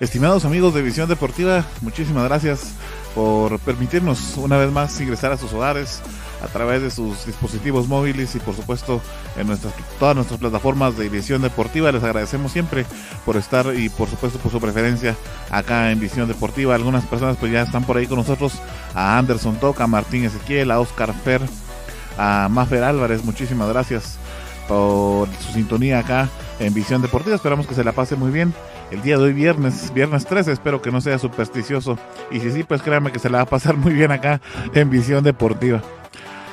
[0.00, 2.70] Estimados amigos de Visión Deportiva, muchísimas gracias
[3.16, 6.00] por permitirnos una vez más ingresar a sus hogares
[6.40, 9.00] a través de sus dispositivos móviles y por supuesto
[9.36, 11.90] en nuestras todas nuestras plataformas de Visión Deportiva.
[11.90, 12.86] Les agradecemos siempre
[13.24, 15.16] por estar y por supuesto por su preferencia
[15.50, 16.76] acá en Visión Deportiva.
[16.76, 18.52] Algunas personas pues ya están por ahí con nosotros,
[18.94, 21.42] a Anderson Toca, a Martín Ezequiel, a Oscar Fer,
[22.16, 24.16] a Mafer Álvarez, muchísimas gracias
[24.68, 26.28] por su sintonía acá
[26.60, 27.34] en Visión Deportiva.
[27.34, 28.54] Esperamos que se la pase muy bien
[28.90, 30.52] el día de hoy, viernes, viernes 13.
[30.52, 31.98] Espero que no sea supersticioso.
[32.30, 34.40] Y si sí, pues créanme que se la va a pasar muy bien acá
[34.74, 35.82] en Visión Deportiva.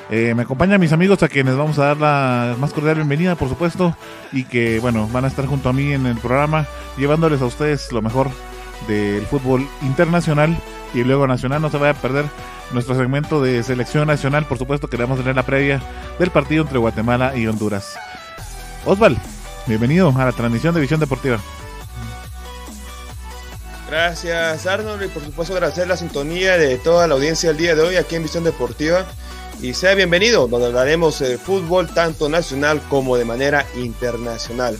[0.08, 3.48] Eh, me acompañan mis amigos a quienes vamos a dar la más cordial bienvenida, por
[3.48, 3.96] supuesto,
[4.32, 7.90] y que, bueno, van a estar junto a mí en el programa, llevándoles a ustedes
[7.90, 8.30] lo mejor
[8.86, 10.56] del fútbol internacional
[10.94, 11.60] y luego nacional.
[11.60, 12.26] No se vaya a perder
[12.72, 15.82] nuestro segmento de selección nacional, por supuesto, que vamos a tener la previa
[16.18, 17.98] del partido entre Guatemala y Honduras.
[18.84, 19.16] Osval,
[19.66, 21.38] bienvenido a la transmisión de Visión Deportiva.
[23.88, 27.82] Gracias Arnold y por supuesto agradecer la sintonía de toda la audiencia el día de
[27.82, 29.06] hoy aquí en Visión Deportiva
[29.62, 34.76] y sea bienvenido donde hablaremos de fútbol tanto nacional como de manera internacional.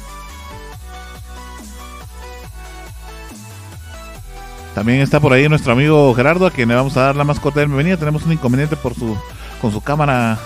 [4.74, 7.60] También está por ahí nuestro amigo Gerardo a quien le vamos a dar la mascota
[7.60, 7.96] de bienvenida.
[7.96, 9.16] Tenemos un inconveniente por su
[9.62, 10.38] con su cámara,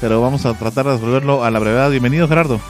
[0.00, 1.90] pero vamos a tratar de resolverlo a la brevedad.
[1.90, 2.60] Bienvenido Gerardo.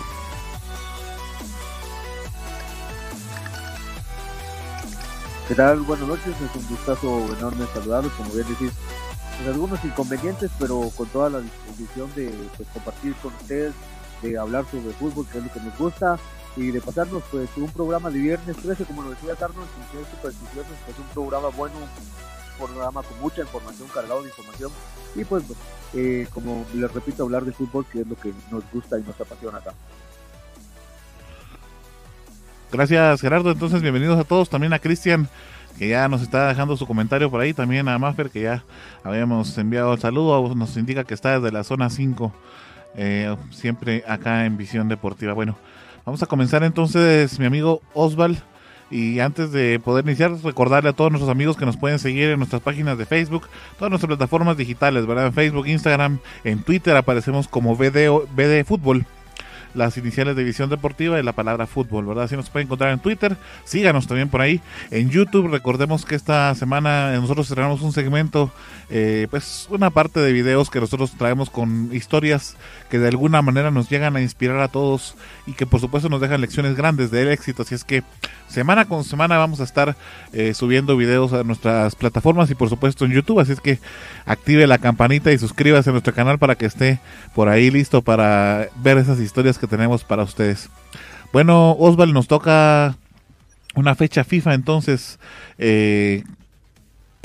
[5.48, 5.78] ¿Qué tal?
[5.83, 8.72] Buenas noches, es un gustazo enorme saludarlos, como bien decís,
[9.36, 13.72] pues algunos inconvenientes, pero con toda la disposición de pues, compartir con ustedes,
[14.22, 16.19] de hablar sobre fútbol, que es lo que nos gusta,
[16.56, 20.10] y de pasarnos pues un programa de viernes 13, como lo decía Carlos, sin ser
[20.10, 24.72] supersticiosos, pues un programa bueno, un programa con mucha información, cargado de información,
[25.15, 25.44] y pues
[25.94, 29.20] eh, como les repito, hablar de fútbol, que es lo que nos gusta y nos
[29.20, 29.75] apasiona acá.
[32.72, 35.28] Gracias Gerardo, entonces bienvenidos a todos, también a Cristian
[35.78, 38.65] que ya nos está dejando su comentario por ahí, también a Maffer que ya
[39.04, 42.32] habíamos enviado el saludo, nos indica que está desde la zona 5,
[42.97, 45.32] eh, siempre acá en Visión Deportiva.
[45.32, 45.56] Bueno,
[46.05, 48.43] vamos a comenzar entonces mi amigo Osval.
[48.88, 52.38] Y antes de poder iniciar, recordarle a todos nuestros amigos que nos pueden seguir en
[52.38, 55.26] nuestras páginas de Facebook, todas nuestras plataformas digitales, ¿verdad?
[55.26, 59.05] En Facebook, Instagram, en Twitter aparecemos como BD, BD Fútbol
[59.76, 62.25] las iniciales de Visión Deportiva y la palabra fútbol, ¿verdad?
[62.25, 64.60] Así nos pueden encontrar en Twitter, síganos también por ahí.
[64.91, 68.50] En YouTube, recordemos que esta semana nosotros cerramos un segmento,
[68.91, 72.56] eh, pues una parte de videos que nosotros traemos con historias
[72.91, 75.14] que de alguna manera nos llegan a inspirar a todos
[75.47, 77.62] y que por supuesto nos dejan lecciones grandes del éxito.
[77.62, 78.03] Así es que
[78.48, 79.97] semana con semana vamos a estar
[80.32, 83.41] eh, subiendo videos a nuestras plataformas y por supuesto en YouTube.
[83.41, 83.78] Así es que
[84.25, 87.00] active la campanita y suscríbase a nuestro canal para que esté
[87.34, 90.69] por ahí listo para ver esas historias que tenemos para ustedes.
[91.32, 92.97] Bueno, Osval, nos toca
[93.75, 95.19] una fecha FIFA entonces
[95.59, 96.25] eh,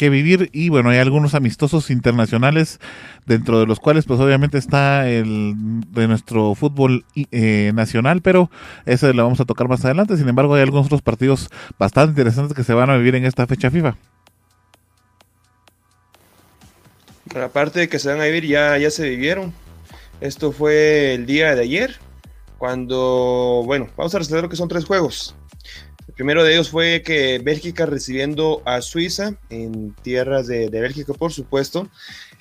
[0.01, 2.79] que vivir y bueno, hay algunos amistosos internacionales
[3.27, 5.53] dentro de los cuales pues obviamente está el
[5.91, 8.49] de nuestro fútbol eh, nacional, pero
[8.87, 10.17] ese lo vamos a tocar más adelante.
[10.17, 13.45] Sin embargo, hay algunos otros partidos bastante interesantes que se van a vivir en esta
[13.45, 13.95] fecha FIFA.
[17.35, 19.53] Aparte de que se van a vivir, ya, ya se vivieron.
[20.19, 21.99] Esto fue el día de ayer,
[22.61, 25.35] cuando, bueno, vamos a resaltar lo que son tres juegos.
[26.07, 31.33] El primero de ellos fue que Bélgica recibiendo a Suiza en tierras de, Bélgica, por
[31.33, 31.89] supuesto.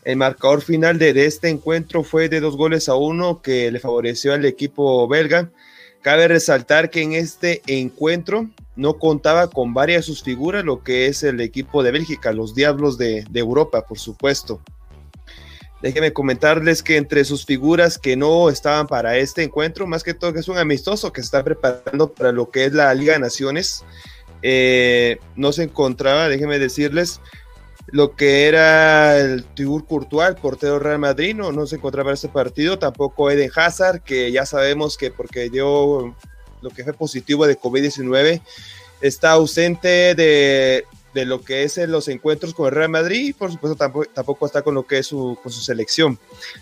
[0.04, 4.34] El marcador final de, este encuentro fue de dos goles a uno que le favoreció
[4.34, 5.50] al equipo belga.
[6.02, 11.06] Cabe resaltar que en este encuentro no contaba con varias de sus figuras, lo que
[11.06, 14.60] es el equipo de Bélgica, los Diablos de Europa, por supuesto.
[15.82, 20.32] Déjenme comentarles que entre sus figuras que no estaban para este encuentro, más que todo
[20.32, 23.20] que es un amistoso que se está preparando para lo que es la Liga de
[23.20, 23.84] Naciones,
[24.42, 27.20] eh, no se encontraba, déjenme decirles,
[27.86, 32.28] lo que era el Tibur Courtois, portero Real Madrid, no, no se encontraba en este
[32.28, 36.14] partido, tampoco Eden Hazard, que ya sabemos que porque dio
[36.60, 38.42] lo que fue positivo de COVID-19,
[39.00, 40.84] está ausente de
[41.14, 44.46] de lo que es en los encuentros con el Real Madrid y por supuesto tampoco,
[44.46, 46.18] está con lo que es su, con su selección.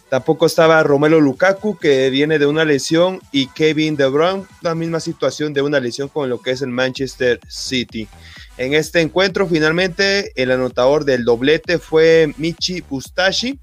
[0.08, 5.00] Tampoco estaba Romelo Lukaku que viene de una lesión y Kevin De Bruyne, la misma
[5.00, 8.08] situación de una lesión con lo que es el Manchester City.
[8.56, 13.58] En este encuentro finalmente el anotador del doblete fue Michi Bustashi.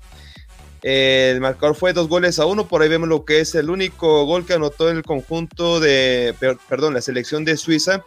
[0.87, 4.23] El marcador fue dos goles a uno, por ahí vemos lo que es el único
[4.25, 6.35] gol que anotó el conjunto de,
[6.69, 8.05] perdón, la selección de Suiza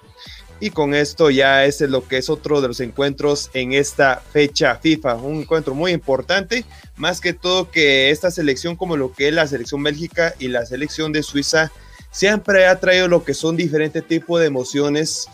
[0.60, 4.76] y con esto ya es lo que es otro de los encuentros en esta fecha
[4.76, 5.14] FIFA.
[5.16, 6.64] Un encuentro muy importante,
[6.96, 10.66] más que todo que esta selección como lo que es la selección Bélgica y la
[10.66, 11.70] selección de Suiza
[12.10, 15.28] siempre ha traído lo que son diferentes tipos de emociones.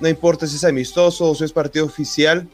[0.00, 2.48] No importa si es amistoso o si es partido oficial.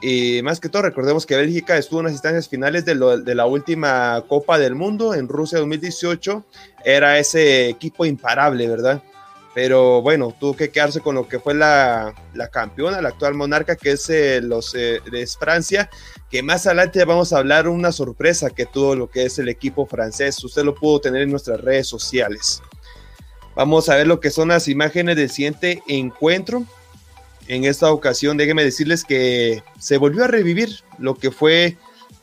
[0.00, 3.46] Y más que todo, recordemos que Bélgica estuvo en las instancias finales de, de, la
[3.46, 6.44] última Copa del Mundo en Rusia 2018.
[6.84, 9.02] Era ese equipo imparable, ¿verdad?
[9.60, 12.14] Pero bueno, tuvo que quedarse con lo que fue la,
[12.52, 15.00] campeona, la actual monarca, que es, eh, los, eh,
[15.36, 15.90] Francia,
[16.30, 19.84] que más adelante vamos a hablar una sorpresa que tuvo lo que es el equipo
[19.84, 20.44] francés.
[20.44, 22.62] Usted lo pudo tener en nuestras redes sociales.
[23.56, 26.62] Vamos a ver lo que son las imágenes del siguiente encuentro.
[27.48, 31.76] En esta ocasión, déjenme decirles que se volvió a revivir lo que fue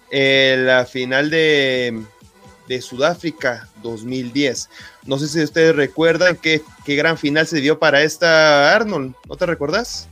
[0.09, 2.01] eh, la final de,
[2.67, 4.69] de Sudáfrica 2010.
[5.05, 9.15] No sé si ustedes recuerdan qué, qué gran final se dio para esta Arnold.
[9.27, 10.07] ¿No te recuerdas?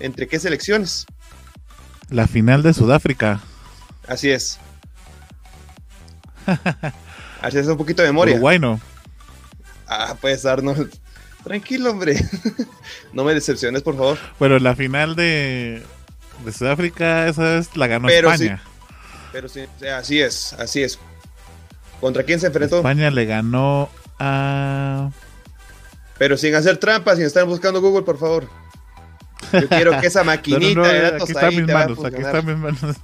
[0.00, 1.06] ¿Entre qué selecciones?
[2.10, 3.40] La final de Sudáfrica.
[4.06, 4.58] Así es.
[7.42, 8.38] Así es un poquito de memoria.
[8.38, 8.80] Bueno.
[9.86, 10.92] Ah, pues Arnold.
[11.44, 12.16] Tranquilo, hombre.
[13.12, 14.18] no me decepciones, por favor.
[14.38, 15.82] Bueno, la final de,
[16.44, 18.62] de Sudáfrica, esa vez la ganó España.
[19.32, 20.98] pero sí, así es, así es.
[22.00, 22.76] ¿Contra quién se enfrentó?
[22.76, 25.10] España le ganó a.
[26.18, 28.48] Pero sin hacer trampas, sin estar buscando Google, por favor.
[29.52, 32.96] Yo quiero que esa maquinita de datos aquí están mis manos, aquí están mis manos.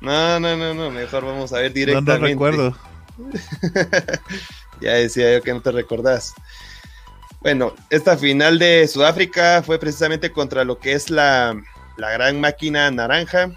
[0.00, 2.12] no, no, no, no, mejor vamos a ver directamente.
[2.12, 2.76] No, no recuerdo.
[4.80, 6.34] ya decía yo que no te recordás.
[7.40, 11.54] Bueno, esta final de Sudáfrica fue precisamente contra lo que es la,
[11.96, 13.50] la gran máquina naranja.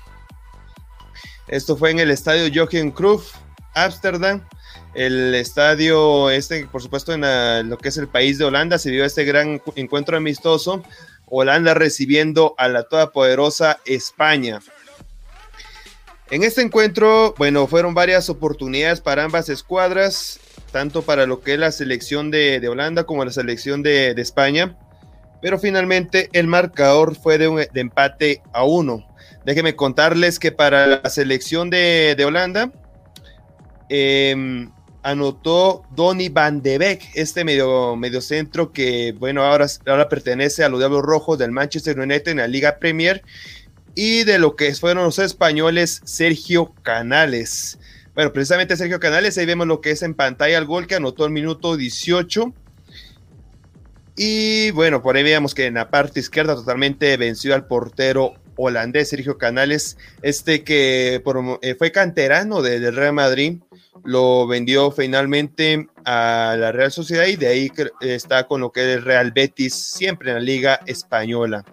[1.47, 3.33] Esto fue en el estadio Jochen Cruyff,
[3.73, 4.43] Ámsterdam.
[4.99, 9.05] El estadio, este, por supuesto, en lo que es el país de Holanda, se dio
[9.05, 10.83] este gran encuentro amistoso.
[11.25, 14.59] Holanda recibiendo a la todopoderosa España.
[16.29, 20.41] En este encuentro, bueno, fueron varias oportunidades para ambas escuadras,
[20.73, 24.77] tanto para lo que es la selección de, Holanda como la selección de, España.
[25.41, 29.07] Pero finalmente el marcador fue de, un, empate a uno.
[29.45, 32.73] Déjenme contarles que para la selección de, Holanda,
[33.87, 34.67] eh,
[35.03, 40.79] anotó Donny Van de Beek, este medio, centro que, bueno, ahora, ahora pertenece a los
[40.79, 43.23] Diablos Rojos del Manchester United en la Liga Premier,
[43.95, 47.79] y de lo que fueron los españoles, Sergio Canales.
[48.13, 51.25] Bueno, precisamente Sergio Canales, ahí vemos lo que es en pantalla el gol que anotó
[51.25, 52.53] el minuto 18.
[54.17, 59.09] Y bueno, por ahí veíamos que en la parte izquierda totalmente venció al portero holandés
[59.09, 61.23] Sergio Canales, este que
[61.61, 63.57] eh, fue canterano del Real Madrid
[64.03, 67.71] lo vendió finalmente a la Real Sociedad y de ahí
[68.01, 71.65] está con lo que es el Real Betis siempre en la Liga Española.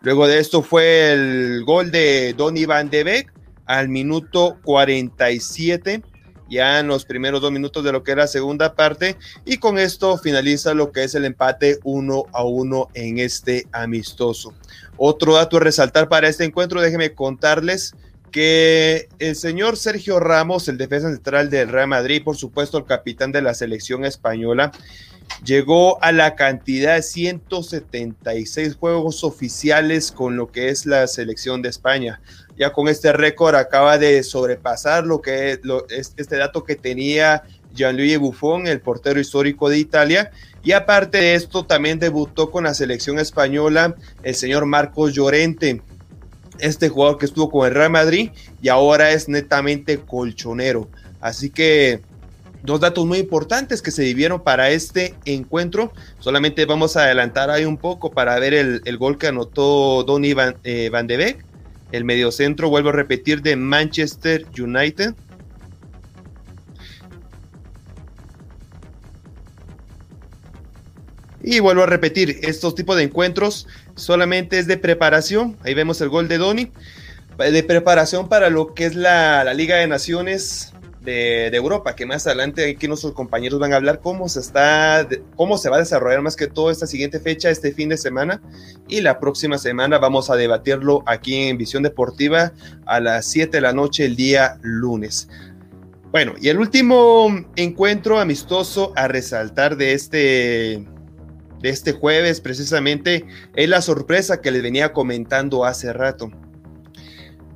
[0.00, 3.32] Luego de esto fue el gol de Donny Van de Beek
[3.66, 6.02] al minuto 47,
[6.50, 9.16] ya en los primeros dos minutos de lo que era segunda parte,
[9.46, 14.52] y con esto finaliza lo que es el empate uno a uno en este amistoso.
[14.96, 17.94] Otro dato a resaltar para este encuentro, déjenme contarles
[18.30, 23.30] que el señor Sergio Ramos, el defensa central del Real Madrid, por supuesto el capitán
[23.30, 24.72] de la selección española,
[25.44, 31.68] llegó a la cantidad de 176 juegos oficiales con lo que es la selección de
[31.68, 32.20] España.
[32.56, 35.60] Ya con este récord acaba de sobrepasar lo que
[35.90, 40.30] es, este dato que tenía Gianluigi Buffon, el portero histórico de Italia.
[40.64, 45.82] Y aparte de esto, también debutó con la selección española el señor Marcos Llorente
[46.58, 48.30] este jugador que estuvo con el Real Madrid
[48.62, 50.88] y ahora es netamente colchonero.
[51.20, 52.00] Así que
[52.62, 55.92] dos datos muy importantes que se vivieron para este encuentro.
[56.18, 60.56] Solamente vamos a adelantar ahí un poco para ver el, gol que anotó Donny Van,
[60.64, 61.44] eh, Van de Beek,
[61.92, 65.14] el mediocentro, vuelvo a repetir, de Manchester United.
[71.46, 75.58] Y vuelvo a repetir, estos tipos de encuentros solamente es de preparación.
[75.62, 76.72] Ahí vemos el gol de Doni.
[77.36, 80.72] De preparación para lo que es la, Liga de Naciones
[81.02, 85.58] de, Europa, que más adelante aquí nuestros compañeros van a hablar cómo se está, cómo
[85.58, 88.40] se va a desarrollar más que todo esta siguiente fecha, este fin de semana,
[88.88, 92.52] y la próxima semana vamos a debatirlo aquí en Visión Deportiva
[92.86, 95.28] a las 7 de la noche el día lunes.
[96.10, 100.86] Bueno, y el último encuentro amistoso a resaltar de este,
[101.64, 103.24] de este jueves precisamente
[103.56, 106.30] es la sorpresa que les venía comentando hace rato.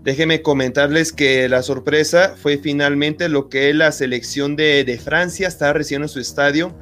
[0.03, 6.09] Déjenme comentarles que la sorpresa fue finalmente lo que la selección de, Francia, está recibiendo
[6.09, 6.75] su estadio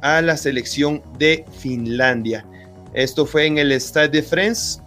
[0.00, 2.44] a la selección de Finlandia.
[2.94, 4.80] Esto fue en el Stade de France,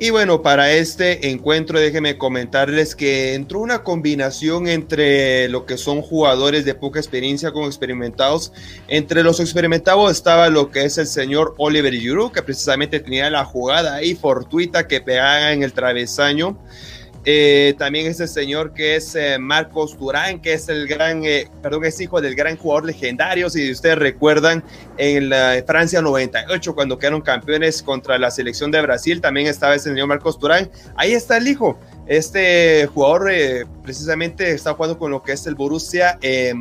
[0.00, 6.02] y bueno, para este encuentro déjenme comentarles que entró una combinación entre lo que son
[6.02, 8.52] jugadores de poca experiencia con experimentados.
[8.86, 13.44] Entre los experimentados estaba lo que es el señor Oliver Giroud, que precisamente tenía la
[13.44, 16.56] jugada ahí fortuita que pegaba en el travesaño.
[17.30, 21.84] Eh, también ese señor que es eh, Marcos Durán, que es el gran, eh, perdón,
[21.84, 24.64] es hijo del gran jugador legendario, si ustedes recuerdan,
[24.96, 29.90] en la Francia 98, cuando quedaron campeones contra la selección de Brasil, también estaba ese
[29.90, 30.70] señor Marcos Durán.
[30.96, 31.78] Ahí está el hijo.
[32.06, 33.30] Este jugador
[33.82, 36.54] precisamente está jugando con lo que es el Borussia eh,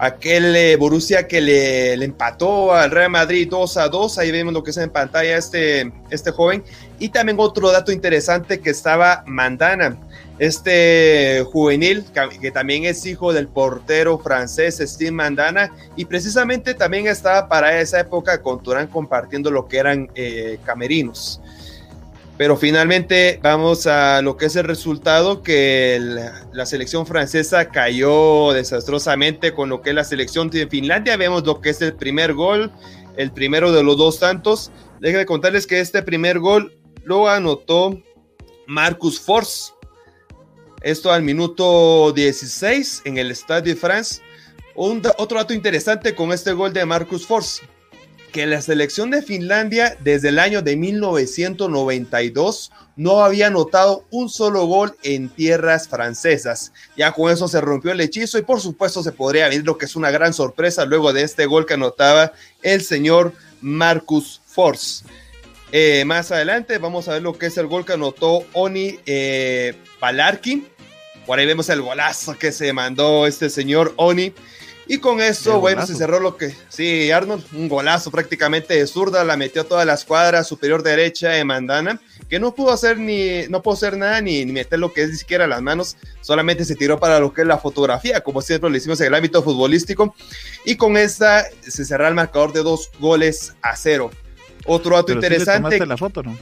[0.00, 4.64] aquel eh, Borussia que le, empató al Real Madrid 2 a 2, ahí vemos lo
[4.64, 6.64] que es en pantalla este, este joven.
[6.98, 9.98] Y también otro dato interesante que estaba Mandana,
[10.38, 12.06] este juvenil
[12.40, 18.00] que, también es hijo del portero francés Steve Mandana y precisamente también estaba para esa
[18.00, 21.42] época con Turán compartiendo lo que eran eh, camerinos.
[22.40, 26.00] Pero finalmente vamos a lo que es el resultado, que
[26.54, 31.18] la selección francesa cayó desastrosamente con lo que es la selección de Finlandia.
[31.18, 32.72] Vemos lo que es el primer gol,
[33.18, 34.72] el primero de los dos tantos.
[35.02, 38.02] Déjenme contarles que este primer gol lo anotó
[38.66, 39.74] Marcus Force.
[40.80, 44.22] Esto al minuto 16 en el Stade de France.
[44.74, 47.60] otro dato interesante con este gol de Marcus Force
[48.30, 54.64] que la selección de Finlandia desde el año de 1992 no había anotado un solo
[54.66, 56.72] gol en tierras francesas.
[56.96, 59.86] Ya con eso se rompió el hechizo y por supuesto se podría ver lo que
[59.86, 62.32] es una gran sorpresa luego de este gol que anotaba
[62.62, 65.04] el señor Marcus Force.
[65.72, 69.76] Eh, más adelante vamos a ver lo que es el gol que anotó Oni eh,
[71.26, 74.32] Por ahí vemos el golazo que se mandó este señor Oni.
[74.92, 76.52] Y con eso, bueno, se cerró lo que.
[76.68, 81.28] Sí, Arnold, un golazo prácticamente de zurda, la metió a toda la escuadra superior derecha
[81.28, 85.02] de Mandana, que no pudo hacer ni, no pudo hacer nada ni, meter lo que
[85.02, 88.42] es ni siquiera las manos, solamente se tiró para lo que es la fotografía, como
[88.42, 90.12] siempre lo hicimos en el ámbito futbolístico.
[90.64, 94.10] Y con esta se cerró el marcador de dos goles a cero.
[94.66, 95.78] Otro dato interesante.
[95.78, 96.36] le la foto, ¿no?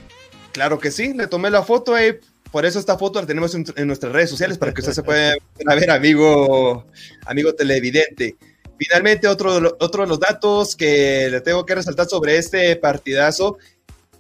[0.53, 2.19] Claro que sí, le tomé la foto ahí.
[2.51, 5.35] Por eso esta foto la tenemos en, nuestras redes sociales para que usted se pueda
[5.57, 6.87] ver, amigo,
[7.27, 8.37] amigo televidente.
[8.79, 13.59] Finalmente, otro, otro de los datos que le tengo que resaltar sobre este partidazo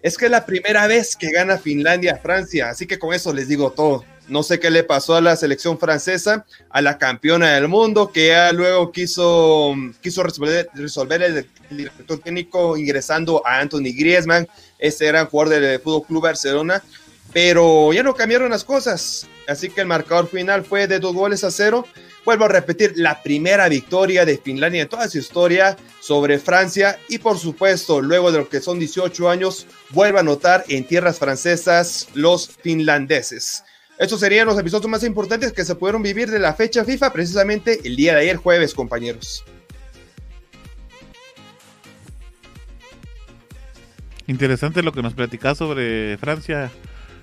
[0.02, 3.32] es que es la primera vez que gana Finlandia a Francia, así que con eso
[3.32, 4.04] les digo todo.
[4.28, 8.28] No sé qué le pasó a la selección francesa, a la campeona del mundo, que
[8.28, 14.46] ya luego quiso, quiso resolver, resolver el, director técnico ingresando a Anthony Griezmann,
[14.78, 16.82] ese gran jugador del Fútbol Club Barcelona,
[17.32, 19.28] pero ya no cambiaron las cosas.
[19.46, 21.86] Así que el marcador final fue de dos goles a cero.
[22.24, 27.18] Vuelvo a repetir, la primera victoria de Finlandia en toda su historia sobre Francia y
[27.18, 32.08] por supuesto, luego de lo que son 18 años, vuelve a anotar en tierras francesas
[32.14, 33.64] los finlandeses.
[33.98, 37.80] Estos serían los episodios más importantes que se pudieron vivir de la fecha FIFA precisamente
[37.84, 39.44] el día de ayer jueves, compañeros.
[44.26, 46.70] Interesante lo que nos platicás sobre Francia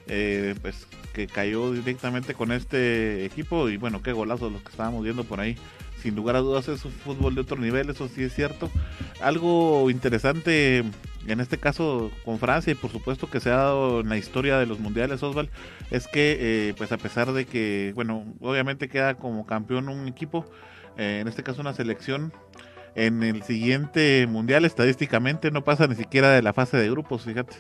[0.08, 5.04] eh, pues que cayó directamente con este equipo y bueno, qué golazos los que estábamos
[5.04, 5.58] viendo por ahí.
[6.02, 8.70] Sin lugar a dudas es un fútbol de otro nivel, eso sí es cierto.
[9.22, 10.84] Algo interesante
[11.28, 14.60] en este caso con Francia y por supuesto que se ha dado en la historia
[14.60, 15.50] de los mundiales, Osval,
[15.92, 20.46] es que eh, pues a pesar de que, bueno, obviamente queda como campeón un equipo,
[20.98, 22.32] eh, en este caso una selección,
[22.96, 27.56] en el siguiente mundial estadísticamente no pasa ni siquiera de la fase de grupos, fíjate.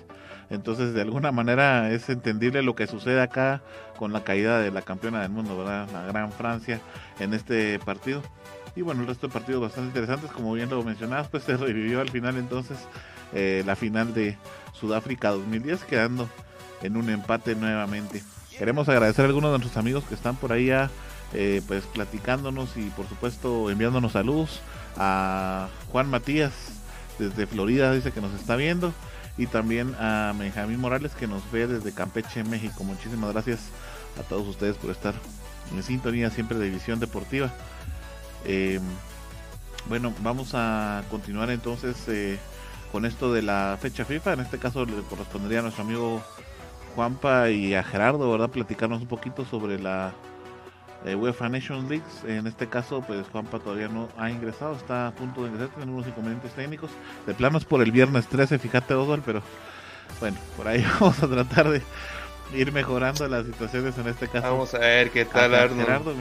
[0.49, 3.61] Entonces, de alguna manera es entendible lo que sucede acá
[3.97, 5.87] con la caída de la campeona del mundo, ¿verdad?
[5.91, 6.79] La Gran Francia
[7.19, 8.21] en este partido.
[8.75, 12.01] Y bueno, el resto de partidos bastante interesantes, como bien lo mencionabas, pues se revivió
[12.01, 12.77] al final entonces
[13.33, 14.37] eh, la final de
[14.73, 16.29] Sudáfrica 2010, quedando
[16.81, 18.21] en un empate nuevamente.
[18.57, 20.89] Queremos agradecer a algunos de nuestros amigos que están por ahí ya,
[21.33, 24.61] eh, pues platicándonos y por supuesto enviándonos saludos
[24.95, 26.53] a Juan Matías
[27.19, 28.93] desde Florida, dice que nos está viendo
[29.37, 32.83] y también a Benjamín Morales que nos ve desde Campeche, México.
[32.83, 33.59] Muchísimas gracias
[34.19, 35.13] a todos ustedes por estar
[35.73, 37.51] en sintonía siempre de Visión Deportiva.
[38.45, 38.79] Eh,
[39.87, 42.37] bueno, vamos a continuar entonces eh,
[42.91, 44.33] con esto de la fecha FIFA.
[44.33, 46.23] En este caso le correspondería a nuestro amigo
[46.95, 48.49] Juanpa y a Gerardo, ¿verdad?
[48.49, 50.13] Platicarnos un poquito sobre la
[51.05, 52.03] eh, UEFA Nations League.
[52.25, 55.91] En este caso, pues Juanpa todavía no ha ingresado, está a punto de ingresar, tiene
[55.91, 56.89] unos inconvenientes técnicos.
[57.27, 59.41] De planos por el viernes 13, fíjate Oswald, pero
[60.19, 61.81] bueno, por ahí vamos a tratar de
[62.53, 64.51] ir mejorando las situaciones en este caso.
[64.51, 66.13] Vamos a ver qué tal, Gerardo.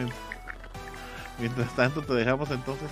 [1.38, 2.90] Mientras, tanto, te dejamos entonces.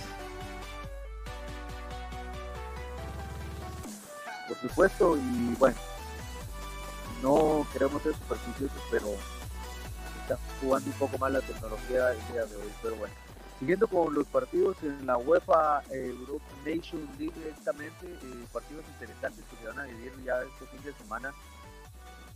[4.47, 5.77] Por supuesto, y bueno,
[7.21, 9.07] no queremos ser supersticiosos, pero
[10.23, 12.71] está jugando un poco más la tecnología el día de hoy.
[12.81, 13.13] Pero bueno,
[13.59, 19.57] siguiendo con los partidos en la UEFA Europe Nation League directamente, eh, partidos interesantes que
[19.57, 21.33] se van a vivir ya este fin de semana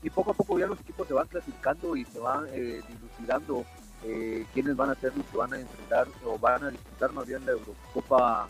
[0.03, 3.65] y poco a poco ya los equipos se van clasificando y se van eh, dilucidando
[4.03, 7.25] eh, quiénes van a ser los que van a enfrentar o van a disputar más
[7.25, 8.47] bien la Eurocopa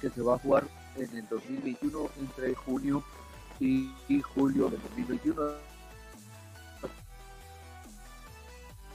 [0.00, 0.64] que se va a jugar
[0.96, 3.02] en el 2021 entre junio
[3.60, 3.92] y,
[4.34, 5.71] julio del 2021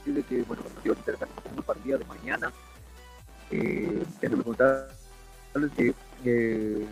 [0.04, 2.52] de que bueno interesantes como para el día de mañana
[3.50, 4.46] eh, tenemos
[6.24, 6.86] eh,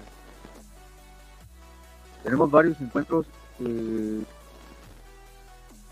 [2.50, 3.26] varios encuentros
[3.60, 4.22] eh,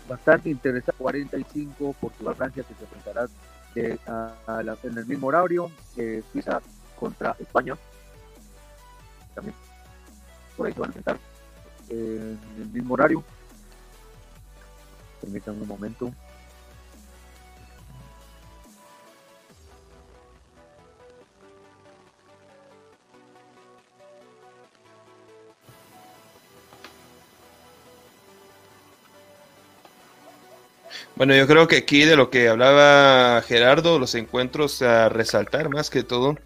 [0.07, 3.27] bastante interesante 45 Portugal Francia que se enfrentará
[3.75, 6.61] en el mismo horario eh, Suiza
[6.97, 7.75] contra España.
[9.33, 9.55] También
[10.55, 11.19] por ahí se van a enfrentar
[11.89, 13.23] en el mismo horario.
[15.21, 16.11] Permítanme un momento
[31.15, 35.89] Bueno, yo creo que aquí de lo que hablaba Gerardo, los encuentros a resaltar más
[35.89, 36.37] que todo,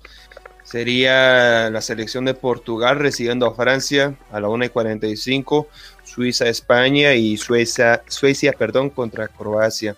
[0.63, 5.67] sería la selección de Portugal recibiendo a Francia a la 1 y 45,
[6.03, 9.97] Suiza, España y Suecia, Suecia perdón, contra Croacia.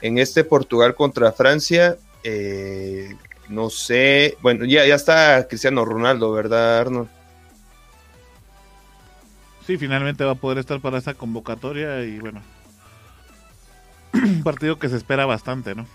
[0.00, 3.14] En este Portugal contra Francia, eh,
[3.50, 7.10] no sé, bueno, ya, ya está Cristiano Ronaldo, ¿verdad, Arnold?
[9.66, 12.40] Sí, finalmente va a poder estar para esa convocatoria y bueno,
[14.12, 15.86] un partido que se espera bastante, ¿no?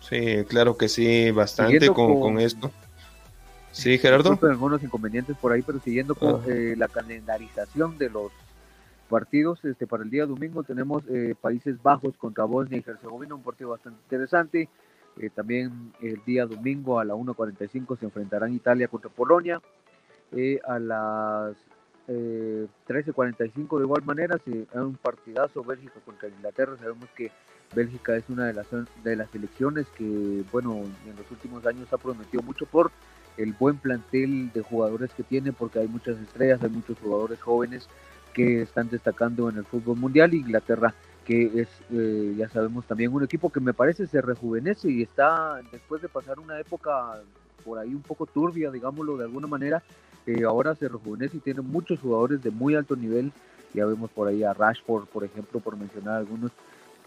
[0.00, 2.70] Sí, claro que sí, bastante con, esto.
[3.70, 4.38] Sí, Gerardo.
[4.42, 8.32] algunos inconvenientes por ahí, pero siguiendo con eh, la calendarización de los
[9.08, 13.42] partidos, este para el día domingo tenemos eh, Países Bajos contra Bosnia y Herzegovina, un
[13.42, 14.68] partido bastante interesante.
[15.18, 19.60] Eh, también el día domingo a la 1.45 se enfrentarán Italia contra Polonia.
[20.66, 21.56] a las
[22.12, 27.30] eh, 13.45 de igual manera, si un partidazo Bélgica contra Inglaterra, sabemos que
[27.72, 28.66] Bélgica es una de las,
[29.04, 32.90] de las selecciones que, bueno, en los últimos años ha prometido mucho por
[33.36, 37.88] el buen plantel de jugadores que tiene, porque hay muchas estrellas, hay muchos jugadores jóvenes
[38.34, 40.34] que están destacando en el fútbol mundial.
[40.34, 40.92] Inglaterra,
[41.24, 45.60] que es, eh, ya sabemos, también un equipo que me parece se rejuvenece y está,
[45.70, 47.20] después de pasar una época
[47.64, 49.80] por ahí un poco turbia, digámoslo de alguna manera,
[50.46, 53.32] ahora se rejuvenece y tiene muchos jugadores de muy alto nivel.
[53.74, 56.50] Ya vemos por ahí a Rashford, por ejemplo, por mencionar algunos.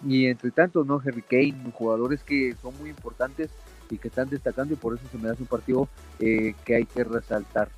[0.05, 1.01] Y entre tanto, ¿no?
[1.05, 3.49] Harry Kane, jugadores que son muy importantes
[3.89, 5.87] y que están destacando y por eso se me hace un partido
[6.19, 7.69] eh, que hay que resaltar.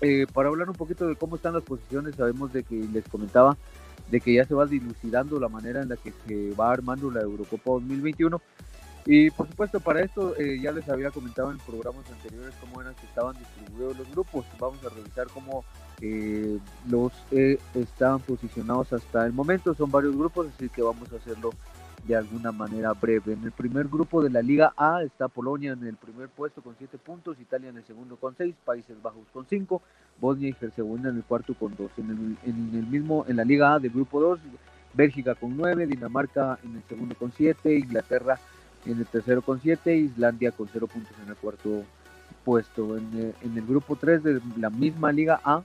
[0.00, 3.56] Eh, para hablar un poquito de cómo están las posiciones, sabemos de que les comentaba
[4.10, 7.22] de que ya se va dilucidando la manera en la que se va armando la
[7.22, 8.40] Eurocopa 2021
[9.06, 12.94] y por supuesto, para esto eh, ya les había comentado en programas anteriores cómo eran
[12.94, 14.46] que estaban distribuidos los grupos.
[14.58, 15.64] Vamos a revisar cómo
[16.00, 19.74] eh, los eh, estaban posicionados hasta el momento.
[19.74, 21.50] Son varios grupos, así que vamos a hacerlo
[22.06, 23.34] de alguna manera breve.
[23.34, 26.74] En el primer grupo de la Liga A está Polonia en el primer puesto con
[26.78, 29.82] 7 puntos, Italia en el segundo con 6, Países Bajos con 5,
[30.18, 31.90] Bosnia y Herzegovina en el cuarto con 2.
[31.98, 34.40] En el, en el mismo, en la Liga A del grupo 2,
[34.94, 38.38] Bélgica con 9, Dinamarca en el segundo con 7, Inglaterra
[38.86, 41.84] en el tercero con 7, Islandia con 0 puntos en el cuarto
[42.44, 42.96] puesto.
[42.96, 45.62] En, eh, el grupo 3 de la misma Liga A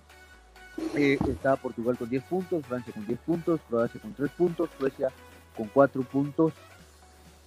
[0.95, 5.09] eh, está Portugal con 10 puntos, Francia con 10 puntos, Croacia con 3 puntos, Suecia
[5.55, 6.53] con 4 puntos.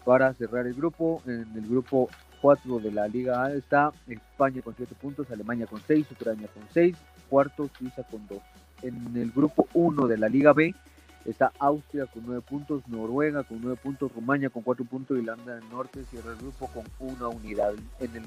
[0.04, 4.74] Para cerrar el grupo, en el grupo 4 de la Liga A está España con
[4.76, 6.96] 7 puntos, Alemania con 6, Ucrania con 6,
[7.30, 8.38] cuarto Suiza con 2.
[8.82, 10.74] En el grupo 1 de la Liga B
[11.24, 15.68] Está Austria con 9 puntos, Noruega con 9 puntos, Rumania con 4 puntos, Irlanda del
[15.70, 17.74] Norte cierra el grupo con una unidad.
[18.00, 18.24] En el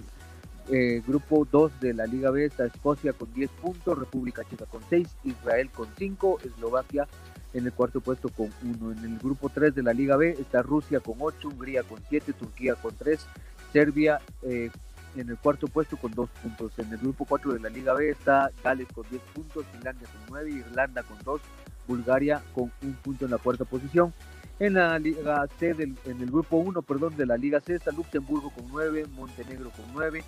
[0.70, 4.82] eh, grupo 2 de la Liga B está Escocia con 10 puntos, República Checa con
[4.90, 7.08] 6, Israel con 5, Eslovaquia
[7.54, 8.92] en el cuarto puesto con 1.
[8.94, 12.34] En el grupo 3 de la Liga B está Rusia con 8, Hungría con 7,
[12.34, 13.26] Turquía con 3,
[13.72, 14.70] Serbia eh,
[15.16, 16.78] en el cuarto puesto con 2 puntos.
[16.80, 20.22] En el grupo 4 de la Liga B está Gales con 10 puntos, Finlandia con
[20.30, 21.42] 9, Irlanda con 2,
[21.88, 24.14] Bulgaria con un punto en la cuarta posición.
[24.60, 27.92] En la Liga C, del, en el grupo 1, perdón, de la Liga C está
[27.92, 30.24] Luxemburgo con 9, Montenegro con 9,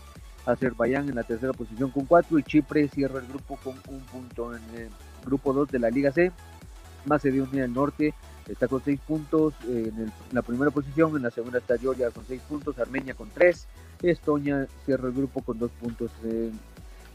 [0.46, 4.54] Azerbaiyán en la tercera posición con 4 y Chipre cierra el grupo con un punto.
[4.56, 4.90] En el
[5.26, 6.32] grupo 2 de la Liga C,
[7.06, 8.14] Macedonia del Norte
[8.48, 12.42] está con 6 puntos en, la primera posición, en la segunda está Georgia con 6
[12.50, 13.68] puntos, Armenia con 3,
[14.04, 16.12] Estonia cierra el grupo con 2 puntos.
[16.24, 16.60] En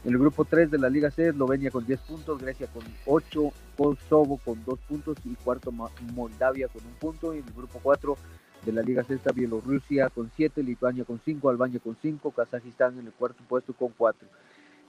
[0.05, 4.37] el grupo 3 de la Liga C, Eslovenia con 10 puntos, Grecia con 8, Kosovo
[4.43, 7.33] con 2 puntos y cuarto Moldavia con un punto.
[7.33, 8.17] Y el grupo 4
[8.65, 12.99] de la Liga C está Bielorrusia con 7, Lituania con 5, Albania con 5, Kazajistán
[12.99, 14.27] en el cuarto puesto con 4.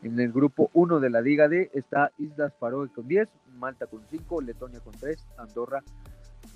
[0.03, 4.03] En el grupo 1 de la Liga D está Islas Faroe con 10, Malta con
[4.11, 5.83] 5, Letonia con 3, Andorra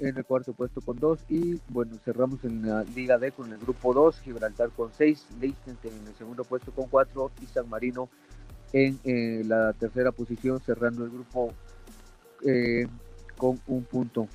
[0.00, 3.58] en el cuarto puesto con 2 y bueno, cerramos en la Liga D con el
[3.58, 8.08] grupo 2, Gibraltar con 6, Liechtenstein en el segundo puesto con 4 y San Marino
[8.72, 11.52] en eh, la tercera posición cerrando el grupo
[12.46, 12.86] eh,
[13.36, 14.28] con un punto.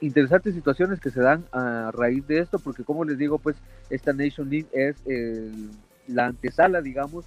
[0.00, 3.56] Interesantes situaciones que se dan a raíz de esto porque como les digo pues
[3.88, 4.96] esta Nation League es
[6.06, 7.24] la antesala digamos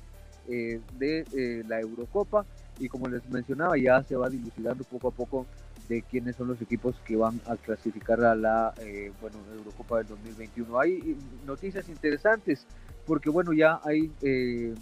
[0.47, 2.45] eh, de la Eurocopa
[2.79, 5.47] y como les mencionaba ya se va dilucidando poco a poco
[5.89, 8.73] de quiénes son los equipos que van a clasificar a la
[9.21, 10.79] bueno Eurocopa del 2021.
[10.79, 11.17] Hay
[11.47, 12.67] noticias interesantes
[13.07, 14.75] porque bueno ya hay eh,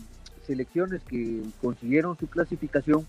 [0.45, 3.05] selecciones que consiguieron su clasificación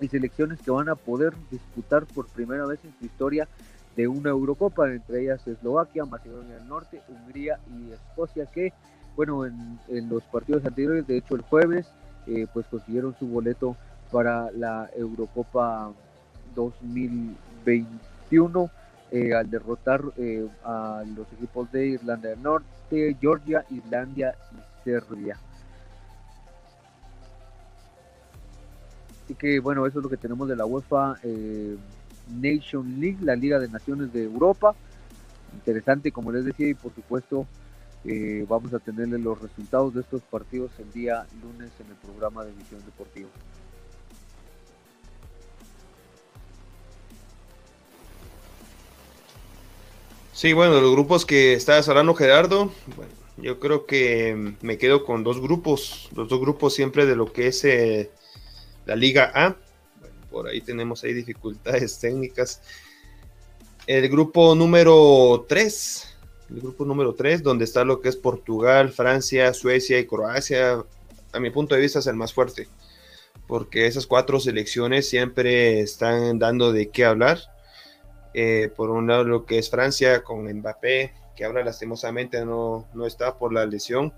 [0.00, 3.48] y selecciones que van a poder disputar por primera vez en su historia
[3.96, 8.72] de una Eurocopa, entre ellas Eslovaquia, Macedonia del Norte, Hungría y Escocia, que
[9.16, 11.86] bueno en, los partidos anteriores, de hecho el jueves,
[12.26, 13.76] eh, pues consiguieron su boleto
[14.10, 15.92] para la Eurocopa
[16.54, 18.70] 2021
[19.12, 25.36] eh, al derrotar eh, a los equipos de Irlanda del Norte, Georgia, Islandia y Serbia.
[29.30, 31.76] Así que bueno, eso es lo que tenemos de la UEFA eh,
[32.40, 34.74] Nation League, la Liga de Naciones de Europa.
[35.54, 37.46] Interesante, como les decía, y por supuesto
[38.48, 42.50] vamos a tenerle los resultados de estos partidos el día lunes en el programa de
[42.50, 43.28] Visión Deportiva.
[50.32, 55.22] Sí, bueno, los grupos que estabas hablando, Gerardo, bueno, yo creo que me quedo con
[55.22, 58.10] dos grupos, los dos grupos siempre de lo que es eh,
[58.86, 59.56] la Liga A.
[60.30, 62.62] Por ahí tenemos dificultades técnicas.
[63.86, 66.16] El grupo número 3,
[66.50, 70.84] el grupo número 3, donde está lo que es Portugal, Francia, Suecia y Croacia,
[71.32, 72.68] a mi punto de vista es el más fuerte,
[73.46, 77.38] porque esas cuatro selecciones siempre están dando de qué hablar
[78.34, 83.06] eh, por un lado, lo que es Francia con Mbappé, que ahora lastimosamente no, no
[83.06, 84.12] está por la lesión.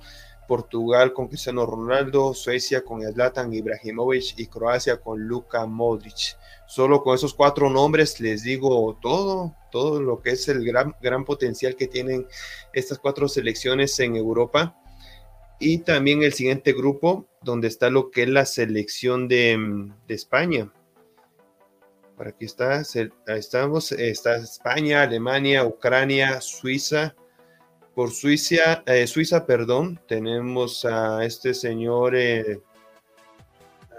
[0.47, 6.37] Portugal con Cristiano Ronaldo, Suecia con Zlatan Ibrahimovic y Croacia con Luka Modric.
[6.67, 11.25] Solo con esos cuatro nombres les digo todo, todo lo que es el gran, gran
[11.25, 12.27] potencial que tienen
[12.73, 14.77] estas cuatro selecciones en Europa.
[15.59, 19.57] Y también el siguiente grupo, donde está lo que es la selección de,
[20.09, 20.73] de España
[22.29, 22.83] aquí está,
[23.27, 27.15] estamos, está España, Alemania, Ucrania, Suiza.
[27.95, 32.61] Por Suiza, eh, Suiza, perdón, tenemos a este señor, eh,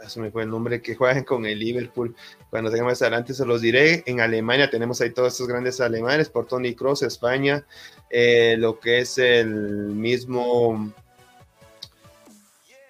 [0.02, 2.16] ah, se me fue el nombre, que juegan con el Liverpool.
[2.50, 4.04] Cuando tenga más adelante se los diré.
[4.06, 7.66] En Alemania tenemos ahí todos estos grandes alemanes, por Tony Cross, España,
[8.10, 10.94] eh, lo que es el mismo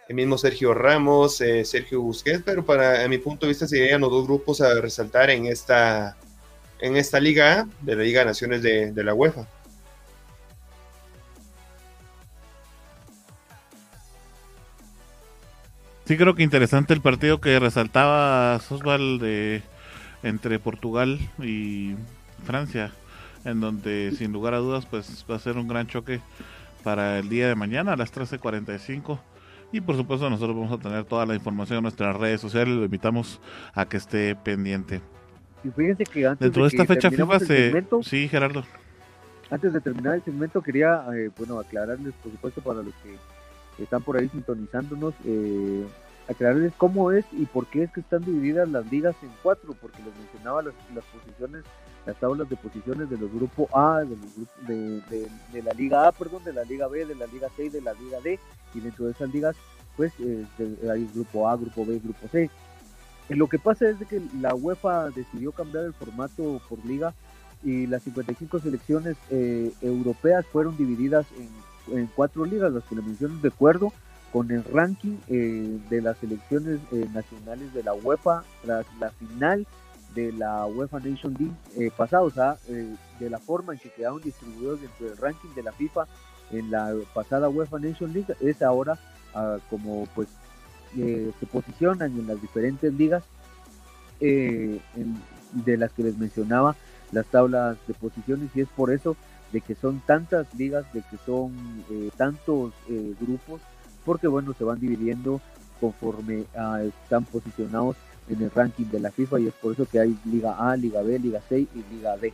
[0.09, 4.11] el mismo Sergio Ramos, eh, Sergio Busquets, pero para mi punto de vista serían los
[4.11, 6.17] dos grupos a resaltar en esta,
[6.79, 9.47] en esta liga de la Liga de Naciones de, la UEFA.
[16.05, 19.63] Sí, creo que interesante el partido que resaltaba Sosval de
[20.21, 21.95] entre Portugal y
[22.43, 22.91] Francia,
[23.45, 26.19] en donde sin lugar a dudas pues va a ser un gran choque
[26.83, 29.19] para el día de mañana a las 13:45
[29.71, 32.83] y por supuesto nosotros vamos a tener toda la información en nuestras redes sociales, lo
[32.83, 33.39] invitamos
[33.73, 35.01] a que esté pendiente.
[35.63, 37.85] Y fíjense que antes Dentro de, esta fecha FIFA se...
[38.01, 38.65] sí, Gerardo.
[39.49, 43.15] Antes de terminar el segmento quería, eh, bueno, aclararles, por supuesto, para los que
[43.79, 45.85] están por ahí sintonizándonos, eh,
[46.27, 50.01] aclararles cómo es y por qué es que están divididas las ligas en cuatro, porque
[50.03, 51.63] les mencionaba las, las posiciones
[52.05, 56.11] las tablas de posiciones de los grupos A, de, los de, de, la Liga A,
[56.11, 58.39] perdón, de la Liga B, de la Liga C y de la Liga D,
[58.73, 59.55] y dentro de esas ligas,
[59.95, 60.45] pues eh,
[60.91, 62.49] hay grupo A, grupo B, grupo C.
[63.29, 67.13] lo que pasa es que la UEFA decidió cambiar el formato por liga
[67.63, 71.47] y las 55 selecciones eh, europeas fueron divididas en,
[72.15, 73.93] cuatro ligas, las que le menciono de acuerdo
[74.31, 79.67] con el ranking eh, de las selecciones eh, nacionales de la UEFA tras la final
[80.15, 82.57] de la UEFA Nation League pasada, o sea,
[83.19, 86.07] de la forma en que quedaron distribuidos dentro del ranking de la FIFA
[86.51, 88.99] en la pasada UEFA Nation League, es ahora
[89.33, 90.27] ah, como pues
[90.93, 93.23] se posicionan en las diferentes ligas
[94.19, 94.79] de
[95.77, 96.75] las que les mencionaba
[97.11, 99.15] las tablas de posiciones y es por eso
[99.53, 101.53] de que son tantas ligas, de que son
[101.89, 103.61] eh, tantos eh, grupos,
[104.03, 105.39] porque bueno, se van dividiendo
[105.79, 107.95] conforme ah, están posicionados
[108.27, 111.01] en el ranking de la FIFA y es por eso que hay Liga A, Liga
[111.03, 112.33] B, Liga C y Liga D.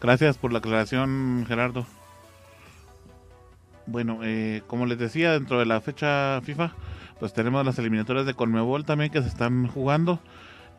[0.00, 1.86] Gracias por la aclaración, Gerardo.
[3.86, 6.72] Bueno, eh, como les decía, dentro de la fecha FIFA,
[7.18, 10.20] pues tenemos las eliminatorias de Conmebol también que se están jugando.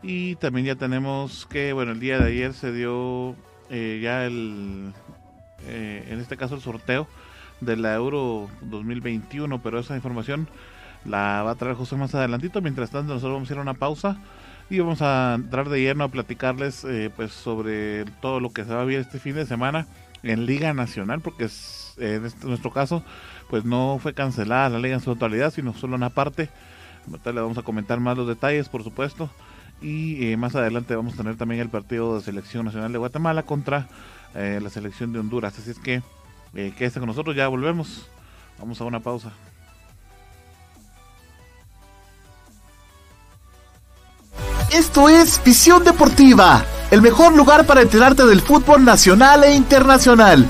[0.03, 3.35] Y también ya tenemos que, bueno, el día de ayer se dio
[3.69, 4.93] eh, ya el,
[5.65, 7.07] eh, en este caso el sorteo
[7.61, 10.47] de la Euro 2021, pero esa información
[11.05, 12.61] la va a traer José más adelantito.
[12.61, 14.17] Mientras tanto, nosotros vamos a ir a una pausa
[14.69, 18.81] y vamos a entrar de lleno a platicarles pues sobre todo lo que se va
[18.81, 19.87] a ver este fin de semana
[20.23, 23.03] en Liga Nacional, porque es en este, nuestro caso,
[23.49, 26.49] pues no fue cancelada la liga en su totalidad, sino solo una parte.
[27.25, 29.29] le vamos a comentar más los detalles, por supuesto.
[29.81, 33.43] Y eh, más adelante vamos a tener también el partido de selección nacional de Guatemala
[33.43, 33.87] contra
[34.33, 35.57] eh, la selección de Honduras.
[35.59, 36.01] Así es que
[36.53, 38.07] eh, quédese con nosotros, ya volvemos.
[38.59, 39.31] Vamos a una pausa.
[44.71, 50.49] Esto es Visión Deportiva, el mejor lugar para enterarte del fútbol nacional e internacional.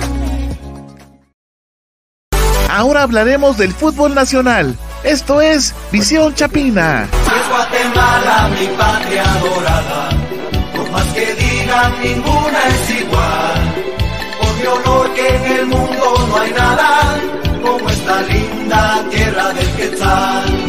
[2.81, 4.75] Ahora hablaremos del fútbol nacional.
[5.03, 7.07] Esto es Visión Chapina.
[7.13, 10.09] Es Guatemala, mi patria dorada.
[10.75, 13.75] Por más que digan, ninguna es igual.
[14.39, 17.21] Por mi honor que en el mundo no hay nada
[17.61, 20.61] como esta linda tierra del Quetzal.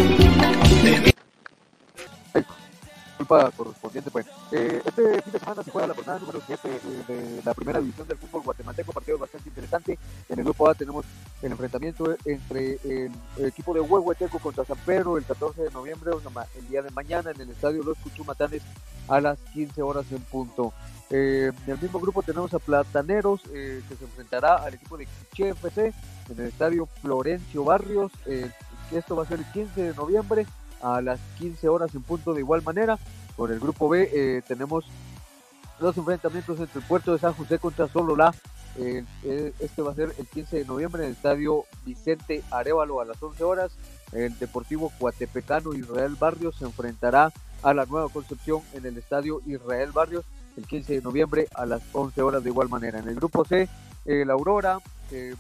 [3.33, 4.11] etapa correspondiente.
[4.11, 4.27] Pues.
[4.53, 6.69] Eh, este fin de semana se juega la jornada número 7
[7.09, 9.99] de la primera división del fútbol guatemalteco, partido bastante interesante.
[10.29, 11.05] En el grupo A tenemos
[11.43, 13.13] el enfrentamiento entre el,
[13.45, 16.13] equipo de Huehueteco contra San Pedro el 14 de noviembre,
[16.57, 18.63] el día de mañana, en el estadio Los Cuchumatanes
[19.09, 20.73] a las 15 horas en punto.
[21.11, 25.07] Eh, en el mismo grupo tenemos a Plataneros, eh, que se enfrentará al equipo de
[25.07, 25.93] Quiche FC
[26.31, 28.13] en el estadio Florencio Barrios.
[28.27, 28.51] Eh,
[28.93, 30.47] esto va a ser el 15 de noviembre
[30.81, 32.99] a las 15 horas en punto de igual manera.
[33.37, 34.85] Por el grupo B tenemos
[35.81, 38.35] los enfrentamientos entre el puerto de San José contra Sololá.
[38.77, 43.23] Este va a ser el 15 de noviembre en el estadio Vicente Arevalo a las
[43.23, 43.73] 11 horas.
[44.13, 47.33] El Deportivo Cuatepecano Israel Barrios se enfrentará
[47.63, 50.25] a la Nueva Concepción en el estadio Israel Barrios
[50.57, 52.99] el 15 de noviembre a las 11 horas de igual manera.
[52.99, 53.69] En el grupo C,
[54.05, 54.81] el Aurora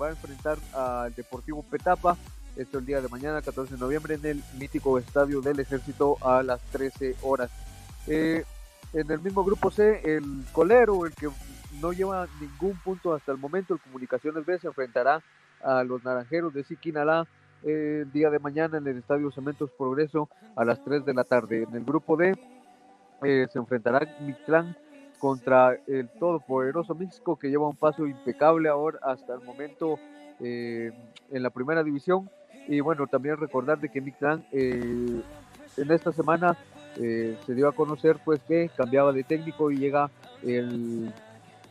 [0.01, 2.16] va a enfrentar al Deportivo Petapa,
[2.57, 6.42] esto el día de mañana, 14 de noviembre, en el mítico Estadio del Ejército a
[6.42, 7.51] las 13 horas.
[8.07, 8.45] Eh,
[8.92, 11.29] en el mismo grupo C, el Colero, el que
[11.83, 15.21] no lleva ningún punto hasta el momento, el Comunicaciones B se enfrentará
[15.62, 17.27] a los Naranjeros de Siquinalá
[17.64, 21.64] el día de mañana en el Estadio Cementos Progreso a las 3 de la tarde.
[21.68, 22.35] En el grupo D
[23.23, 24.77] eh, se enfrentará Mictlán
[25.18, 29.99] contra el todopoderoso México que lleva un paso impecable ahora hasta el momento
[30.40, 30.92] eh,
[31.31, 32.31] en la primera división.
[32.68, 35.23] Y bueno, también recordar de que Mictlán eh,
[35.77, 36.57] en esta semana
[36.97, 40.11] eh, se dio a conocer pues que cambiaba de técnico y llega
[40.42, 41.12] el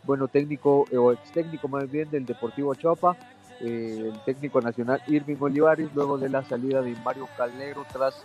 [0.04, 3.16] bueno técnico o ex técnico más bien del Deportivo Chapa,
[3.60, 8.24] el técnico nacional Irving Olivares, luego de la salida de Mario Calero tras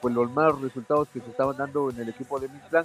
[0.00, 2.84] pues los malos resultados que se estaban dando en el equipo de Mictlán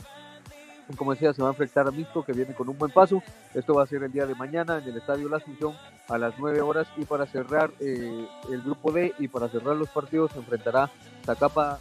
[0.97, 3.23] como decía, se va a enfrentar a Misco, que viene con un buen paso.
[3.53, 5.73] Esto va a ser el día de mañana en el Estadio La Asunción
[6.07, 6.87] a las 9 horas.
[6.95, 10.91] Y para cerrar eh, el grupo D y para cerrar los partidos, se enfrentará
[11.25, 11.79] Zacapa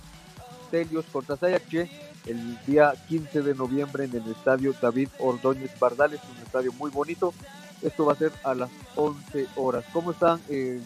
[0.71, 1.91] Telios contra Sayache
[2.27, 7.35] el día 15 de noviembre en el Estadio David Ordóñez Bardales, un estadio muy bonito.
[7.83, 9.85] Esto va a ser a las 11 horas.
[9.93, 10.81] ¿Cómo están eh,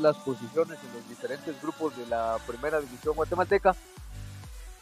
[0.00, 3.74] las posiciones en los diferentes grupos de la primera división guatemalteca?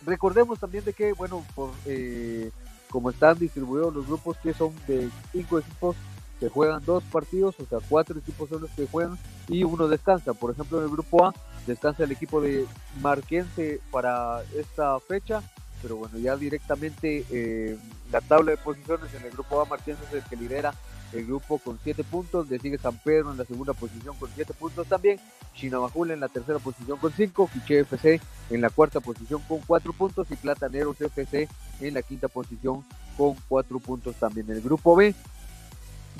[0.04, 2.50] Recordemos también de que, bueno, por eh,
[2.90, 5.96] como están distribuidos los grupos que son de cinco equipos
[6.40, 10.34] que juegan dos partidos, o sea, cuatro equipos son los que juegan y uno descansa.
[10.34, 11.32] Por ejemplo, en el grupo A
[11.66, 12.66] descansa el equipo de
[13.00, 15.40] Marquense para esta fecha,
[15.82, 17.76] pero bueno, ya directamente eh,
[18.12, 20.72] la tabla de posiciones en el grupo A, Marquense es el que lidera
[21.12, 24.54] el grupo con 7 puntos, le sigue San Pedro en la segunda posición con 7
[24.54, 25.20] puntos también,
[25.54, 29.92] Chinabajul en la tercera posición con 5, Quiche FC en la cuarta posición con 4
[29.92, 31.48] puntos y Plataneros FC
[31.80, 32.84] en la quinta posición
[33.18, 34.50] con 4 puntos también.
[34.50, 35.14] El grupo B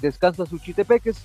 [0.01, 1.19] descansa Suchitepeques,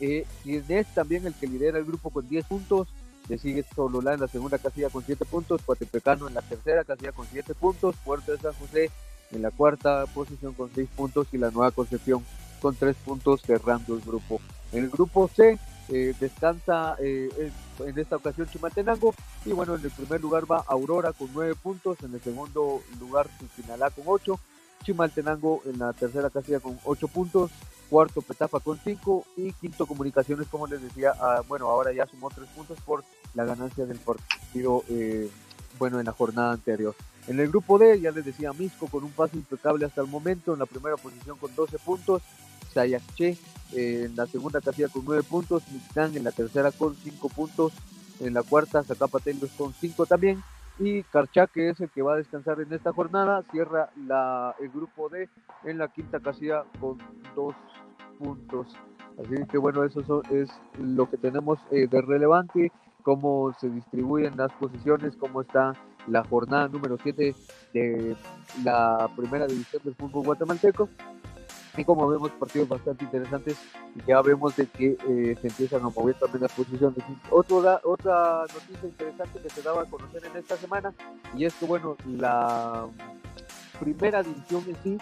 [0.00, 2.88] eh, quien es también el que lidera el grupo con 10 puntos,
[3.28, 7.12] le sigue Sololá en la segunda casilla con 7 puntos, Coatepecano en la tercera casilla
[7.12, 8.90] con 7 puntos, Puerto de San José
[9.30, 12.24] en la cuarta posición con 6 puntos y la Nueva Concepción
[12.62, 14.40] con tres puntos cerrando el grupo.
[14.72, 15.58] En el grupo C
[15.88, 21.12] eh, descansa eh, en esta ocasión Chimaltenango y bueno, en el primer lugar va Aurora
[21.12, 24.38] con nueve puntos, en el segundo lugar Tuchinalá con ocho,
[24.84, 27.50] Chimaltenango en la tercera casilla con ocho puntos,
[27.92, 32.30] cuarto Petapa con cinco y quinto Comunicaciones, como les decía, ah, bueno, ahora ya sumó
[32.30, 35.28] tres puntos por la ganancia del partido, eh,
[35.78, 36.94] bueno, en la jornada anterior.
[37.28, 40.54] En el grupo D, ya les decía, Misco con un paso impecable hasta el momento,
[40.54, 42.22] en la primera posición con 12 puntos,
[42.72, 43.36] Sayache
[43.74, 47.74] eh, en la segunda casilla con 9 puntos, Mixán en la tercera con 5 puntos,
[48.20, 50.42] en la cuarta Zacapatelios con 5 también,
[50.78, 54.70] y Carchá, que es el que va a descansar en esta jornada, cierra la, el
[54.70, 55.28] grupo D
[55.64, 56.96] en la quinta casilla con
[57.36, 57.54] 2
[58.22, 58.68] puntos.
[59.18, 64.52] Así que bueno, eso es lo que tenemos eh, de relevante, cómo se distribuyen las
[64.52, 65.74] posiciones, cómo está
[66.06, 67.34] la jornada número 7
[67.74, 68.16] de
[68.64, 70.88] la primera división del fútbol guatemalteco
[71.76, 73.56] y como vemos partidos bastante interesantes
[74.06, 76.98] ya vemos de que eh, se empiezan a mover también las posiciones.
[77.30, 80.92] Otra, otra noticia interesante que se daba a conocer en esta semana
[81.36, 82.86] y es que bueno, la
[83.80, 84.98] primera división en sí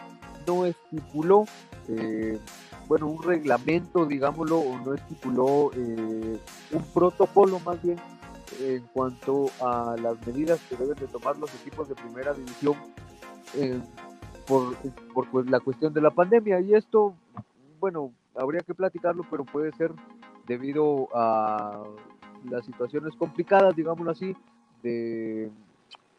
[0.46, 1.44] no estipuló
[1.88, 2.38] eh,
[2.90, 6.40] bueno, un reglamento, digámoslo, o no estipuló eh,
[6.72, 7.96] un protocolo más bien
[8.61, 12.74] en cuanto a las medidas que deben de tomar los equipos de primera división
[14.44, 14.74] por,
[15.14, 16.59] por pues, la cuestión de la pandemia.
[16.59, 17.14] Y esto,
[17.79, 19.92] bueno, habría que platicarlo, pero puede ser
[20.48, 21.85] debido a
[22.50, 24.37] las situaciones complicadas, digámoslo así,
[24.83, 25.48] de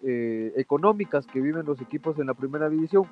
[0.04, 3.04] eh, económicas que viven los equipos en la primera división.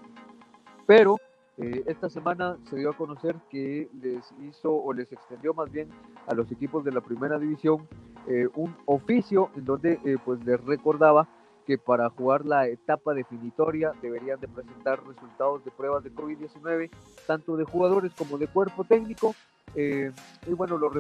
[0.88, 1.18] Pero
[1.60, 5.90] eh, esta semana se dio a conocer que les hizo o les extendió más bien
[6.28, 7.88] a los equipos de la primera división
[8.28, 11.28] eh, un oficio en donde pues les recordaba
[11.70, 16.90] que para jugar la etapa definitoria deberían de presentar resultados de pruebas de COVID-19,
[17.28, 19.36] tanto de jugadores como de cuerpo técnico.
[19.76, 20.12] Eh,
[20.48, 20.92] y bueno, los,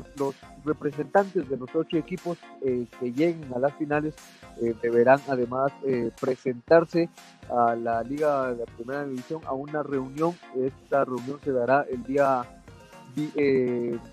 [0.63, 4.13] representantes de los ocho equipos eh, que lleguen a las finales
[4.61, 5.71] eh, deberán además
[6.21, 7.09] presentarse
[7.49, 10.35] a la Liga de la Primera División a una reunión.
[10.55, 12.43] Esta reunión se dará el día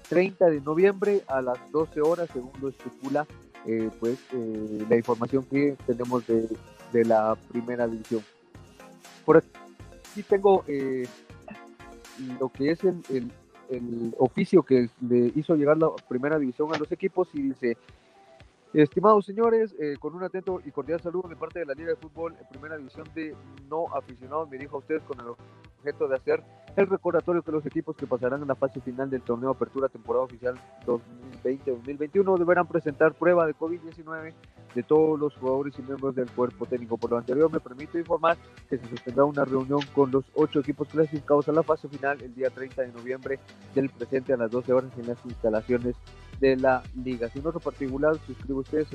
[0.09, 3.27] 30 de noviembre a las 12 horas, según lo estipula
[3.67, 6.49] eh, pues eh, la información que tenemos de,
[6.93, 8.23] de, la primera división.
[9.25, 11.07] Por aquí tengo eh,
[12.39, 13.33] lo que es el, el,
[13.71, 17.77] el, oficio que le hizo llegar la primera división a los equipos y dice,
[18.73, 22.37] estimados señores, con un atento y cordial saludo de parte de la Liga de Fútbol
[22.51, 23.35] primera división de
[23.69, 25.27] no aficionados, me dijo a ustedes con el
[25.87, 26.43] objeto de hacer
[26.77, 30.25] el recordatorio que los equipos que pasarán en la fase final del torneo Apertura Temporada
[30.25, 34.35] Oficial 2020-2021 deberán presentar prueba de COVID-19
[34.75, 36.99] de todos los jugadores y miembros del cuerpo técnico.
[36.99, 38.37] Por lo anterior, me permito informar
[38.69, 42.35] que se sostendrá una reunión con los ocho equipos clasificados a la fase final el
[42.35, 43.39] día 30 de noviembre
[43.75, 45.97] del presente a las 12 horas en las instalaciones
[46.41, 47.29] de la liga.
[47.31, 48.89] Sin otro particular, suscribo ustedes.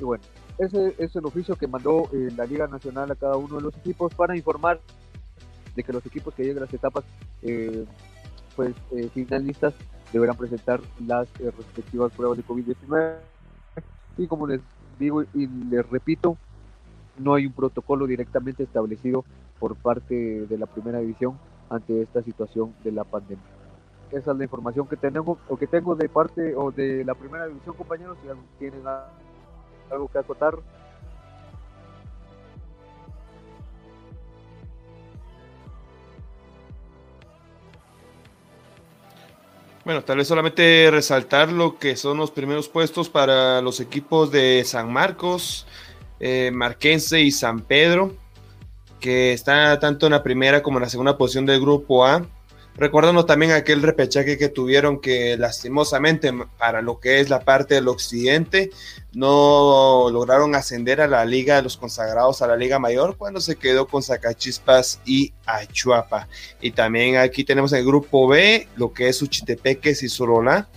[0.00, 0.24] Y bueno,
[0.58, 3.76] ese es el oficio que mandó eh, la Liga Nacional a cada uno de los
[3.76, 4.80] equipos para informar
[5.74, 7.04] de que los equipos que lleguen a las etapas
[7.42, 7.84] eh,
[8.56, 9.74] pues eh, finalistas
[10.12, 13.16] deberán presentar las eh, respectivas pruebas de COVID-19
[14.18, 14.60] y como les
[14.98, 16.36] digo y les repito
[17.18, 19.24] no hay un protocolo directamente establecido
[19.58, 23.44] por parte de la primera división ante esta situación de la pandemia.
[24.10, 27.46] Esa es la información que tenemos o que tengo de parte o de la primera
[27.46, 28.82] división compañeros si tienen
[29.90, 30.58] algo que acotar
[39.84, 44.62] Bueno, tal vez solamente resaltar lo que son los primeros puestos para los equipos de
[44.66, 45.66] San Marcos,
[46.20, 48.14] eh, Marquense y San Pedro,
[49.00, 52.26] que están tanto en la primera como en la segunda posición del grupo A.
[52.76, 57.88] Recordando también aquel repechaje que tuvieron que lastimosamente para lo que es la parte del
[57.88, 58.70] occidente
[59.12, 63.56] no lograron ascender a la liga de los consagrados a la liga mayor cuando se
[63.56, 66.28] quedó con Zacachispas y Achuapa.
[66.60, 70.68] Y también aquí tenemos el grupo B, lo que es Uchitepeques y Sorola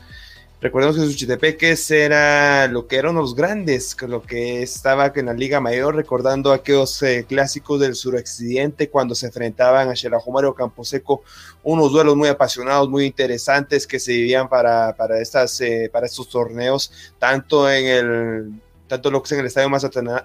[0.64, 5.60] Recordemos que Suchitepeques era lo que eran los grandes, lo que estaba en la Liga
[5.60, 11.22] Mayor, recordando aquellos eh, clásicos del suroccidente cuando se enfrentaban a Xelajumario Camposeco,
[11.64, 16.30] unos duelos muy apasionados, muy interesantes que se vivían para, para, estas, eh, para estos
[16.30, 18.52] torneos, tanto en el
[18.88, 19.70] tanto lo que es en el estadio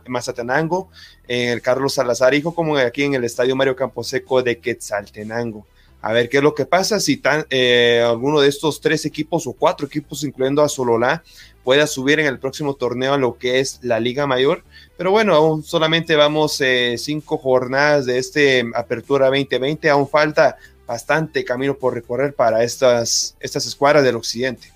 [0.07, 0.89] Mazatenango,
[1.27, 5.67] en el Carlos Salazar Hijo, como aquí en el estadio Mario Camposeco de Quetzaltenango
[6.01, 9.47] a ver qué es lo que pasa si tan, eh, alguno de estos tres equipos
[9.47, 11.23] o cuatro equipos, incluyendo a Sololá,
[11.65, 14.63] pueda subir en el próximo torneo a lo que es la Liga Mayor.
[14.97, 21.45] Pero bueno, aún solamente vamos eh, cinco jornadas de este Apertura 2020, aún falta bastante
[21.45, 24.73] camino por recorrer para estas, estas escuadras del occidente.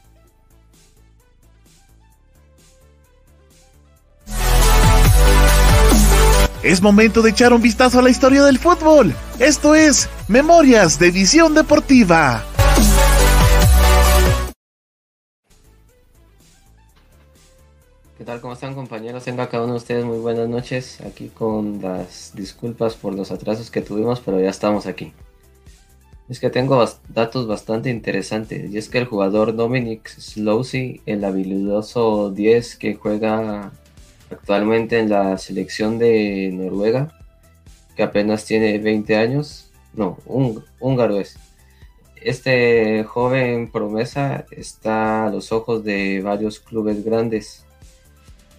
[6.63, 9.13] Es momento de echar un vistazo a la historia del fútbol.
[9.41, 12.45] Esto es Memorias de Visión Deportiva.
[18.17, 18.41] ¿Qué tal?
[18.41, 19.25] ¿Cómo están compañeros?
[19.25, 21.01] Tengo a cada uno de ustedes muy buenas noches.
[21.01, 25.13] Aquí con las disculpas por los atrasos que tuvimos, pero ya estamos aquí.
[26.29, 28.71] Es que tengo datos bastante interesantes.
[28.71, 33.73] Y es que el jugador Dominic Slowsy, el habilidoso 10 que juega
[34.33, 37.13] actualmente en la selección de Noruega,
[37.97, 39.71] que apenas tiene 20 años.
[39.95, 41.39] No, un, húngaro es.
[42.17, 47.65] Este joven promesa está a los ojos de varios clubes grandes.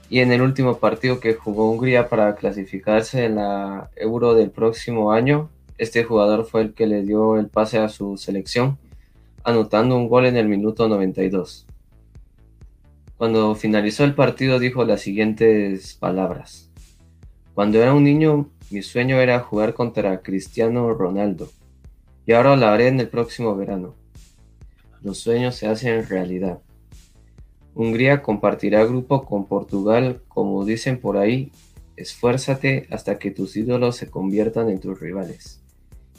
[0.09, 5.11] Y en el último partido que jugó Hungría para clasificarse en la Euro del próximo
[5.11, 8.77] año, este jugador fue el que le dio el pase a su selección,
[9.43, 11.65] anotando un gol en el minuto 92.
[13.17, 16.69] Cuando finalizó el partido dijo las siguientes palabras.
[17.53, 21.47] Cuando era un niño mi sueño era jugar contra Cristiano Ronaldo
[22.25, 23.93] y ahora lo haré en el próximo verano.
[25.03, 26.59] Los sueños se hacen realidad.
[27.75, 31.51] Hungría compartirá grupo con Portugal, como dicen por ahí,
[31.97, 35.61] esfuérzate hasta que tus ídolos se conviertan en tus rivales.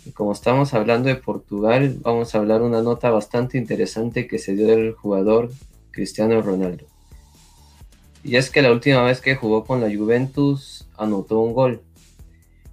[0.06, 4.54] Y como estamos hablando de Portugal, vamos a hablar una nota bastante interesante que se
[4.54, 5.50] dio del jugador
[5.94, 6.86] Cristiano Ronaldo.
[8.24, 11.82] Y es que la última vez que jugó con la Juventus anotó un gol.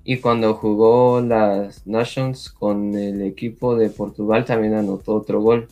[0.03, 5.67] Y cuando jugó las Nations con el equipo de Portugal también anotó otro gol.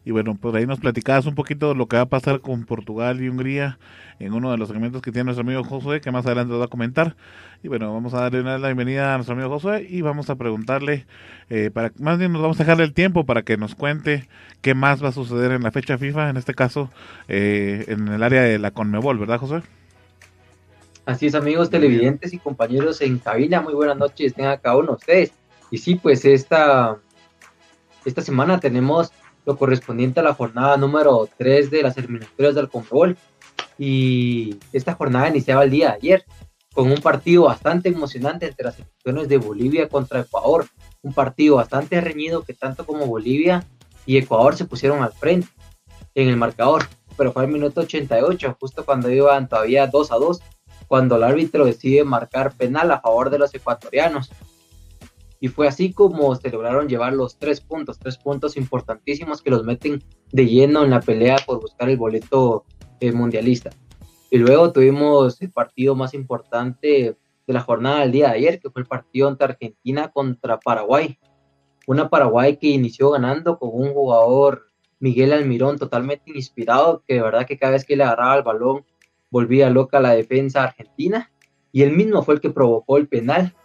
[0.09, 2.65] Y bueno, por ahí nos platicabas un poquito de lo que va a pasar con
[2.65, 3.77] Portugal y Hungría
[4.17, 6.67] en uno de los segmentos que tiene nuestro amigo Josué, que más adelante va a
[6.67, 7.15] comentar.
[7.61, 10.35] Y bueno, vamos a darle una la bienvenida a nuestro amigo Josué y vamos a
[10.35, 11.05] preguntarle,
[11.51, 14.27] eh, para más bien nos vamos a dejarle el tiempo para que nos cuente
[14.61, 16.89] qué más va a suceder en la fecha FIFA, en este caso
[17.27, 19.61] eh, en el área de la Conmebol, ¿verdad, Josué?
[21.05, 24.93] Así es, amigos televidentes y compañeros en cabina, muy buenas noches, tengan cada uno de
[24.93, 25.33] ustedes.
[25.69, 26.97] Y sí, pues esta,
[28.05, 29.11] esta semana tenemos
[29.45, 33.17] lo correspondiente a la jornada número 3 de las eliminatorias del Conmebol.
[33.77, 36.25] Y esta jornada iniciaba el día de ayer
[36.73, 40.65] con un partido bastante emocionante entre las selecciones de Bolivia contra Ecuador.
[41.01, 43.65] Un partido bastante reñido que tanto como Bolivia
[44.05, 45.47] y Ecuador se pusieron al frente
[46.15, 46.87] en el marcador.
[47.17, 50.41] Pero fue el minuto 88, justo cuando iban todavía 2 a 2,
[50.87, 54.31] cuando el árbitro decide marcar penal a favor de los ecuatorianos
[55.39, 59.63] y fue así como se lograron llevar los tres puntos, tres puntos importantísimos que los
[59.63, 62.65] meten de lleno en la pelea por buscar el boleto
[62.99, 63.69] eh, mundialista.
[64.29, 67.15] Y luego tuvimos el partido más importante
[67.47, 71.17] de la jornada del día de ayer, que fue el partido entre Argentina contra Paraguay.
[71.87, 74.67] Una Paraguay que inició ganando con un jugador,
[74.99, 78.85] Miguel Almirón, totalmente inspirado, que de verdad que cada vez que le agarraba el balón
[79.31, 81.31] volvía loca la defensa argentina.
[81.71, 83.55] Y él mismo fue el que provocó el penal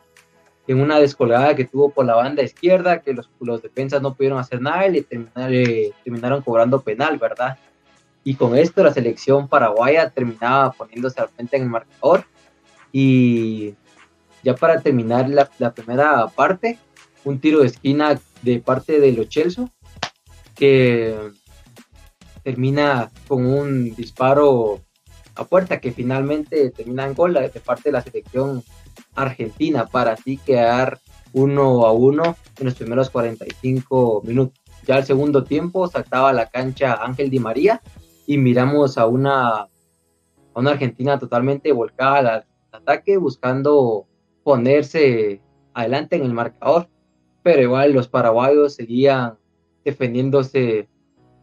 [0.67, 4.39] en una descolgada que tuvo por la banda izquierda, que los, los defensas no pudieron
[4.39, 7.59] hacer nada y le terminaron, cobrando penal, ¿verdad?
[8.23, 12.25] Y con esto la selección paraguaya terminaba poniéndose al frente en el marcador.
[12.93, 13.75] Y
[14.43, 16.79] ya para terminar la, la primera parte,
[17.25, 19.67] un tiro de esquina de parte de los Chelsea,
[20.55, 21.15] que
[22.43, 24.81] termina con un disparo
[25.35, 28.62] a puerta que finalmente termina en gol de parte de la selección
[29.14, 31.01] argentina para así quedar
[31.32, 34.61] uno a uno en los primeros 45 minutos.
[34.86, 37.80] Ya el segundo tiempo saltaba a la cancha Ángel Di María
[38.26, 39.68] y miramos a una, a
[40.55, 44.07] una Argentina totalmente volcada al ataque buscando
[44.42, 45.40] ponerse
[45.72, 46.88] adelante en el marcador,
[47.42, 49.38] pero igual los paraguayos seguían
[49.84, 50.88] defendiéndose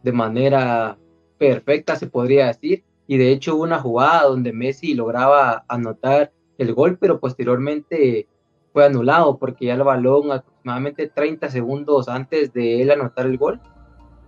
[0.02, 0.98] de manera
[1.38, 6.32] perfecta, se podría decir, y de hecho una jugada donde Messi lograba anotar
[6.62, 8.26] el gol, pero posteriormente
[8.72, 13.60] fue anulado porque ya el balón aproximadamente 30 segundos antes de él anotar el gol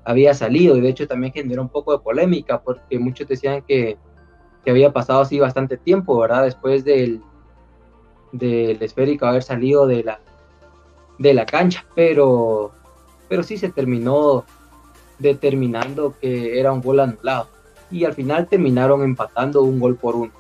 [0.05, 3.97] había salido y de hecho también generó un poco de polémica porque muchos decían que,
[4.67, 6.45] había pasado así bastante tiempo, ¿verdad?
[6.45, 7.21] Después del,
[8.33, 10.21] del esférico haber salido de la,
[11.19, 12.73] de la cancha, pero,
[13.29, 14.45] pero sí se terminó
[15.19, 17.49] determinando que era un gol anulado
[17.91, 20.33] y al final terminaron empatando un gol por uno.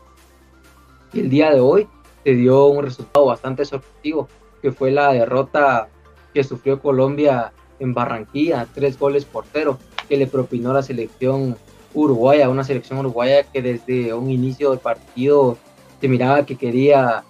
[1.15, 1.87] Y el día de hoy
[2.25, 4.29] se dio un resultado bastante sorpresivo,
[4.61, 5.89] que fue la derrota
[6.33, 11.57] que sufrió Colombia en Barranquilla, tres goles por cero, que le propinó la selección
[11.95, 15.57] uruguaya, una selección uruguaya que desde un inicio del partido
[16.01, 17.23] se miraba que quería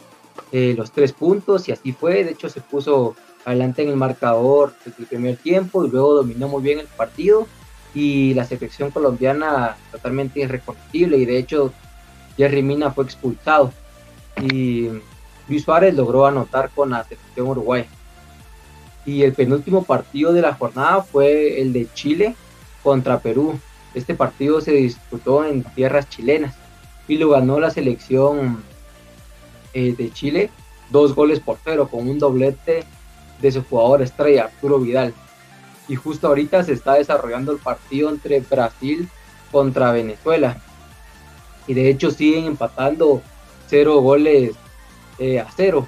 [0.50, 3.14] eh, los tres puntos y así fue, de hecho se puso
[3.44, 7.46] adelante en el marcador desde el primer tiempo y luego dominó muy bien el partido.
[7.96, 11.72] Y la selección colombiana totalmente irreconocible y de hecho
[12.36, 13.72] Jerry Mina fue expulsado
[14.40, 14.88] y
[15.48, 17.86] Luis Suárez logró anotar con la selección Uruguay.
[19.06, 22.34] Y el penúltimo partido de la jornada fue el de Chile
[22.82, 23.58] contra Perú.
[23.94, 26.54] Este partido se disputó en tierras chilenas
[27.06, 28.62] y lo ganó la selección
[29.74, 30.50] eh, de Chile
[30.90, 32.84] dos goles por cero con un doblete
[33.40, 35.14] de su jugador estrella Arturo Vidal
[35.88, 39.08] y justo ahorita se está desarrollando el partido entre Brasil
[39.52, 40.56] contra Venezuela.
[41.66, 43.22] Y de hecho siguen empatando
[43.66, 44.54] cero goles
[45.18, 45.86] eh, a cero.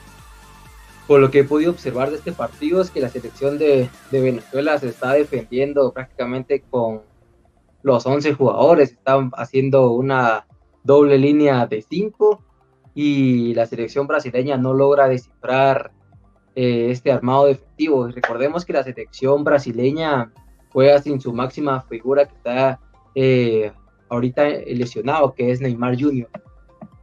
[1.06, 4.20] Por lo que he podido observar de este partido es que la selección de, de
[4.20, 7.02] Venezuela se está defendiendo prácticamente con
[7.82, 10.46] los 11 jugadores, están haciendo una
[10.82, 12.42] doble línea de 5
[12.94, 15.92] y la selección brasileña no logra descifrar
[16.54, 18.08] eh, este armado de efectivo.
[18.08, 20.32] Recordemos que la selección brasileña
[20.72, 22.80] juega sin su máxima figura que está
[23.14, 23.72] eh,
[24.08, 26.28] ahorita lesionado, que es Neymar Jr.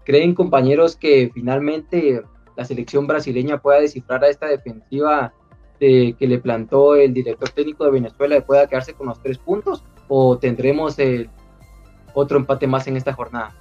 [0.05, 2.21] ¿Creen compañeros que finalmente
[2.55, 5.33] la selección brasileña pueda descifrar a esta defensiva
[5.79, 9.37] de, que le plantó el director técnico de Venezuela y pueda quedarse con los tres
[9.37, 9.83] puntos?
[10.07, 11.29] ¿O tendremos el
[12.13, 13.55] otro empate más en esta jornada?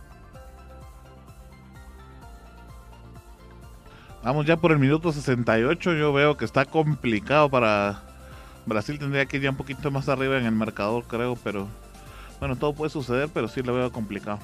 [4.23, 5.95] Vamos ya por el minuto 68.
[5.95, 8.03] Yo veo que está complicado para
[8.67, 8.99] Brasil.
[8.99, 11.37] Tendría que ir ya un poquito más arriba en el marcador, creo.
[11.43, 11.67] Pero
[12.43, 14.41] bueno, todo puede suceder, pero sí lo veo complicado.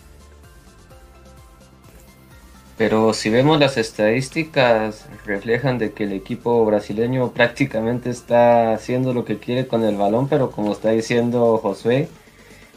[2.77, 9.25] Pero si vemos las estadísticas, reflejan de que el equipo brasileño prácticamente está haciendo lo
[9.25, 12.09] que quiere con el balón, pero como está diciendo Josué,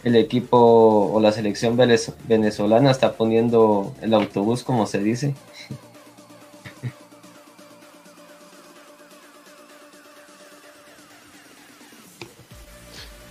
[0.04, 0.58] el equipo
[1.14, 1.78] o la selección
[2.28, 5.36] venezolana está poniendo el autobús, como se dice.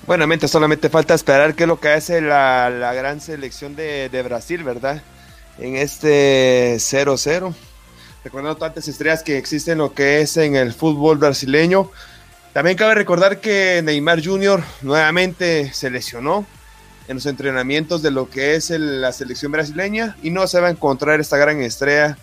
[0.06, 4.64] Buenamente, solamente falta esperar qué es lo que hace la, gran selección de, de Brasil,
[4.64, 5.02] ¿verdad?
[5.60, 7.54] en este 0-0.
[8.24, 11.90] Recordando tantas estrellas que existen lo que es en el fútbol brasileño.
[12.52, 14.62] También cabe recordar que Neymar Jr.
[14.82, 16.44] nuevamente se lesionó
[17.08, 20.70] en los entrenamientos de lo que es la selección brasileña y no se va a
[20.70, 22.18] encontrar esta gran estrella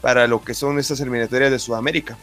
[0.00, 2.16] para lo que son estas eliminatorias de Sudamérica.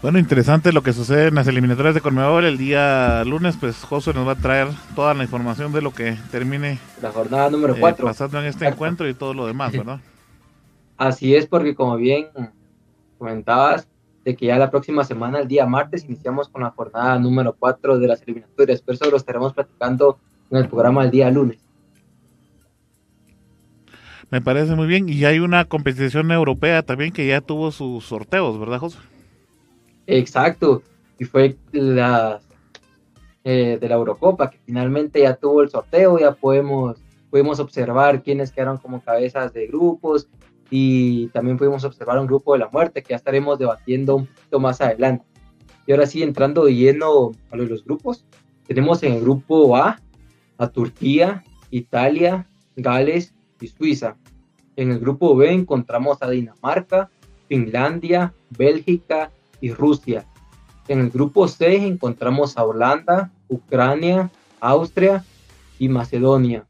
[0.00, 4.14] Bueno, interesante lo que sucede en las eliminatorias de Conmebol el día lunes, pues José
[4.14, 8.04] nos va a traer toda la información de lo que termine la jornada número 4
[8.04, 9.98] eh, pasando en este encuentro y todo lo demás, ¿verdad?
[10.96, 12.28] Así es, porque como bien
[13.18, 13.88] comentabas,
[14.24, 17.98] de que ya la próxima semana, el día martes, iniciamos con la jornada número 4
[17.98, 20.18] de las eliminatorias, pero eso lo estaremos platicando
[20.50, 21.58] en el programa el día lunes.
[24.30, 28.60] Me parece muy bien, y hay una competición europea también que ya tuvo sus sorteos,
[28.60, 28.98] ¿verdad, José?
[30.10, 30.82] Exacto,
[31.18, 32.40] y fue la
[33.44, 36.98] eh, de la Eurocopa, que finalmente ya tuvo el sorteo, ya podemos,
[37.30, 40.30] pudimos observar quiénes quedaron como cabezas de grupos
[40.70, 44.58] y también pudimos observar un grupo de la muerte que ya estaremos debatiendo un poquito
[44.60, 45.26] más adelante.
[45.86, 48.24] Y ahora sí, entrando de lleno a los grupos,
[48.66, 50.00] tenemos en el grupo A
[50.56, 54.16] a Turquía, Italia, Gales y Suiza.
[54.74, 57.10] En el grupo B encontramos a Dinamarca,
[57.46, 60.26] Finlandia, Bélgica, y Rusia.
[60.88, 64.30] En el grupo C encontramos a Holanda, Ucrania,
[64.60, 65.24] Austria
[65.78, 66.66] y Macedonia.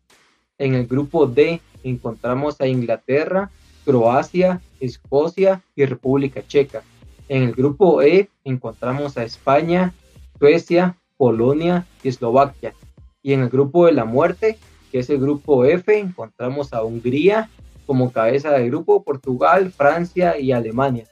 [0.59, 3.51] En el grupo D encontramos a Inglaterra,
[3.85, 6.83] Croacia, Escocia y República Checa.
[7.29, 9.95] En el grupo E encontramos a España,
[10.39, 12.75] Suecia, Polonia y Eslovaquia.
[13.23, 14.59] Y en el grupo de la muerte,
[14.91, 17.51] que es el grupo F, encontramos a Hungría
[17.87, 21.07] como cabeza de grupo, Portugal, Francia y Alemania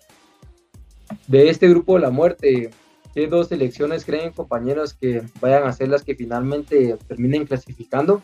[1.27, 2.71] de este grupo de la muerte,
[3.15, 8.23] ¿qué dos selecciones creen, compañeros, que vayan a ser las que finalmente terminen clasificando?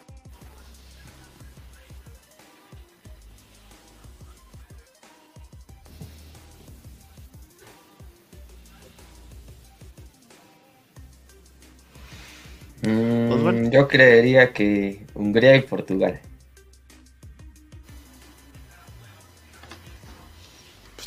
[12.83, 16.20] Mm, yo creería que Hungría y Portugal.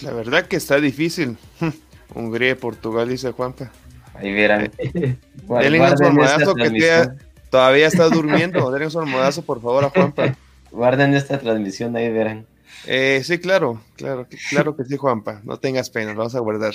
[0.06, 1.36] La verdad que está difícil.
[2.14, 3.72] Hungría y Portugal, dice Juanpa.
[4.14, 4.72] Ahí verán.
[4.78, 7.10] Denle un almohadazo que
[7.50, 8.72] todavía está durmiendo.
[8.72, 10.36] Denle un almohadazo, por favor, a Juanpa.
[10.72, 12.46] Guarden esta transmisión, ahí verán.
[12.86, 15.42] Eh, sí, claro, claro, claro que sí, Juanpa.
[15.44, 16.74] No tengas pena, lo vamos a guardar.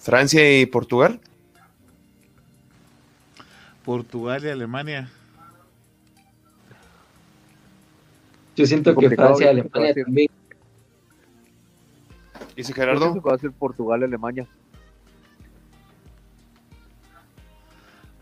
[0.00, 1.20] Francia y Portugal.
[3.84, 5.10] Portugal y Alemania.
[8.56, 10.28] Yo siento que Francia y Alemania también.
[12.56, 13.12] Dice Gerardo.
[13.12, 14.46] que va a ser Portugal Alemania.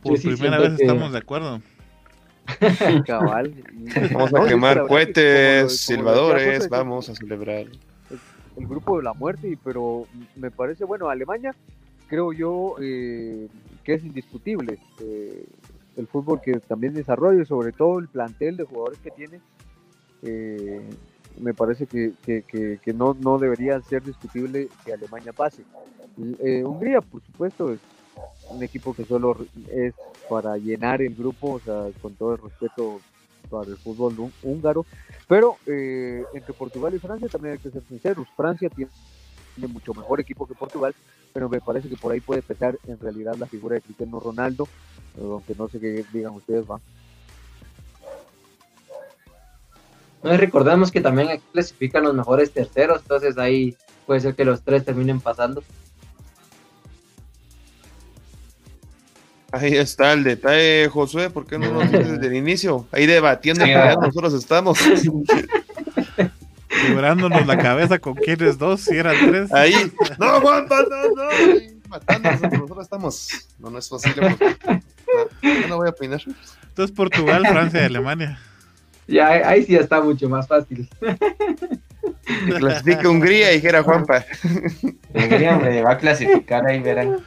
[0.02, 1.62] Por primera vez estamos de acuerdo.
[3.06, 3.54] Cabal.
[4.12, 7.66] Vamos a quemar cohetes, silbadores, vamos a celebrar.
[8.56, 10.06] El grupo de la muerte, pero
[10.36, 11.54] me parece, bueno, Alemania,
[12.08, 13.48] creo yo eh,
[13.82, 14.78] que es indiscutible.
[15.00, 15.46] Eh,
[15.96, 19.40] el fútbol que también desarrolla, y sobre todo el plantel de jugadores que tiene,
[20.24, 20.80] eh,
[21.38, 22.12] me parece que,
[22.94, 25.62] no, no debería ser discutible que Alemania pase.
[26.40, 27.80] Eh, Hungría, por supuesto, es
[28.50, 29.36] un equipo que solo
[29.72, 29.94] es
[30.28, 33.00] para llenar el grupo, o sea, con todo el respeto
[33.50, 34.86] para el fútbol húngaro,
[35.28, 38.90] pero eh, entre Portugal y Francia también hay que ser sinceros, Francia tiene,
[39.68, 40.94] mucho mejor equipo que Portugal,
[41.32, 44.66] pero me parece que por ahí puede pesar en realidad la figura de Cristiano Ronaldo,
[45.20, 46.80] aunque no sé qué digan ustedes, va.
[50.24, 54.84] Recordemos que también aquí clasifican los mejores terceros, entonces ahí puede ser que los tres
[54.84, 55.62] terminen pasando.
[59.52, 62.88] Ahí está el detalle, Josué, ¿por qué no lo dices desde el inicio?
[62.90, 64.78] Ahí debatiendo, ya nosotros estamos.
[66.68, 69.52] Quebrándonos la cabeza con quiénes dos, si eran tres.
[69.52, 71.30] Ahí, no, Juanpa, no, no.
[71.30, 73.28] Ahí, matándonos, nosotros estamos.
[73.60, 74.36] No, no es posible.
[75.40, 76.20] No, no voy a opinar.
[76.68, 78.40] Entonces, Portugal, Francia y Alemania.
[79.06, 80.88] Ya, ahí sí está mucho más fácil.
[82.58, 84.24] Clasifica Hungría, dijera Juanpa.
[85.14, 87.18] Hungría, hombre, va a clasificar, ahí verán.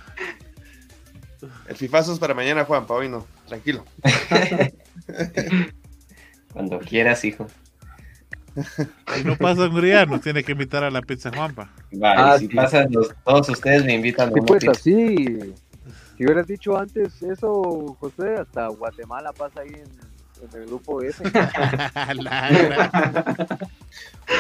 [1.67, 3.25] El fifazo es para mañana, Juanpa, hoy no.
[3.47, 3.84] Tranquilo.
[6.53, 7.45] Cuando quieras, hijo.
[9.15, 11.69] Si no pasa Hungría, nos tiene que invitar a la pizza Juanpa.
[11.91, 12.55] Vale, Ah, si sí.
[12.55, 14.71] pasan los, todos ustedes me invitan a Sí, una pues pizza.
[14.71, 15.53] así.
[16.17, 20.06] Si hubieras dicho antes eso, José, hasta Guatemala pasa ahí en,
[20.41, 21.23] en el grupo ese.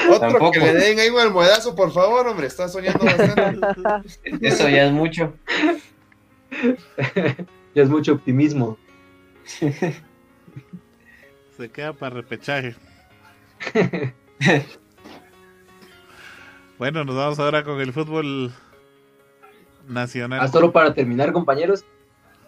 [0.09, 0.51] Otro Tampoco.
[0.51, 2.47] que le den ahí un almohadazo, por favor, hombre.
[2.47, 4.05] Está soñando bastante.
[4.41, 5.33] Eso ya es mucho.
[7.73, 8.77] Ya es mucho optimismo.
[11.57, 12.75] Se queda para repechaje.
[16.77, 18.53] Bueno, nos vamos ahora con el fútbol
[19.87, 20.39] nacional.
[20.41, 21.85] Ah, solo para terminar, compañeros,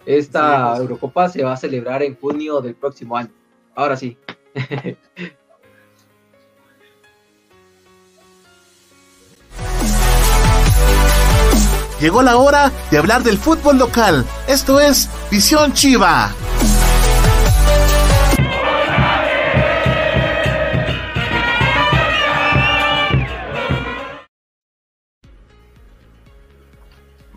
[0.06, 0.80] esta Sí, pues.
[0.82, 3.30] Eurocopa se va a celebrar en junio del próximo año.
[3.74, 4.16] Ahora sí.
[12.00, 14.24] Llegó la hora de hablar del fútbol local.
[14.48, 16.32] Esto es Visión Chiva.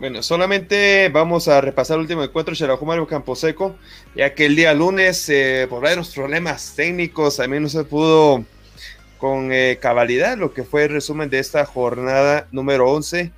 [0.04, 3.74] Bueno, solamente vamos a repasar el último encuentro Xelajú Mario Camposeco,
[4.14, 8.44] ya que el día lunes, eh, por varios problemas técnicos, también no se pudo
[9.16, 13.32] con eh, cabalidad lo que fue el resumen de esta jornada número 11.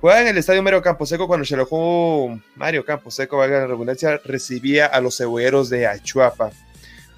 [0.00, 5.02] Juega en el estadio Mario Camposeco cuando Xelajú Mario Camposeco, valga la redundancia, recibía a
[5.02, 6.52] los cebolleros de Achuapa.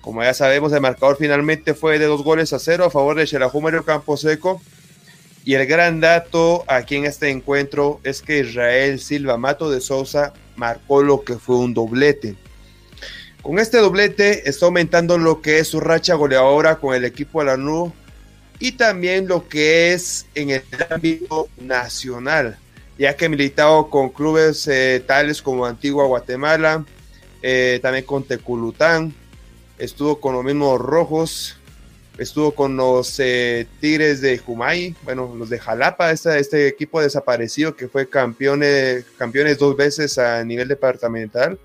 [0.00, 3.28] Como ya sabemos, el marcador finalmente fue de dos goles a cero a favor de
[3.28, 4.60] Xelajú Mario Camposeco.
[5.44, 10.34] Y el gran dato aquí en este encuentro es que Israel Silva Mato de Sousa
[10.56, 12.36] marcó lo que fue un doblete.
[13.42, 17.90] Con este doblete está aumentando lo que es su racha goleadora con el equipo Alanú
[18.58, 22.58] y también lo que es en el ámbito nacional,
[22.98, 26.84] ya que ha militado con clubes eh, tales como Antigua Guatemala,
[27.40, 29.14] eh, también con Teculután,
[29.78, 31.56] estuvo con los mismos Rojos,
[32.20, 37.74] estuvo con los eh, Tigres de Jumay, bueno, los de Jalapa, este, este equipo desaparecido
[37.74, 41.58] que fue campeones, campeones dos veces a nivel departamental.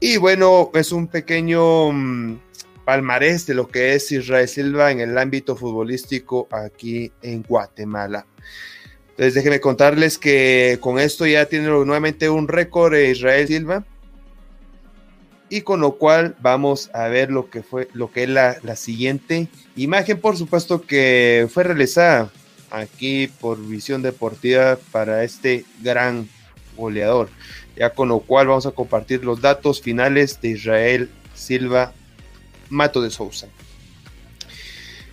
[0.00, 2.40] Y bueno, es un pequeño mm,
[2.84, 8.26] palmarés de lo que es Israel Silva en el ámbito futbolístico aquí en Guatemala.
[9.10, 13.84] Entonces déjenme contarles que con esto ya tiene nuevamente un récord de Israel Silva
[15.52, 18.74] y con lo cual vamos a ver lo que fue lo que es la, la,
[18.74, 20.18] siguiente imagen.
[20.18, 22.30] Por supuesto que fue realizada
[22.70, 26.26] aquí por visión deportiva para este gran
[26.74, 27.28] goleador.
[27.76, 31.92] Ya con lo cual vamos a compartir los datos finales de Israel Silva
[32.70, 33.46] Mato de Sousa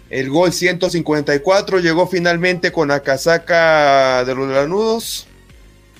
[0.09, 5.27] el gol 154 llegó finalmente con la casaca de los lanudos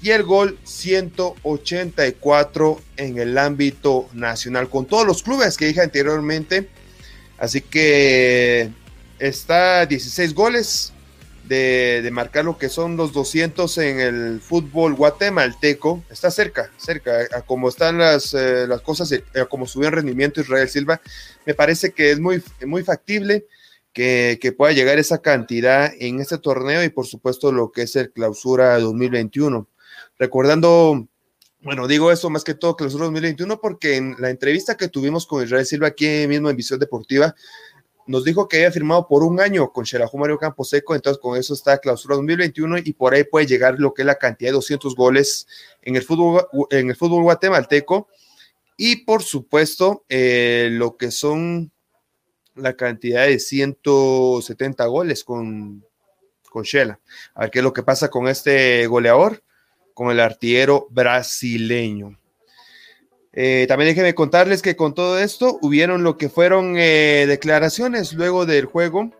[0.02, 6.70] y el gol 184 en el ámbito nacional con todos los clubes que dije anteriormente.
[7.38, 8.70] Así que
[9.20, 10.94] está 16 goles
[11.46, 16.02] de, marcar lo que son los 200 en el fútbol guatemalteco.
[16.10, 17.28] Está cerca, cerca.
[17.34, 21.02] A como están las, eh, las cosas, eh, como subió en rendimiento Israel Silva,
[21.46, 23.46] me parece que es muy, muy factible.
[23.92, 27.96] Que, que, pueda llegar esa cantidad en este torneo y por supuesto lo que es
[27.96, 29.68] el clausura 2021
[30.20, 31.08] recordando,
[31.62, 35.44] bueno, digo eso más que todo clausura 2021 porque en la entrevista que tuvimos con
[35.44, 37.34] Israel Silva aquí mismo en Visión Deportiva,
[38.06, 41.54] nos dijo que había firmado por un año con Xelajú Mario Camposeco, entonces con eso
[41.54, 44.96] está clausura 2021 y por ahí puede llegar lo que es la cantidad de 200
[44.96, 45.48] goles
[45.82, 48.08] en el fútbol, en el fútbol guatemalteco
[48.78, 51.72] y por supuesto eh, lo que son
[52.56, 55.86] la cantidad de 170 goles con,
[56.50, 57.00] con Shela.
[57.36, 59.44] A ver qué es lo que pasa con este goleador
[60.00, 62.18] con el artillero brasileño.
[63.34, 68.46] Eh, también déjenme contarles que con todo esto hubieron lo que fueron eh, declaraciones luego
[68.46, 69.12] del juego.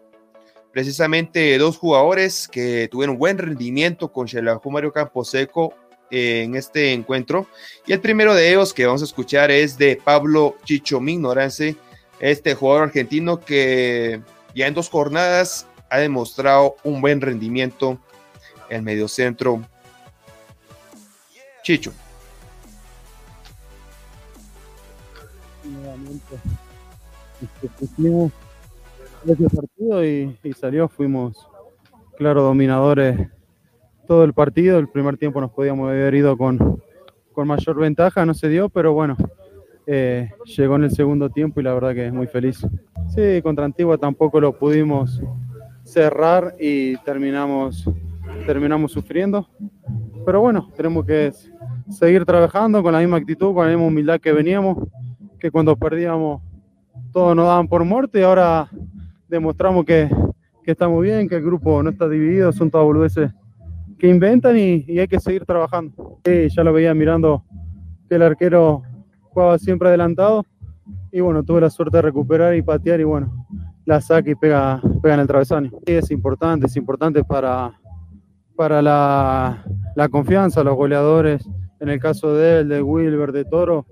[0.72, 5.74] Precisamente dos jugadores que tuvieron buen rendimiento con Xelajú Mario Camposeco
[6.12, 7.46] eh, en este encuentro.
[7.86, 11.76] Y el primero de ellos que vamos a escuchar es de Pablo Chicho Mignorance,
[12.22, 14.22] este jugador argentino que
[14.56, 18.00] ya en dos jornadas ha demostrado un buen rendimiento
[18.70, 19.62] el mediocentro
[21.70, 21.92] Chicho.
[29.24, 31.48] Ese partido y, y salió, fuimos
[32.18, 33.30] claro dominadores
[34.08, 34.80] todo el partido.
[34.80, 36.82] El primer tiempo nos podíamos haber ido con,
[37.34, 39.16] con mayor ventaja, no se dio, pero bueno,
[39.86, 42.66] eh, llegó en el segundo tiempo y la verdad que es muy feliz.
[43.14, 45.22] Sí, contra Antigua tampoco lo pudimos
[45.84, 47.88] cerrar y terminamos,
[48.48, 49.48] terminamos sufriendo.
[50.26, 51.32] Pero bueno, tenemos que
[51.90, 54.78] seguir trabajando con la misma actitud, con la misma humildad que veníamos,
[55.40, 56.42] que cuando perdíamos
[57.12, 58.70] todos nos daban por muerte y ahora
[59.28, 60.10] demostramos que,
[60.64, 63.32] que estamos bien, que el grupo no está dividido, son todas boludeces
[63.98, 66.20] que inventan y, y, hay que seguir trabajando.
[66.24, 67.44] Sí, ya lo veía mirando
[68.08, 68.84] que el arquero
[69.24, 70.46] jugaba siempre adelantado
[71.12, 73.46] y bueno, tuve la suerte de recuperar y patear y bueno,
[73.86, 75.72] la saca y pega, pega en el travesaño.
[75.86, 77.74] Es importante, es importante para,
[78.56, 79.66] para la,
[79.96, 81.48] la confianza, los goleadores,
[81.90, 83.88] en el caso de él, de Wilber, de Toro,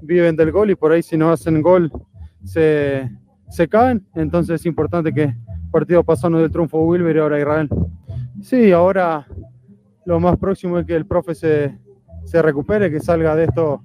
[0.00, 1.92] viven del gol y por ahí si no hacen gol
[2.44, 3.10] se,
[3.50, 5.34] se caen, entonces es importante que
[5.70, 7.68] partido pasado del triunfo Wilber y ahora Israel.
[8.40, 9.26] Sí, ahora
[10.06, 11.78] lo más próximo es que el profe se,
[12.24, 13.82] se recupere, que salga de esto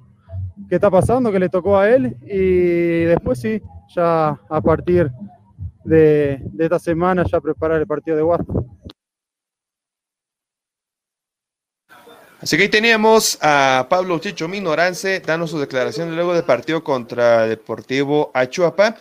[0.69, 3.61] que está pasando, que le tocó a él y después sí,
[3.93, 5.11] ya a partir
[5.83, 8.53] de, de esta semana ya preparar el partido de Guasta.
[12.41, 17.47] Así que ahí teníamos a Pablo Chicho Minorance dando su declaración luego del partido contra
[17.47, 18.95] Deportivo Achuapa.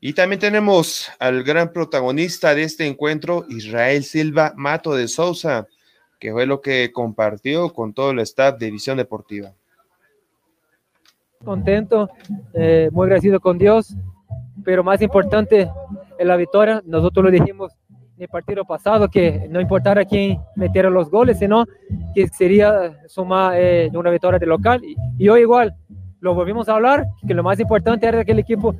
[0.00, 5.68] Y también tenemos al gran protagonista de este encuentro, Israel Silva Mato de Sousa,
[6.18, 9.52] que fue lo que compartió con todo el staff de Visión Deportiva.
[11.44, 12.10] Contento,
[12.54, 13.94] eh, muy agradecido con Dios,
[14.64, 15.70] pero más importante
[16.18, 17.72] en la victoria, nosotros lo dijimos
[18.18, 21.64] el partido pasado, que no importara quién metiera los goles, sino
[22.14, 24.82] que sería sumar eh, una victoria de local.
[24.84, 25.74] Y, y, hoy igual,
[26.20, 28.74] lo volvimos a hablar, que lo más importante era que el equipo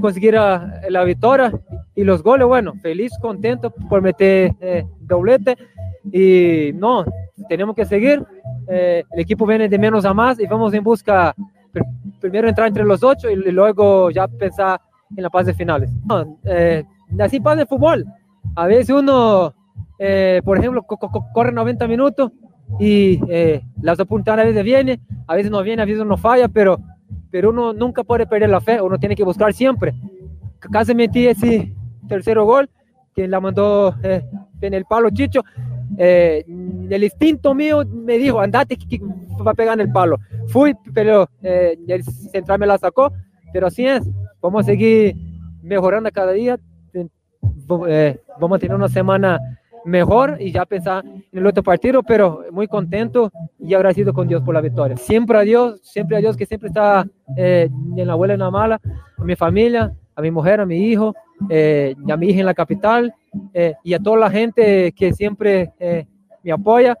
[0.00, 1.52] consiguiera la victoria
[1.94, 5.56] y los goles, bueno, feliz, contento por meter eh, doblete
[6.04, 7.04] y no,
[7.48, 8.24] tenemos que seguir,
[8.68, 11.34] eh, el equipo viene de menos a más y vamos en busca,
[11.72, 11.84] pr
[12.20, 14.80] primero entrar entre los ocho y luego ya pensar
[15.16, 15.90] en la fase finales.
[16.04, 16.84] No, eh,
[17.18, 18.04] así pasa el fútbol,
[18.54, 19.54] a veces uno,
[19.98, 22.32] eh, por ejemplo, co co corre 90 minutos
[22.78, 26.48] y eh, las oportunidades a veces vienen, a veces no viene, a veces no falla,
[26.48, 26.78] pero,
[27.30, 29.94] pero uno nunca puede perder la fe, uno tiene que buscar siempre.
[30.58, 31.72] Casi metí ese
[32.08, 32.68] tercero gol,
[33.14, 34.24] que la mandó eh,
[34.60, 35.42] en el palo Chicho.
[35.98, 39.00] Eh, el instinto mío me dijo, andate que,
[39.44, 40.18] va a pegar en el palo.
[40.48, 43.12] Fui, pero el central me la sacó,
[43.52, 44.08] pero así es,
[44.40, 45.16] vamos a seguir
[45.62, 46.58] mejorando cada día,
[47.88, 49.38] eh, vamos a tener una semana
[49.84, 54.42] mejor y ya pensar en el otro partido, pero muy contento y agradecido con Dios
[54.42, 54.96] por la victoria.
[54.96, 58.40] Siempre a Dios, siempre a Dios que siempre está eh, en la buena y en
[58.40, 58.80] la mala,
[59.18, 61.14] a mi familia, a mi mujer, a mi hijo,
[61.48, 63.14] eh, a mi hija en la capital,
[63.82, 65.72] y a toda la gente que siempre
[66.42, 66.96] me apoya.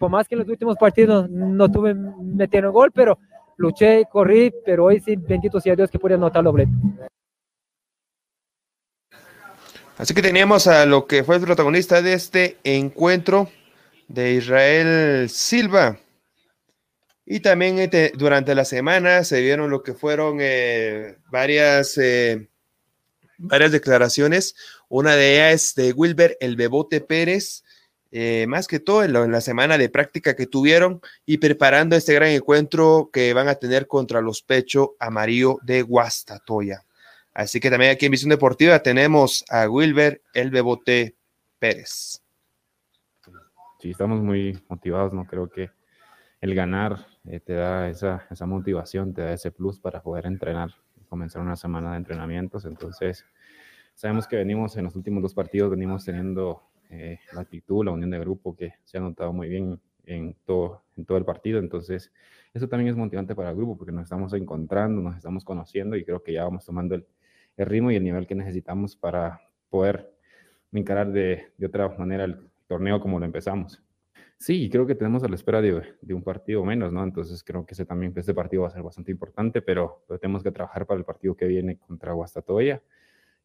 [0.00, 3.18] Por más que en los últimos partidos no tuve metiendo gol, pero
[3.56, 6.72] luché, corrí, pero hoy sí, bendito sea Dios que pude anotar doblete.
[9.96, 13.48] Así que teníamos a lo que fue el protagonista de este encuentro
[14.08, 16.00] de Israel Silva.
[17.24, 22.48] Y también este, durante la semana se vieron lo que fueron eh, varias, eh,
[23.38, 24.56] varias declaraciones.
[24.88, 27.62] Una de ellas es de Wilber El Bebote Pérez,
[28.10, 31.94] eh, más que todo en, lo, en, la semana de práctica que tuvieron y preparando
[31.94, 36.84] este gran encuentro que van a tener contra los Pecho Amarillo de Guastatoya.
[37.34, 41.16] Así que también aquí en Visión Deportiva tenemos a Wilber El Bebote
[41.58, 42.22] Pérez.
[43.80, 45.26] Sí, estamos muy motivados, ¿no?
[45.26, 45.68] Creo que
[46.40, 50.70] el ganar eh, te da esa, motivación, te da ese plus para poder entrenar,
[51.08, 52.66] comenzar una semana de entrenamientos.
[52.66, 53.24] Entonces,
[53.94, 58.10] sabemos que venimos en los últimos dos partidos, venimos teniendo eh, la actitud, la unión
[58.10, 60.36] de grupo que se ha notado muy bien en
[60.96, 61.58] en todo el partido.
[61.58, 62.12] Entonces,
[62.52, 66.04] eso también es motivante para el grupo porque nos estamos encontrando, nos estamos conociendo y
[66.04, 67.04] creo que ya vamos tomando el,
[67.56, 69.40] el ritmo y el nivel que necesitamos para
[69.70, 70.12] poder
[70.72, 73.82] encarar de, de otra manera el torneo como lo empezamos.
[74.38, 77.02] Sí, creo que tenemos a la espera de, de, un partido menos, ¿no?
[77.04, 80.42] Entonces creo que ese también, este partido va a ser bastante importante, pero, pero tenemos
[80.42, 82.82] que trabajar para el partido que viene contra Guastatoya.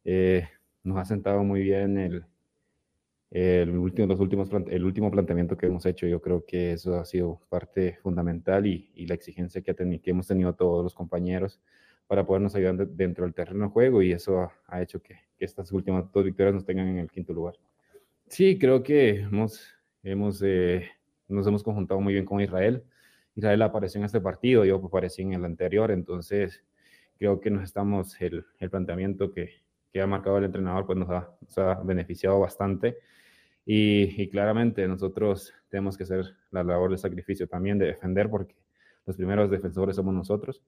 [0.03, 0.47] Eh,
[0.83, 2.25] nos ha sentado muy bien el,
[3.31, 6.07] el, último, los últimos, el último planteamiento que hemos hecho.
[6.07, 10.01] Yo creo que eso ha sido parte fundamental y, y la exigencia que, ha tenido,
[10.01, 11.61] que hemos tenido todos los compañeros
[12.09, 16.11] para podernos ayudar dentro del terreno de juego y eso ha, hecho que, estas últimas
[16.11, 17.53] dos victorias nos tengan en el quinto lugar.
[18.27, 19.63] Sí, creo que hemos,
[20.01, 20.89] hemos, eh,
[21.27, 22.83] nos hemos conjuntado muy bien con Israel.
[23.35, 26.63] Israel apareció en este partido, yo aparecí en el anterior, entonces
[27.19, 29.61] creo que nos estamos, el, el planteamiento que,
[29.93, 32.97] que, ha marcado el entrenador pues nos ha, nos ha beneficiado bastante
[33.67, 38.55] y, y, claramente nosotros tenemos que hacer la labor de sacrificio también, de defender, porque
[39.05, 40.63] los primeros defensores somos nosotros.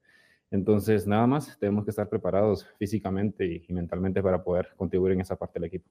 [0.52, 5.38] Entonces, nada más, tenemos que estar preparados físicamente y, mentalmente para poder contribuir en esa
[5.38, 5.90] parte del equipo.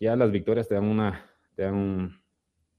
[0.00, 1.24] Ya las victorias te dan, una,
[1.54, 2.20] te dan un,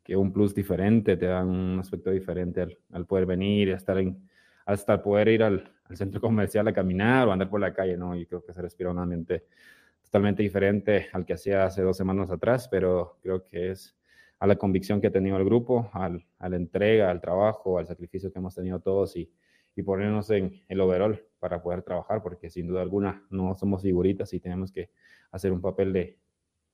[0.04, 4.30] que un plus diferente, te dan un aspecto diferente al, al poder venir, estar en,
[4.66, 8.14] hasta poder ir al, al, centro comercial a caminar o andar por la calle, ¿no?
[8.14, 9.46] Y creo que se respira un ambiente
[10.04, 13.98] totalmente diferente al que hacía hace dos semanas atrás, pero creo que es
[14.40, 17.88] a la convicción que ha tenido el grupo, al, a la entrega, al trabajo, al
[17.88, 19.32] sacrificio que hemos tenido todos y
[19.78, 24.34] y ponernos en el overall para poder trabajar, porque sin duda alguna no somos figuritas
[24.34, 24.90] y tenemos que
[25.32, 26.18] hacer un papel de,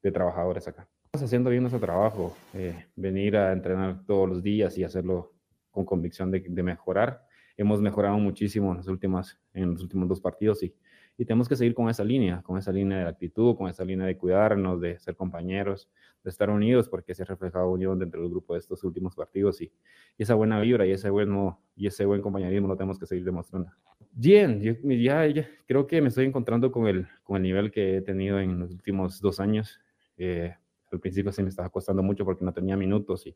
[0.01, 0.87] de trabajadores acá.
[1.03, 5.33] Estamos haciendo bien nuestro trabajo, eh, venir a entrenar todos los días y hacerlo
[5.69, 7.25] con convicción de, de, mejorar.
[7.57, 10.73] Hemos mejorado muchísimo en, las últimas, en los últimos dos partidos y,
[11.17, 14.07] y tenemos que seguir con esa línea, con esa línea de actitud, con esa línea
[14.07, 15.89] de cuidarnos, de ser compañeros,
[16.23, 19.61] de estar unidos, porque se ha reflejado unión dentro del grupo de estos últimos partidos
[19.61, 19.71] y,
[20.17, 23.25] y esa buena vibra y ese, bueno, y ese buen compañerismo lo tenemos que seguir
[23.25, 23.69] demostrando.
[24.11, 27.97] Bien, yo ya, ya, creo que me estoy encontrando con el, con el nivel que
[27.97, 29.79] he tenido en los últimos dos años.
[30.17, 30.53] Eh,
[30.91, 33.35] al principio se me estaba costando mucho porque no tenía minutos y,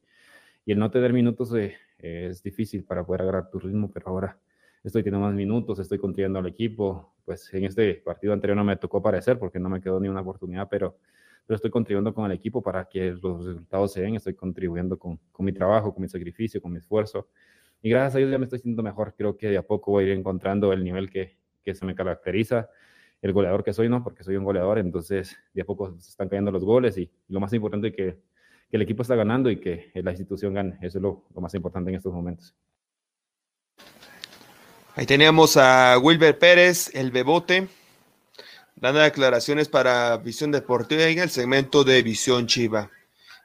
[0.65, 4.38] y el no tener minutos eh, es difícil para poder agarrar tu ritmo, pero ahora
[4.84, 7.13] estoy teniendo más minutos, estoy contribuyendo al equipo.
[7.25, 10.21] Pues en este partido anterior no me tocó aparecer porque no me quedó ni una
[10.21, 10.97] oportunidad, pero,
[11.45, 14.15] pero estoy contribuyendo con el equipo para que los resultados se den.
[14.15, 17.28] Estoy contribuyendo con, con mi trabajo, con mi sacrificio, con mi esfuerzo.
[17.82, 19.13] Y gracias a Dios ya me estoy sintiendo mejor.
[19.17, 21.95] Creo que de a poco voy a ir encontrando el nivel que, que se me
[21.95, 22.69] caracteriza,
[23.21, 24.03] el goleador que soy, ¿no?
[24.03, 27.39] Porque soy un goleador, entonces de a poco se están cayendo los goles y, lo
[27.39, 28.17] más importante es que,
[28.69, 30.78] que, el equipo está ganando y que la institución gane.
[30.82, 32.55] Eso es lo, lo más importante en estos momentos.
[34.97, 37.67] Ahí teníamos a Wilber Pérez, el Bebote,
[38.75, 42.89] dando declaraciones para Visión Deportiva en el segmento de Visión Chiva.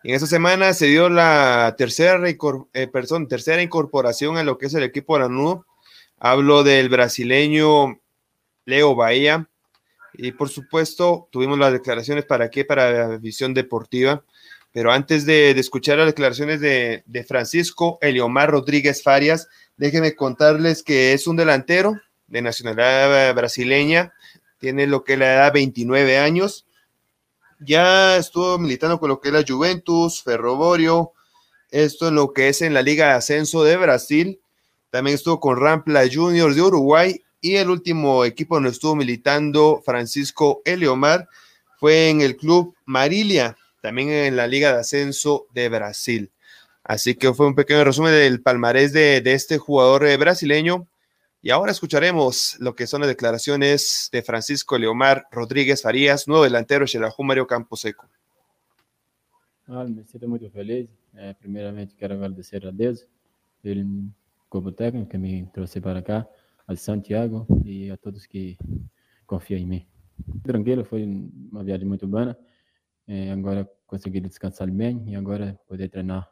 [0.03, 2.91] En esta semana se dio la tercera, eh,
[3.29, 5.63] tercera incorporación a lo que es el equipo NU.
[6.19, 8.01] Hablo del brasileño
[8.65, 9.47] Leo Bahía.
[10.15, 14.25] Y por supuesto, tuvimos las declaraciones para qué, para Visión Deportiva.
[14.73, 21.13] Pero antes de, escuchar las declaraciones de, de Francisco Eliomar Rodríguez Farias, Déjenme contarles que
[21.13, 24.13] es un delantero de nacionalidad brasileña,
[24.59, 26.67] tiene lo que es la edad 29 años.
[27.59, 31.13] Ya estuvo militando con lo que es la Juventus, Ferroborio,
[31.71, 34.41] esto en lo que es en la Liga de Ascenso de Brasil.
[34.91, 40.63] También estuvo con Rampla Juniors de Uruguay y el último equipo donde estuvo militando Francisco
[40.65, 41.29] Eliomar
[41.79, 46.31] fue en el club Marilia, también en la Liga de Ascenso de Brasil.
[46.85, 50.89] Así que fue un pequeño resumen del palmarés de, de este jugador eh, brasileño.
[51.41, 56.85] Y ahora escucharemos lo que son las declaraciones de Francisco Leomar Rodríguez Farias, nuevo delantero
[56.87, 58.09] de la Mario Camposeco.
[59.67, 60.89] Ah, me sinto muito feliz.
[61.15, 63.07] É, primeiramente, quero agradecer a Deus
[63.61, 63.85] pelo
[64.49, 66.29] corpo técnico que me trouxe para cá,
[66.67, 68.57] a Santiago e a todos que
[69.27, 69.87] confiam em mim.
[70.43, 72.37] Tranquilo, foi uma viagem muito boa.
[73.07, 76.32] É, agora consegui descansar bem e agora poder treinar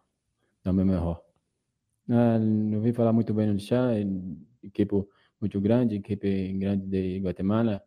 [0.64, 1.22] meu melhor.
[2.08, 3.92] Ah, não vim falar muito bem no chá,
[4.62, 4.94] equipe
[5.40, 7.82] muito grande, equipe grande de Guatemala.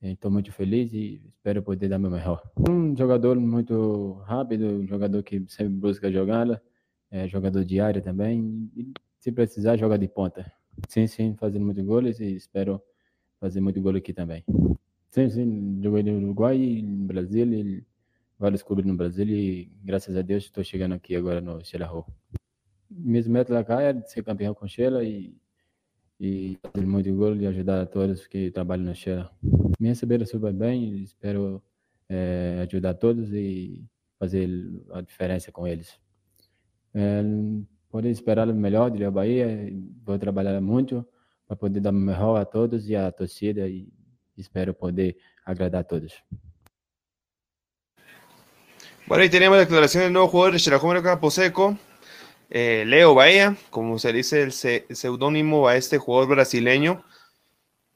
[0.00, 2.42] Estou muito feliz e espero poder dar meu melhor.
[2.68, 6.62] Um jogador muito rápido, um jogador que sempre busca jogada,
[7.10, 8.70] é, jogador de área também.
[8.76, 10.50] E, se precisar, joga de ponta.
[10.88, 12.82] Sim, sim, fazendo muito goles e espero
[13.40, 14.44] fazer muito gol aqui também.
[15.10, 17.84] Sim, sim, joguei no Uruguai, no Brasil,
[18.38, 22.06] vários clubes no Brasil e graças a Deus estou chegando aqui agora no Sheila Hall.
[22.90, 25.36] Mesmo meta lá é ser campeão com Sheila e,
[26.20, 29.30] e fazer muito gol e ajudar a todos que trabalham na Sheila.
[29.80, 31.62] Me receberam super bem espero
[32.08, 33.84] é, ajudar todos e
[34.18, 34.48] fazer
[34.92, 35.98] a diferença com eles.
[36.94, 37.22] É,
[37.90, 39.72] poder esperar o melhor de Bahia,
[40.04, 41.06] vou trabalhar muito
[41.46, 43.88] para poder dar o melhor a todos e à torcida e
[44.36, 46.12] espero poder agradar a todos.
[49.06, 51.76] Bueno, ahí tenemos la declaración del nuevo jugador de Xerajumero Camposeco,
[52.48, 57.04] eh, Leo Bahía, como se dice el seudónimo a este jugador brasileño,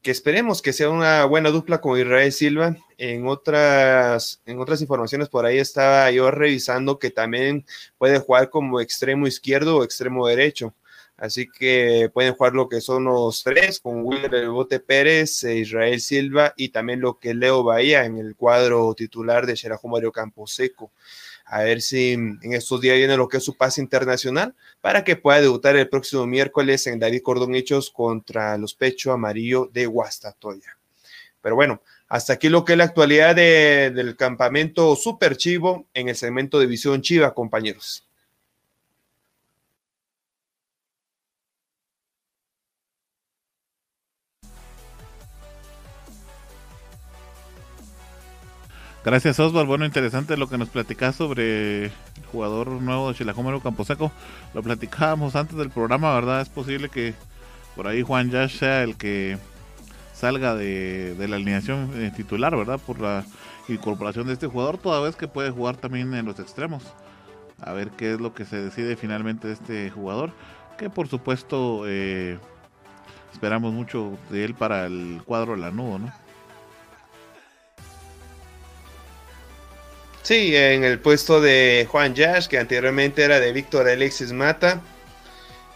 [0.03, 2.77] que esperemos que sea una buena dupla con Israel Silva.
[2.99, 7.65] En otras, en otras informaciones por ahí estaba yo revisando que también
[7.97, 10.75] puede jugar como extremo izquierdo o extremo derecho.
[11.19, 16.01] Así que pueden jugar lo que son los tres, con Wilmer Bote Pérez, e Israel
[16.01, 20.93] Silva y también lo que Leo Bahía en el cuadro titular de Xerajú Mario Camposeco.
[21.45, 25.17] A ver si en estos días viene lo que es su pase internacional para que
[25.17, 30.79] pueda debutar el próximo miércoles en David Cordón Hechos contra los Pecho Amarillo de Guastatoya.
[31.41, 36.09] Pero bueno, hasta aquí lo que es la actualidad de- del campamento Super Chivo en
[36.09, 38.08] el segmento de Visión Chiva, compañeros.
[49.11, 49.67] Gracias, Osvaldo.
[49.67, 51.93] Bueno, interesante lo que nos platicás sobre el
[52.31, 54.13] jugador nuevo de Chilajómero Camposeco.
[54.53, 56.43] Lo platicábamos antes del programa, ¿verdad?
[56.43, 57.15] Es posible que
[57.75, 59.39] por ahí Juan Yash sea el que
[60.13, 62.79] salga de, de la alineación eh, titular, ¿verdad?
[62.87, 63.25] Por la
[63.69, 66.83] incorporación de este jugador, toda vez que puede jugar también en los extremos.
[67.63, 70.33] A ver qué es lo que se decide finalmente de este jugador.
[70.77, 72.39] Que por supuesto eh,
[73.33, 76.28] esperamos mucho de él para el cuadro lanudo, ¿no?
[80.23, 84.83] Sí, en el puesto de Juan Yash, que anteriormente era de Víctor Alexis Mata.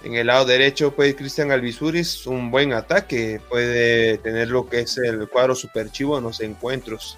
[0.04, 4.98] En el lado derecho, pues Cristian Alvisuris, un buen ataque, puede tener lo que es
[4.98, 7.16] el cuadro super chivo en los encuentros.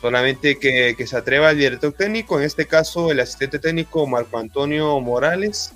[0.00, 4.38] Solamente que, que se atreva el director técnico, en este caso el asistente técnico Marco
[4.38, 5.72] Antonio Morales,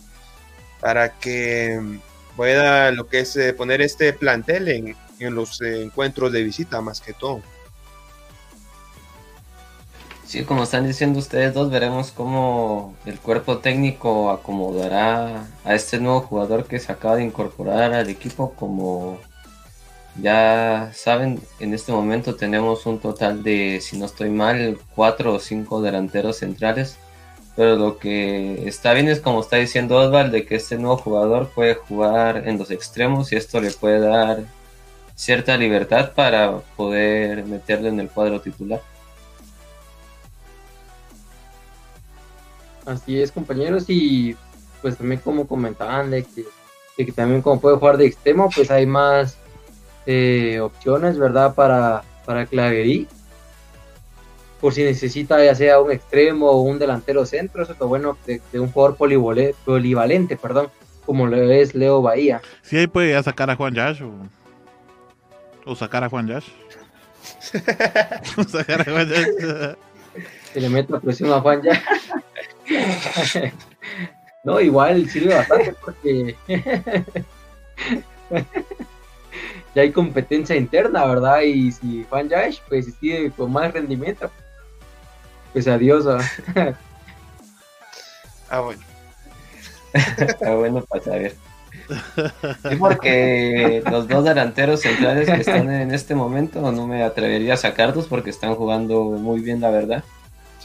[0.80, 1.80] para que
[2.36, 6.80] pueda lo que es eh, poner este plantel en, en los eh, encuentros de visita
[6.80, 7.42] más que todo.
[10.30, 16.20] Sí, como están diciendo ustedes dos, veremos cómo el cuerpo técnico acomodará a este nuevo
[16.20, 18.52] jugador que se acaba de incorporar al equipo.
[18.54, 19.18] Como
[20.22, 25.40] ya saben, en este momento tenemos un total de, si no estoy mal, cuatro o
[25.40, 26.96] cinco delanteros centrales.
[27.56, 31.48] Pero lo que está bien es como está diciendo Osvaldo, de que este nuevo jugador
[31.48, 34.44] puede jugar en los extremos y esto le puede dar
[35.16, 38.80] cierta libertad para poder meterle en el cuadro titular.
[42.90, 44.36] Así es, compañeros, y
[44.82, 46.44] pues también como comentaban de que,
[46.98, 49.36] de que también como puede jugar de extremo, pues hay más
[50.06, 51.54] eh, opciones, ¿verdad?
[51.54, 53.06] Para, para Claverí.
[54.60, 58.18] Por si necesita ya sea un extremo o un delantero centro, eso es lo bueno
[58.26, 60.68] de, de un jugador polivole- polivalente, perdón,
[61.06, 62.42] como lo es Leo Bahía.
[62.62, 64.10] Sí, ahí puede ya sacar a Juan Yash o,
[65.64, 66.48] o sacar a Juan Yash.
[68.36, 69.76] O sacar a Juan Yash.
[70.52, 71.82] Se le mete la presión a Juan ya.
[74.44, 76.36] no, igual sirve bastante porque
[79.74, 81.40] ya hay competencia interna, ¿verdad?
[81.42, 84.30] Y si Juan Yash pues sigue con más rendimiento,
[85.52, 86.04] pues adiós.
[86.04, 86.76] ¿verdad?
[88.48, 88.82] Ah, bueno.
[89.92, 91.34] Está bueno para saber.
[92.68, 97.56] Sí, porque los dos delanteros centrales que están en este momento no me atrevería a
[97.56, 100.04] sacarlos porque están jugando muy bien, la verdad.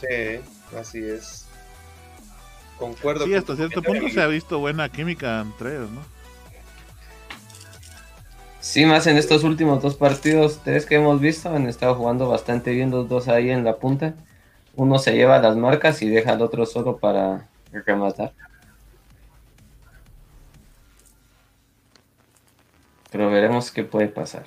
[0.00, 0.40] Sí,
[0.78, 1.45] así es.
[2.78, 3.24] Concuerdo.
[3.24, 6.02] Sí, con hasta cierto punto se ha visto buena química entre ellos, ¿no?
[8.60, 12.72] Sí, más en estos últimos dos partidos, tres que hemos visto, han estado jugando bastante
[12.72, 14.14] bien los dos ahí en la punta.
[14.74, 18.32] Uno se lleva las marcas y deja al otro solo para rematar.
[23.10, 24.44] Pero veremos qué puede pasar.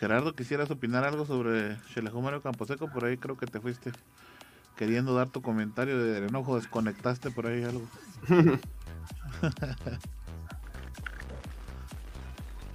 [0.00, 1.76] Gerardo, ¿quisieras opinar algo sobre
[2.22, 2.88] Mario Camposeco?
[2.90, 3.92] Por ahí creo que te fuiste
[4.74, 7.82] queriendo dar tu comentario de enojo, desconectaste por ahí algo.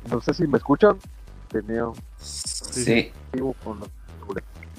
[0.10, 1.00] No sé si me escuchan.
[1.50, 3.12] Tenía un Sí.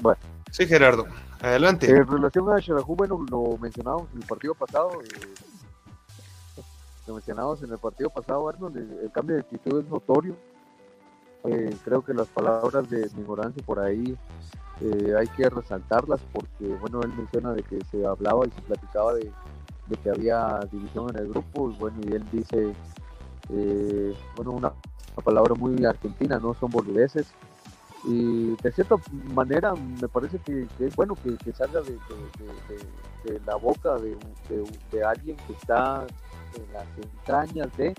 [0.01, 0.20] Bueno,
[0.53, 1.07] Sí, Gerardo,
[1.40, 1.90] adelante.
[1.90, 5.03] en relación a Xelajú, bueno, lo mencionábamos en el partido pasado.
[5.03, 5.09] eh,
[7.09, 10.36] lo mencionábamos en el partido pasado, Arnold, el, el cambio de actitud es notorio.
[11.49, 14.16] Eh, creo que las palabras de Migorance por ahí
[14.80, 19.14] eh, hay que resaltarlas porque, bueno, él menciona de que se hablaba y se platicaba
[19.14, 19.30] de,
[19.86, 22.73] de que había división en el grupo, y bueno, y él dice,
[23.51, 24.68] eh, bueno, una,
[25.14, 27.27] una palabra muy argentina, no son boludeces.
[28.05, 28.94] Y de cierta
[29.35, 34.16] manera me parece que, es bueno que, salga de, de- de- la boca de,
[34.93, 36.06] de alguien que está
[36.55, 37.94] en las entrañas de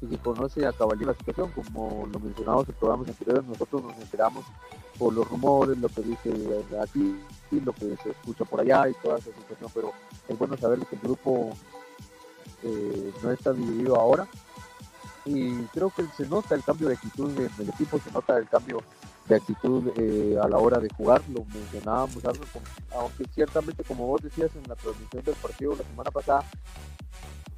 [0.00, 3.96] y que conoce a cabalidad la situación, como lo mencionamos en programas anteriores, nosotros nos
[3.98, 4.44] enteramos
[4.98, 6.30] por los rumores, lo que dice
[6.80, 7.20] aquí,
[7.50, 9.92] y lo que se escucha por allá y toda esa situación, pero
[10.28, 11.50] es bueno saber que el grupo
[12.62, 14.26] eh, no está dividido ahora.
[15.24, 18.48] Y creo que se nota el cambio de actitud en el equipo, se nota el
[18.48, 18.82] cambio
[19.28, 22.44] de actitud eh, a la hora de jugar, lo mencionábamos, algo,
[22.96, 26.44] aunque ciertamente como vos decías en la transmisión del partido la semana pasada,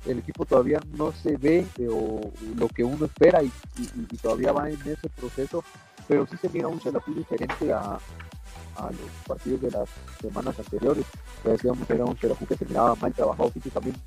[0.07, 2.21] el equipo todavía no se ve eh, o
[2.57, 3.51] lo que uno espera y,
[4.23, 5.65] todavía va en ese proceso,
[6.09, 7.99] pero sí se mira un Chelapú diferente a,
[8.77, 9.89] los partidos de las
[10.21, 11.05] semanas anteriores.
[11.45, 14.01] Ya decíamos que era un Chelapú que se miraba mal trabajado físicamente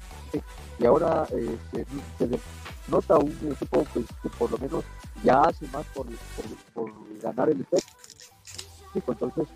[0.79, 1.57] y ahora eh,
[2.17, 2.39] se,
[2.89, 4.83] nota un equipo pues, que por lo menos
[5.23, 6.07] ya hace más por,
[6.73, 6.91] por,
[7.21, 7.93] ganar el efecto.
[8.93, 9.47] Entonces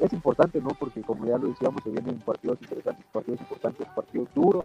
[0.00, 0.70] es importante, ¿no?
[0.70, 4.64] Porque como ya lo decíamos, se vienen partidos interesantes, partidos importantes, partidos duros,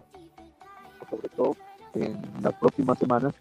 [1.08, 1.56] sobre todo
[1.94, 3.34] en las próximas semanas.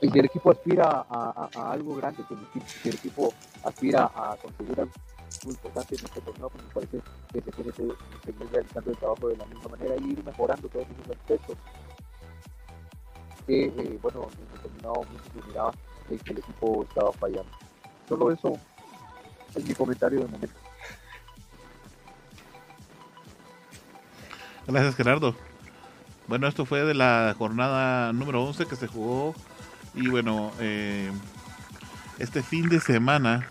[0.00, 2.22] Y si el equipo aspira a, algo grande,
[2.82, 3.32] si el, equipo,
[3.64, 4.92] aspira a conseguir algo
[5.44, 7.00] importante en este torneo, pues me parece
[7.32, 10.68] que se tiene que seguir realizando el trabajo de la misma manera y ir mejorando
[10.68, 11.56] todos esos aspectos
[13.46, 15.72] que, eh, bueno, en determinado momento se miraba
[16.08, 17.50] que el equipo estaba fallando.
[18.08, 18.52] Solo eso
[19.54, 20.54] es mi comentario de momento.
[24.66, 25.34] Gracias, Gerardo.
[26.26, 29.34] Bueno, esto fue de la jornada número 11 que se jugó.
[29.94, 31.10] Y bueno, eh,
[32.18, 33.48] este fin de semana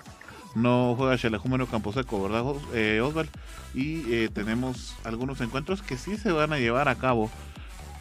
[0.55, 2.43] no juega Xalajúmero Camposeco, ¿verdad,
[2.73, 3.29] eh, Osval?
[3.73, 7.29] Y eh, tenemos algunos encuentros que sí se van a llevar a cabo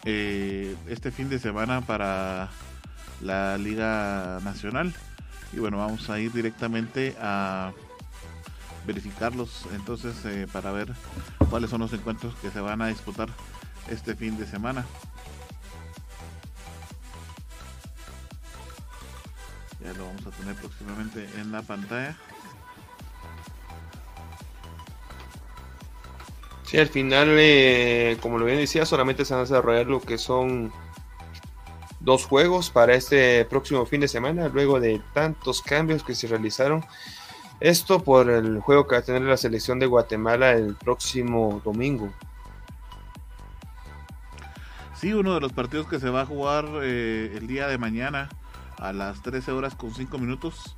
[0.05, 2.49] eh, este fin de semana para
[3.21, 4.93] la Liga Nacional.
[5.51, 7.71] Y bueno, vamos a ir directamente a
[8.85, 10.13] verificarlos entonces
[10.51, 10.93] para ver
[11.49, 13.29] cuáles son los encuentros que se van a disputar
[13.89, 14.85] este fin de semana.
[19.83, 22.15] Ya lo vamos a tener próximamente en la pantalla.
[26.63, 30.17] Sí, al final, eh, como lo bien decía, solamente se van a desarrollar lo que
[30.17, 30.71] son
[31.99, 36.83] dos juegos para este próximo fin de semana, luego de tantos cambios que se realizaron.
[37.59, 42.11] Esto por el juego que va a tener la selección de Guatemala el próximo domingo.
[45.03, 48.29] Sí, uno de los partidos que se va a jugar eh, el día de mañana
[48.77, 50.77] a las 13 horas con 5 minutos.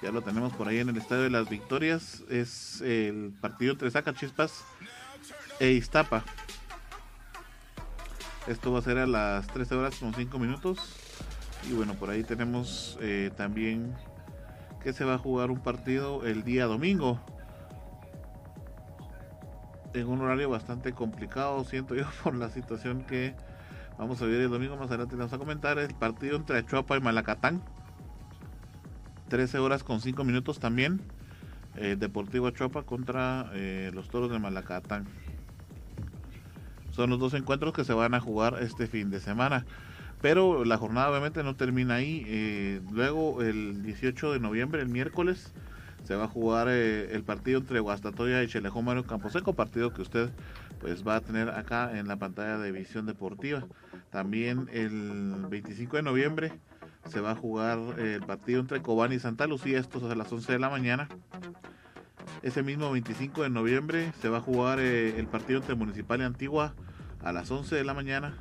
[0.00, 2.22] Ya lo tenemos por ahí en el Estadio de las Victorias.
[2.30, 4.62] Es el partido entre Chispas
[5.58, 6.22] e Iztapa.
[8.46, 10.78] Esto va a ser a las 13 horas con 5 minutos.
[11.68, 13.92] Y bueno, por ahí tenemos eh, también
[14.84, 17.18] que se va a jugar un partido el día domingo.
[19.94, 23.34] En un horario bastante complicado, siento yo, por la situación que
[23.98, 24.76] vamos a ver el domingo.
[24.76, 27.62] Más adelante vamos a comentar el partido entre Achuapa y Malacatán.
[29.28, 31.00] 13 horas con 5 minutos también.
[31.76, 35.06] Eh, Deportivo Achuapa contra eh, los Toros de Malacatán.
[36.90, 39.66] Son los dos encuentros que se van a jugar este fin de semana.
[40.24, 42.24] Pero la jornada obviamente no termina ahí.
[42.26, 45.52] Eh, luego el 18 de noviembre, el miércoles,
[46.04, 50.02] se va a jugar eh, el partido entre Guastatoya y Chelejón Mario Camposeco, partido que
[50.02, 50.30] usted
[50.80, 53.64] pues va a tener acá en la pantalla de visión deportiva.
[54.14, 56.52] También el 25 de noviembre
[57.08, 60.32] se va a jugar el partido entre Cobán y Santa Lucía, esto es a las
[60.32, 61.08] 11 de la mañana.
[62.42, 66.22] Ese mismo 25 de noviembre se va a jugar eh, el partido entre Municipal y
[66.22, 66.74] Antigua
[67.24, 68.38] a las 11 de la mañana.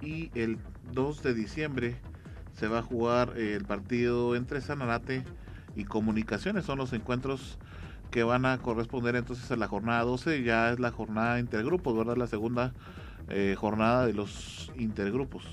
[0.00, 0.58] Y el
[0.92, 1.94] 2 de diciembre
[2.52, 5.22] se va a jugar eh, el partido entre Sanarate
[5.76, 6.64] y Comunicaciones.
[6.64, 7.60] Son los encuentros
[8.10, 10.42] que van a corresponder entonces a la jornada 12.
[10.42, 12.16] Ya es la jornada intergrupos, ¿verdad?
[12.16, 12.72] La segunda
[13.28, 15.44] eh, jornada de los intergrupos.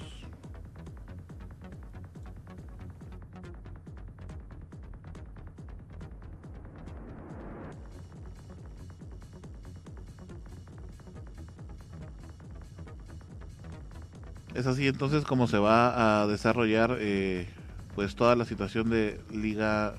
[14.53, 17.47] Es así entonces como se va a desarrollar eh,
[17.95, 19.95] pues toda la situación de Liga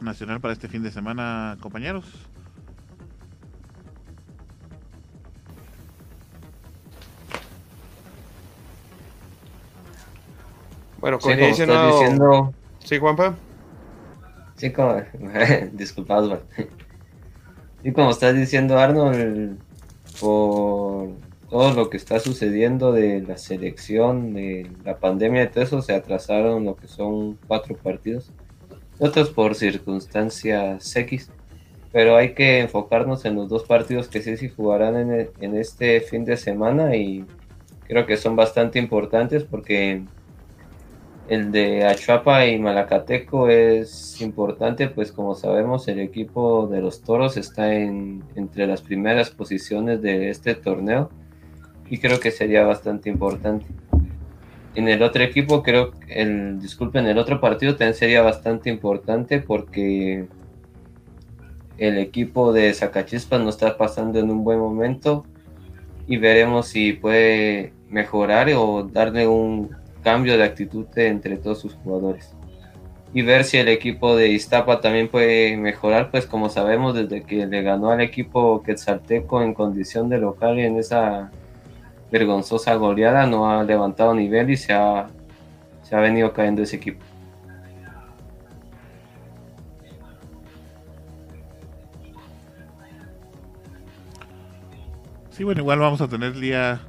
[0.00, 2.31] Nacional para este fin de semana, compañeros.
[11.02, 12.54] Bueno, como sí, diciendo...
[12.78, 13.34] Sí, Juanpa.
[14.54, 15.02] Sí, como...
[15.72, 16.44] Disculpa, Osvaldo.
[17.82, 19.58] Y como estás diciendo, Arnold,
[20.20, 21.08] por
[21.50, 25.92] todo lo que está sucediendo de la selección, de la pandemia y todo eso, se
[25.92, 28.30] atrasaron lo que son cuatro partidos.
[29.00, 31.32] Otros por circunstancias X.
[31.90, 36.00] Pero hay que enfocarnos en los dos partidos que sí se jugarán en, en este
[36.00, 37.24] fin de semana y
[37.88, 40.04] creo que son bastante importantes porque
[41.28, 47.36] el de Achuapa y Malacateco es importante, pues como sabemos el equipo de los Toros
[47.36, 51.10] está en, entre las primeras posiciones de este torneo
[51.88, 53.66] y creo que sería bastante importante.
[54.74, 60.26] en el otro equipo, creo, el, disculpen, el otro partido también sería bastante importante porque
[61.78, 65.24] el equipo de Zacachispas no está pasando en un buen momento
[66.06, 72.34] y veremos si puede mejorar o darle un cambio de actitud entre todos sus jugadores.
[73.14, 77.46] Y ver si el equipo de Iztapa también puede mejorar, pues como sabemos desde que
[77.46, 81.30] le ganó al equipo Quetzalteco en condición de local en esa
[82.10, 85.08] vergonzosa goleada, no ha levantado nivel y se ha,
[85.82, 87.04] se ha venido cayendo ese equipo.
[95.30, 96.80] Sí, bueno, igual vamos a tener el día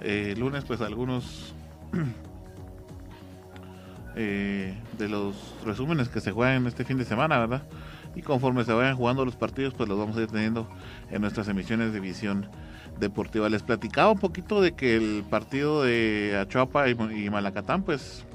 [0.00, 1.54] eh, lunes, pues algunos
[4.22, 5.34] eh, de los
[5.64, 7.62] resúmenes que se juegan este fin de semana, ¿verdad?
[8.14, 10.68] Y conforme se vayan jugando los partidos, pues los vamos a ir teniendo
[11.10, 12.46] en nuestras emisiones de visión
[12.98, 13.48] deportiva.
[13.48, 18.26] Les platicaba un poquito de que el partido de Achuapa y, Malacatán, pues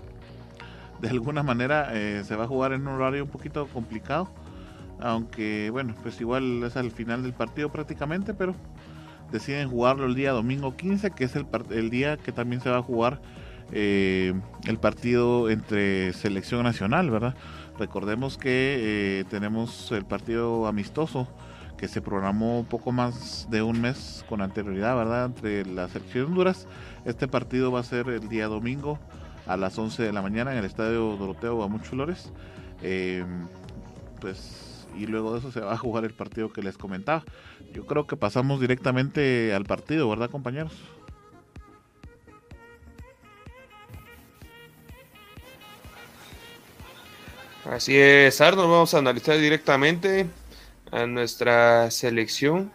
[1.02, 4.28] de alguna manera eh, se va a jugar en un horario un poquito complicado.
[4.99, 8.56] Aunque bueno, pues igual es al final del partido prácticamente, pero
[9.32, 12.78] deciden jugarlo el día domingo 15, que es el, el día que también se va
[12.78, 13.22] a jugar
[13.72, 14.34] eh,
[14.66, 17.36] el partido entre selección nacional, ¿verdad?
[17.78, 18.78] Recordemos que
[19.20, 21.28] eh, tenemos el partido amistoso
[21.78, 25.26] que se programó poco más de un mes con anterioridad, ¿verdad?
[25.26, 26.68] Entre la selección de Honduras.
[27.04, 28.98] Este partido va a ser el día domingo
[29.46, 32.32] a las 11 de la mañana en el estadio Doroteo Guamuchulores.
[32.82, 33.26] Eh,
[34.22, 37.24] pues, y luego de eso se va a jugar el partido que les comentaba.
[37.74, 40.74] Yo creo que pasamos directamente al partido, ¿verdad, compañeros?
[47.72, 50.28] Así es, Arnold, vamos a analizar directamente
[50.92, 52.72] a nuestra selección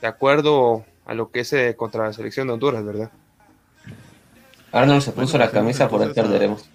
[0.00, 3.10] de acuerdo a lo que es eh, contra la selección de Honduras, ¿verdad?
[4.70, 6.68] Arnold se puso la camisa, por ahí perderemos.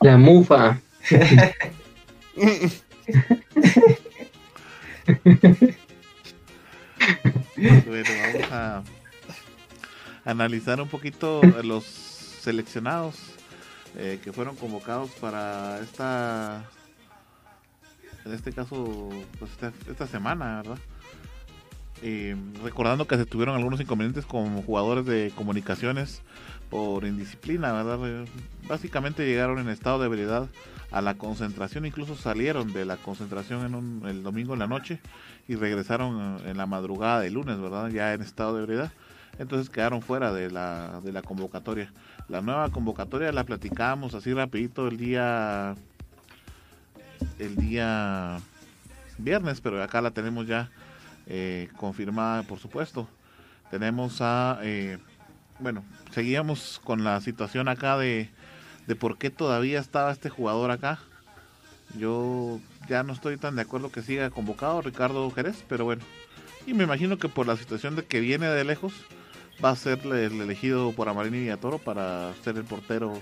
[0.00, 0.80] La mufa.
[7.46, 8.82] bueno, vamos a
[10.24, 13.31] analizar un poquito los seleccionados
[13.96, 16.64] eh, que fueron convocados para esta,
[18.24, 19.50] en este caso, pues
[19.88, 20.78] esta, semana, ¿verdad?
[22.64, 26.22] recordando que se tuvieron algunos inconvenientes con jugadores de comunicaciones
[26.68, 28.26] por indisciplina, ¿verdad?
[28.66, 30.48] Básicamente llegaron en estado de ebriedad
[30.90, 35.00] a la concentración, incluso salieron de la concentración en el domingo en la noche
[35.48, 37.88] y regresaron en la madrugada del lunes, ¿verdad?
[37.88, 38.92] Ya en estado de ebriedad.
[39.38, 41.90] Entonces quedaron fuera de la, de la convocatoria.
[42.32, 45.76] La nueva convocatoria la platicamos así rapidito el día
[47.38, 48.40] el día
[49.18, 50.70] viernes, pero acá la tenemos ya
[51.26, 53.06] eh, confirmada, por supuesto.
[53.70, 54.96] Tenemos a, eh,
[55.58, 58.30] bueno, seguíamos con la situación acá de,
[58.86, 61.00] de por qué todavía estaba este jugador acá.
[61.98, 66.02] Yo ya no estoy tan de acuerdo que siga convocado Ricardo Jerez, pero bueno.
[66.66, 68.94] Y me imagino que por la situación de que viene de lejos,
[69.62, 73.12] va a ser el elegido por Amarini y Toro para ser el portero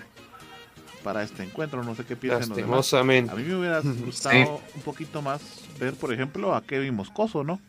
[1.03, 1.83] para este encuentro.
[1.83, 5.41] No sé qué piensan los A mí me hubiera gustado un poquito más
[5.79, 7.61] ver, por ejemplo, a Kevin Moscoso, ¿no?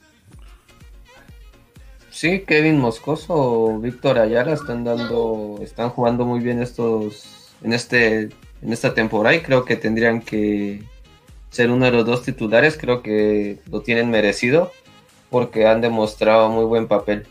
[2.10, 8.30] Sí, Kevin Moscoso Víctor Ayala están dando, están jugando muy bien estos en este
[8.62, 10.84] en esta temporada y creo que tendrían que
[11.50, 12.78] ser uno de los dos titulares.
[12.78, 14.72] Creo que lo tienen merecido
[15.30, 17.28] porque han demostrado muy buen papel.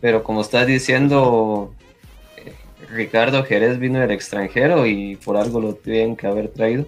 [0.00, 1.74] Pero como estás diciendo,
[2.36, 2.54] eh,
[2.90, 6.86] Ricardo Jerez vino del extranjero y por algo lo tienen que haber traído.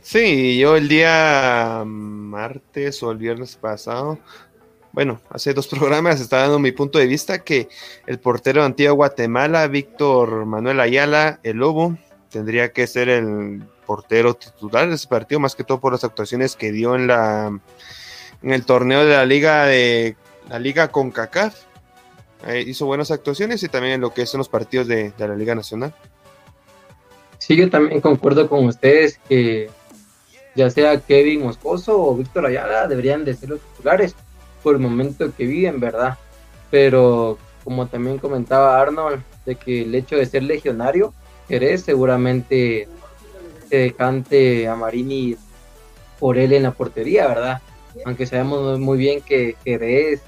[0.00, 4.18] Sí, yo el día martes o el viernes pasado,
[4.92, 7.68] bueno, hace dos programas estaba dando mi punto de vista que
[8.06, 11.96] el portero de Antigua Guatemala, Víctor Manuel Ayala, el Lobo,
[12.30, 16.56] tendría que ser el portero titular de ese partido, más que todo por las actuaciones
[16.56, 17.58] que dio en la
[18.42, 20.16] en el torneo de la Liga de
[20.48, 21.54] la liga con CACAF.
[22.46, 25.54] Eh, hizo buenas actuaciones y también en lo que son los partidos de, la Liga
[25.54, 25.94] Nacional.
[27.38, 29.70] Sí, yo también concuerdo con ustedes que
[30.54, 34.14] ya sea Kevin Moscoso o Víctor Ayala deberían de ser los titulares
[34.62, 36.18] por el momento que viven, ¿verdad?
[36.70, 41.14] Pero como también comentaba Arnold, de que el hecho de ser legionario,
[41.48, 42.88] Jerez seguramente
[43.68, 45.36] se decante a Marini
[46.18, 47.62] por él en la portería, ¿verdad?
[48.04, 50.22] Aunque sabemos muy bien que Jerez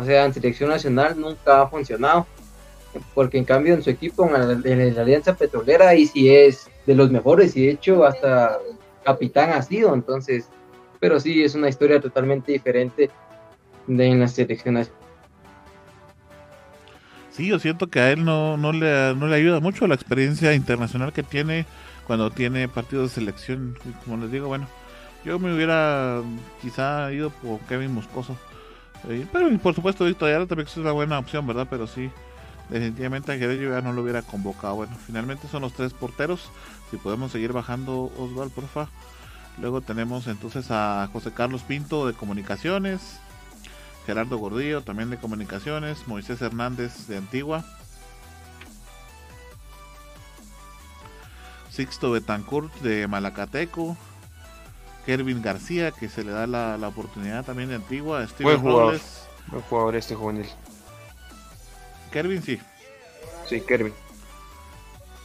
[0.00, 2.26] o sea, en selección nacional nunca ha funcionado.
[3.14, 7.10] Porque en cambio en su equipo, en la, Alianza Petrolera, ahí sí es de los
[7.10, 8.58] mejores y de hecho hasta
[9.04, 9.94] capitán ha sido.
[9.94, 10.48] Entonces,
[10.98, 13.10] pero sí es una historia totalmente diferente
[13.86, 15.00] de en la selección nacional.
[17.30, 20.52] Sí, yo siento que a él no, no, le, no le ayuda mucho la experiencia
[20.52, 21.64] internacional que tiene
[22.06, 23.76] cuando tiene partidos de selección.
[23.84, 24.66] Y Como les digo, bueno,
[25.24, 26.22] yo me hubiera
[26.60, 28.36] quizá ido por Kevin Moscoso.
[29.06, 31.66] Pero por supuesto Víctor Ayala también es una buena opción, ¿verdad?
[31.70, 32.10] Pero sí,
[32.68, 34.76] definitivamente a Jerez yo ya no lo hubiera convocado.
[34.76, 36.50] Bueno, finalmente son los tres porteros.
[36.90, 38.88] Si podemos seguir bajando, Osval, porfa.
[39.58, 43.20] Luego tenemos entonces a José Carlos Pinto de Comunicaciones.
[44.06, 46.06] Gerardo Gordillo también de Comunicaciones.
[46.06, 47.64] Moisés Hernández de Antigua.
[51.70, 53.96] Sixto Betancourt de Malacateco.
[55.06, 58.26] Kervin García, que se le da la, la oportunidad también de Antigua.
[58.26, 58.84] Steven Buen jugador.
[58.84, 59.28] Robles.
[59.48, 60.46] Buen jugador este juvenil.
[62.10, 62.60] Kervin sí.
[63.48, 63.92] Sí, Kervin.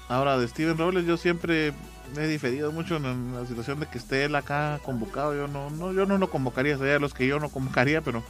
[0.07, 1.73] Ahora, de Steven Robles, yo siempre
[2.15, 5.35] me he diferido mucho en la situación de que esté él acá convocado.
[5.35, 8.23] Yo no, no, yo no lo convocaría, sería de los que yo no convocaría, pero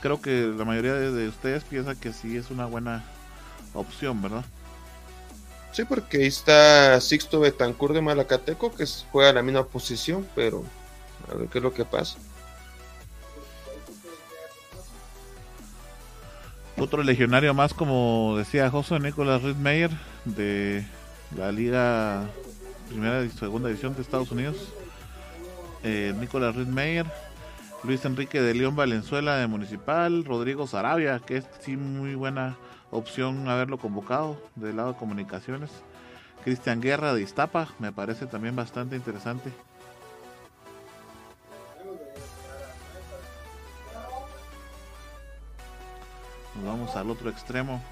[0.00, 3.04] creo que la mayoría de, de ustedes piensa que sí es una buena
[3.74, 4.44] opción, ¿verdad?
[5.72, 10.64] Sí, porque ahí está Sixto Betancourt de Malacateco, que juega la misma posición, pero
[11.30, 12.18] a ver qué es lo que pasa.
[16.78, 19.90] Otro legionario más, como decía José Nicolás Rittmeyer,
[20.24, 20.86] de
[21.36, 22.28] la Liga
[22.88, 24.56] Primera y Segunda División de Estados Unidos.
[25.82, 27.06] Eh, Nicolás Rittmeyer,
[27.82, 32.56] Luis Enrique de León Valenzuela de Municipal, Rodrigo Sarabia, que es sí muy buena
[32.90, 35.70] opción haberlo convocado del lado de comunicaciones.
[36.44, 39.52] Cristian Guerra de Iztapa, me parece también bastante interesante.
[46.54, 47.82] Nos vamos al otro extremo.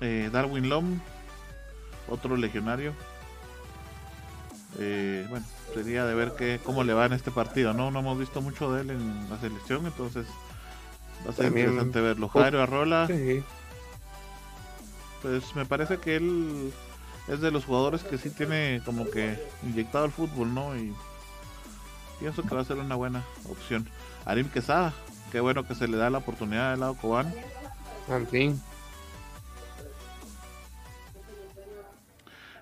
[0.00, 1.00] Eh, Darwin Lom,
[2.08, 2.92] otro legionario.
[4.78, 7.72] Eh, bueno, sería de ver que, cómo le va en este partido.
[7.72, 10.26] No, no hemos visto mucho de él en la selección, entonces
[11.24, 12.28] va a ser También- interesante verlo.
[12.28, 13.42] Jairo Arrola, Sí.
[15.22, 16.72] pues me parece que él
[17.28, 20.76] es de los jugadores que sí tiene como que inyectado el fútbol, ¿no?
[20.76, 20.94] Y
[22.20, 23.88] pienso que va a ser una buena opción.
[24.24, 24.92] Arim Quesada,
[25.32, 27.32] qué bueno que se le da la oportunidad del lado cubano.
[28.08, 28.60] Al fin.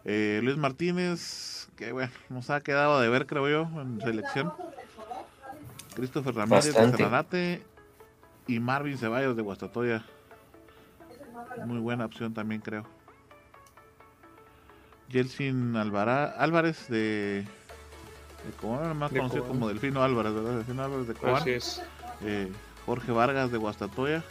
[0.07, 4.53] Eh, Luis Martínez, que bueno, nos ha quedado de ver, creo yo, en selección.
[5.95, 7.63] Christopher Ramírez de Bastante.
[8.47, 10.05] Y Marvin Ceballos de Guastatoya.
[11.67, 12.85] Muy buena opción también, creo.
[15.09, 17.45] Yeltsin Alvara- Álvarez de,
[18.45, 19.59] de Cobán, más De conocido Cobán.
[19.59, 20.57] como Delfino Álvarez, ¿verdad?
[20.57, 21.37] Delfino Álvarez de Cobán.
[21.37, 21.83] Así es.
[22.23, 22.51] Eh,
[22.87, 24.23] Jorge Vargas de Guastatoya.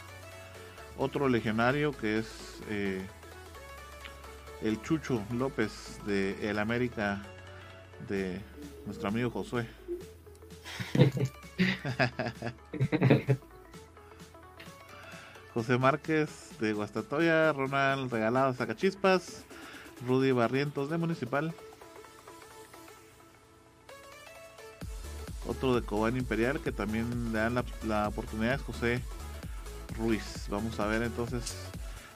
[0.96, 3.04] Otro legionario que es eh,
[4.62, 7.22] el Chucho López de El América
[8.08, 8.40] de
[8.86, 9.66] nuestro amigo Josué.
[15.54, 16.28] José Márquez
[16.58, 19.44] de Guastatoya, Ronald Regalado de Zacachispas,
[20.04, 21.54] Rudy Barrientos de Municipal.
[25.46, 29.00] Otro de Cobán Imperial que también le dan la, la oportunidad es José
[29.96, 30.46] Ruiz.
[30.50, 31.56] Vamos a ver entonces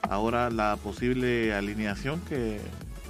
[0.01, 2.59] ahora la posible alineación que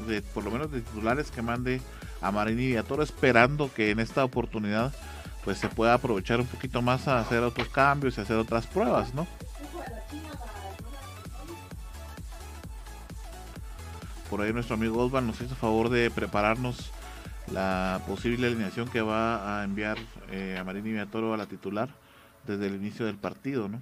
[0.07, 1.81] de por lo menos de titulares que mande
[2.21, 4.93] a Marini y a Toro esperando que en esta oportunidad
[5.43, 9.13] pues se pueda aprovechar un poquito más a hacer otros cambios y hacer otras pruebas,
[9.13, 9.25] ¿no?
[14.29, 16.91] Por ahí nuestro amigo Osvaldo nos hizo favor de prepararnos
[17.51, 19.97] la posible alineación que va a enviar
[20.31, 21.89] eh, a Marini Villatoro a la titular
[22.45, 23.81] desde el inicio del partido, ¿no?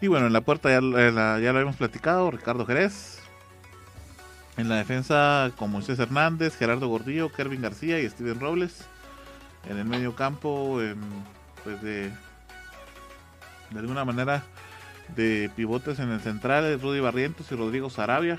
[0.00, 3.18] Y bueno, en la puerta ya, eh, ya lo hemos platicado, Ricardo Jerez.
[4.56, 8.86] En la defensa con Moisés Hernández, Gerardo Gordillo, Kervin García y Steven Robles.
[9.68, 10.98] En el medio campo, en,
[11.62, 12.10] pues de,
[13.70, 14.42] de alguna manera,
[15.14, 18.38] de pivotes en el central, Rudy Barrientos y Rodrigo Sarabia.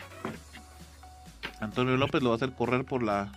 [1.60, 3.32] Antonio López lo va a hacer correr por la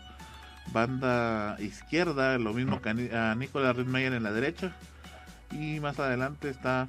[0.73, 4.73] banda izquierda, lo mismo que a, Ni- a Nicolás Rittmeyer en la derecha.
[5.51, 6.87] Y más adelante está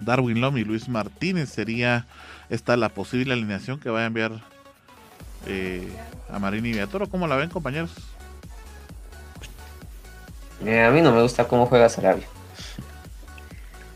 [0.00, 1.50] Darwin Lom y Luis Martínez.
[1.50, 2.06] Sería
[2.50, 4.40] esta la posible alineación que va a enviar
[5.46, 5.88] eh,
[6.32, 7.08] a Marini Villatoro.
[7.08, 7.92] ¿Cómo la ven, compañeros?
[10.64, 12.26] Eh, a mí no me gusta cómo juega Sarabia.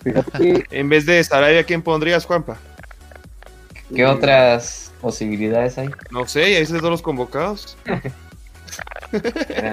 [0.70, 2.56] En vez de Sarabia, ¿quién pondrías, Juanpa?
[3.94, 5.90] ¿Qué otras posibilidades hay?
[6.10, 7.76] No sé, ahí se todos los convocados.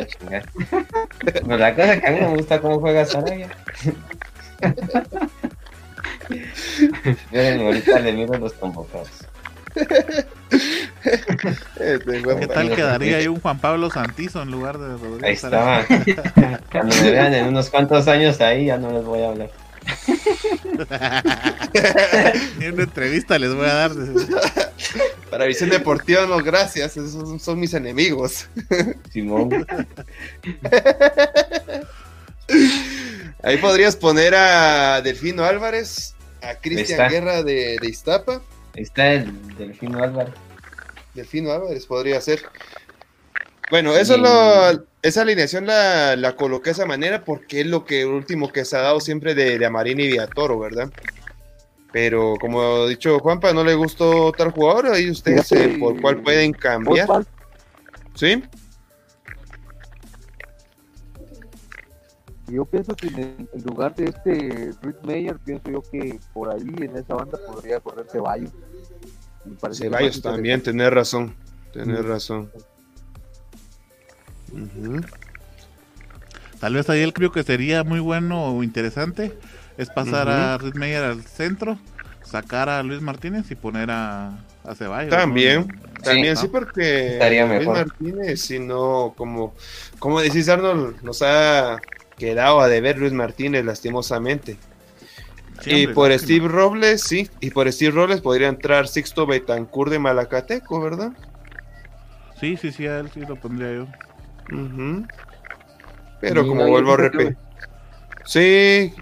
[0.07, 0.49] Chingar.
[1.19, 3.49] Pero la cosa es que a mí no me gusta cómo juega Sarabia.
[7.31, 9.09] Miren, ahorita le miro los convocados.
[11.79, 15.19] Este, ¿Qué tal quedaría ahí un Juan Pablo Santizo en lugar de Rodrigo?
[15.23, 15.85] Ahí está.
[16.71, 19.49] Cuando me vean en unos cuantos años ahí, ya no les voy a hablar.
[22.59, 23.91] Ni una entrevista les voy a dar.
[25.29, 26.97] Para Visión Deportiva, no, gracias.
[26.97, 28.47] Esos son, mis enemigos.
[29.11, 29.65] Simón.
[33.43, 37.09] Ahí podrías poner a Delfino Álvarez, a Cristian.
[37.09, 38.41] Guerra de, de Iztapa.
[38.75, 40.33] Está el Delfino Álvarez.
[41.13, 42.41] Delfino Álvarez podría ser.
[43.71, 48.05] Bueno, eso lo, esa alineación la, la coloqué de esa manera porque es lo que
[48.05, 50.91] último que se ha dado siempre de, de Amarini y Villatoro, ¿verdad?
[51.91, 56.21] Pero como ha dicho Juanpa, no le gustó tal jugador, ahí ustedes eh, por cuál
[56.21, 57.07] pueden cambiar.
[58.13, 58.43] ¿Sí?
[62.47, 66.51] Yo pienso que en, el- en lugar de este Ruth Meyer, pienso yo que por
[66.53, 68.51] ahí en esa banda podría correr Ceballos.
[69.45, 71.35] Me parece Ceballos también, tenés razón.
[71.73, 72.07] Tenés Mm.
[72.07, 72.51] razón.
[76.59, 79.37] Tal vez ahí el creo que sería muy bueno o interesante
[79.77, 81.77] es pasar a Ritmeyer Meyer al centro,
[82.23, 85.11] sacar a Luis Martínez y poner a, a Ceballos.
[85.11, 85.17] ¿no?
[85.17, 85.67] También,
[86.01, 87.77] también sí, porque Estaría Luis mejor.
[87.77, 89.53] Martínez, si no, como,
[89.99, 91.81] como decís Arnold, nos ha
[92.17, 94.57] quedado a deber Luis Martínez lastimosamente.
[95.65, 96.11] Y por.
[96.17, 101.11] Steve Robles, sí, y por Steve Robles podría entrar Sixto Betancourt de Malacateco, ¿verdad?
[102.39, 103.87] Sí, sí, sí, a él sí lo pondría yo.
[106.19, 107.37] Pero Sí, como no, vuelvo a que- repetir.
[108.23, 108.93] Sí,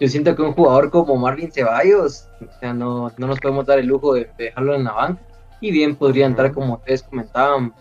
[0.00, 3.78] Yo siento que un jugador como Marvin Ceballos, o sea, no, no nos podemos dar
[3.78, 5.22] el lujo de dejarlo en la banca.
[5.60, 7.72] Y bien podría entrar, como ustedes comentaban,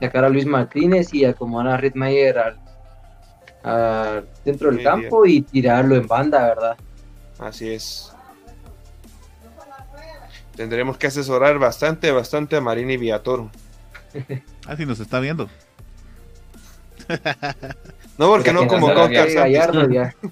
[0.00, 2.60] sacar a Luis Martínez y acomodar a Ritmayer al,
[3.62, 6.76] al centro del Sí, campo y tirarlo en banda, ¿verdad?
[7.38, 8.12] Así es.
[10.56, 13.50] Tendremos que asesorar bastante, bastante a Marini Villatoro.
[14.66, 15.48] Ah, sí, nos está viendo.
[18.18, 20.14] No, porque no como ya.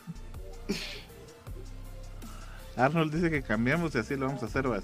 [2.77, 4.67] Arnold dice que cambiamos y así lo vamos a hacer.
[4.67, 4.83] vas.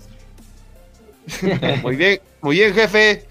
[1.83, 3.27] Muy bien, muy bien, jefe.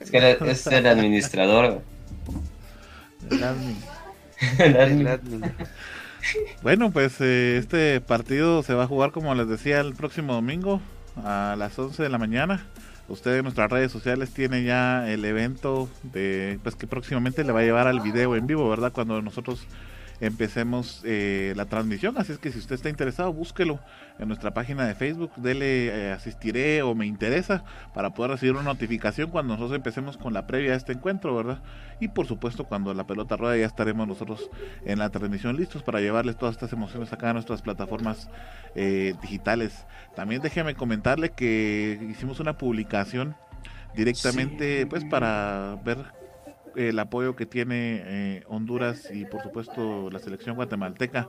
[0.00, 1.80] Es que era- es el administrador.
[3.30, 3.78] El admin.
[4.58, 5.00] El admin.
[5.00, 5.54] El admin.
[6.62, 10.80] Bueno, pues eh, este partido se va a jugar, como les decía, el próximo domingo
[11.24, 12.66] a las 11 de la mañana.
[13.08, 17.60] Usted en nuestras redes sociales tiene ya el evento de, pues que próximamente le va
[17.60, 18.92] a llevar al video en vivo, ¿verdad?
[18.92, 19.66] Cuando nosotros
[20.20, 22.16] empecemos eh, la transmisión.
[22.18, 23.80] Así es que si usted está interesado, búsquelo
[24.18, 27.64] en nuestra página de Facebook, dele eh, asistiré o me interesa
[27.94, 31.62] para poder recibir una notificación cuando nosotros empecemos con la previa de este encuentro, ¿verdad?
[32.00, 34.50] Y por supuesto cuando la pelota rueda ya estaremos nosotros
[34.84, 38.28] en la transmisión listos para llevarles todas estas emociones acá a nuestras plataformas
[38.74, 39.86] eh, digitales.
[40.14, 43.36] También déjeme comentarle que hicimos una publicación
[43.94, 46.17] directamente pues para ver
[46.76, 51.28] el apoyo que tiene eh, Honduras y por supuesto la selección guatemalteca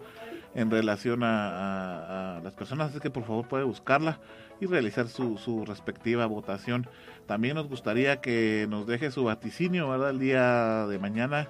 [0.55, 4.19] en relación a, las personas, así que por favor puede buscarla
[4.59, 6.87] y realizar su, respectiva votación.
[7.27, 10.09] También nos gustaría que nos deje su vaticinio, ¿verdad?
[10.09, 11.47] El día de mañana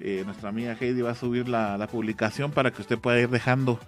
[0.00, 3.30] eh, nuestra amiga Heidi va a subir la, la publicación para que usted pueda ir
[3.30, 3.78] dejando,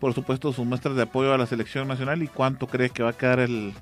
[0.00, 3.10] por supuesto, sus muestras de apoyo a la selección nacional y cuánto cree que va
[3.10, 3.72] a quedar el,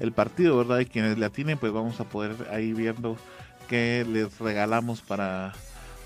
[0.00, 0.80] el partido, ¿verdad?
[0.80, 3.16] Y quienes le atinen, pues vamos a poder ahí viendo
[3.68, 5.52] qué les regalamos para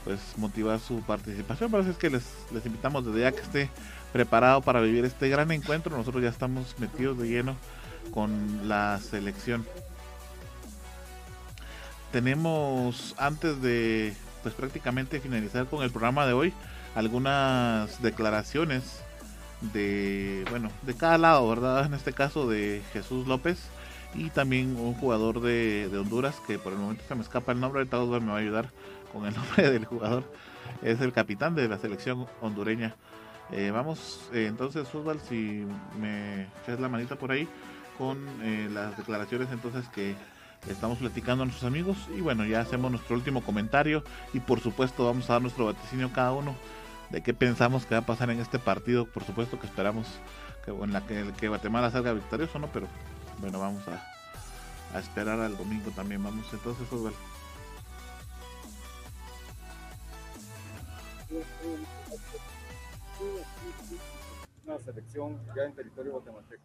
[0.04, 1.70] pues motivar su participación.
[1.70, 3.70] Por eso es que les, les invitamos desde ya que esté
[4.12, 5.96] preparado para vivir este gran encuentro.
[5.96, 7.56] Nosotros ya estamos metidos de lleno
[8.12, 9.66] con la selección.
[12.10, 16.52] Tenemos antes de pues prácticamente finalizar con el programa de hoy
[16.94, 19.00] algunas declaraciones
[19.72, 23.60] de bueno de cada lado verdad en este caso de Jesús López
[24.14, 27.80] y también un jugador de, Honduras que por el momento se me escapa el nombre
[27.80, 28.70] ahorita Osvaldo me va a ayudar
[29.12, 30.24] con el nombre del jugador
[30.82, 32.94] es el capitán de la selección hondureña.
[33.50, 35.66] Eh, vamos eh, entonces Osvaldo si
[36.00, 37.48] me echas la manita por ahí
[37.98, 40.14] con eh, las declaraciones entonces que
[40.68, 45.04] estamos platicando a nuestros amigos y bueno ya hacemos nuestro último comentario y por supuesto
[45.04, 46.54] vamos a dar nuestro vaticinio cada uno
[47.12, 49.04] de qué pensamos que va a pasar en este partido.
[49.06, 50.06] Por supuesto que esperamos
[50.64, 52.88] que, en la que, que Guatemala salga victorioso no pero
[53.42, 54.00] bueno vamos a,
[54.94, 57.18] a esperar al domingo también vamos entonces Osvaldo.
[64.64, 66.62] Una selección ya en territorio guatemalteco.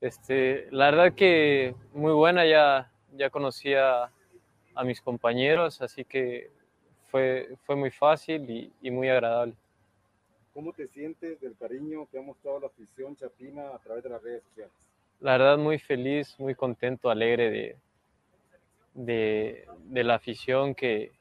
[0.00, 4.10] Este, la verdad que muy buena, ya, ya conocía
[4.74, 6.50] a mis compañeros, así que
[7.10, 9.54] fue, fue muy fácil y, y muy agradable.
[10.54, 14.22] ¿Cómo te sientes del cariño que ha mostrado la afición chapina a través de las
[14.22, 14.87] redes sociales?
[15.20, 17.76] La verdad muy feliz, muy contento, alegre de,
[18.94, 21.12] de, de la afición que,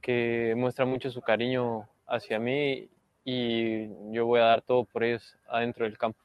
[0.00, 2.88] que muestra mucho su cariño hacia mí
[3.24, 6.20] y yo voy a dar todo por ellos adentro del campo.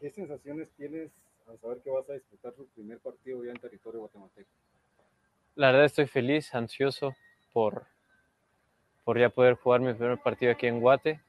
[0.00, 1.12] ¿Qué sensaciones tienes
[1.48, 4.50] al saber que vas a disputar tu primer partido ya en territorio guatemalteco?
[5.54, 7.14] La verdad estoy feliz, ansioso
[7.52, 7.86] por,
[9.04, 11.20] por ya poder jugar mi primer partido aquí en Guate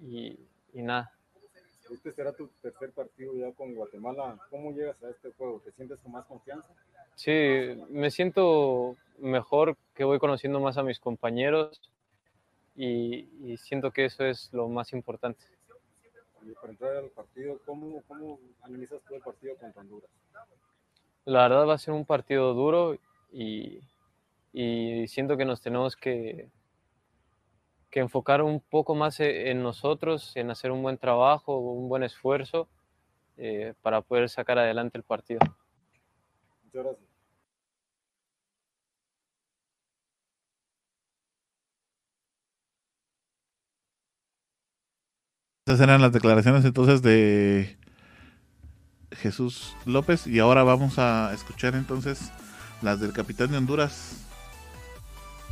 [0.00, 0.38] y,
[0.72, 1.17] y nada.
[1.90, 4.38] Este será tu tercer partido ya con Guatemala.
[4.50, 5.60] ¿Cómo llegas a este juego?
[5.64, 6.68] ¿Te sientes con más confianza?
[7.14, 7.30] Sí,
[7.88, 11.80] me siento mejor que voy conociendo más a mis compañeros
[12.76, 15.44] y, y siento que eso es lo más importante.
[16.42, 20.10] Y para entrar al partido, ¿cómo, ¿cómo analizas tú el partido contra Honduras?
[21.24, 22.96] La verdad va a ser un partido duro
[23.32, 23.80] y,
[24.52, 26.48] y siento que nos tenemos que,
[27.90, 32.02] que enfocar un poco más e- en nosotros, en hacer un buen trabajo, un buen
[32.02, 32.68] esfuerzo
[33.36, 35.40] eh, para poder sacar adelante el partido.
[36.64, 37.08] Muchas gracias.
[45.66, 47.76] Esas eran las declaraciones entonces de
[49.12, 52.30] Jesús López y ahora vamos a escuchar entonces
[52.82, 54.24] las del capitán de Honduras,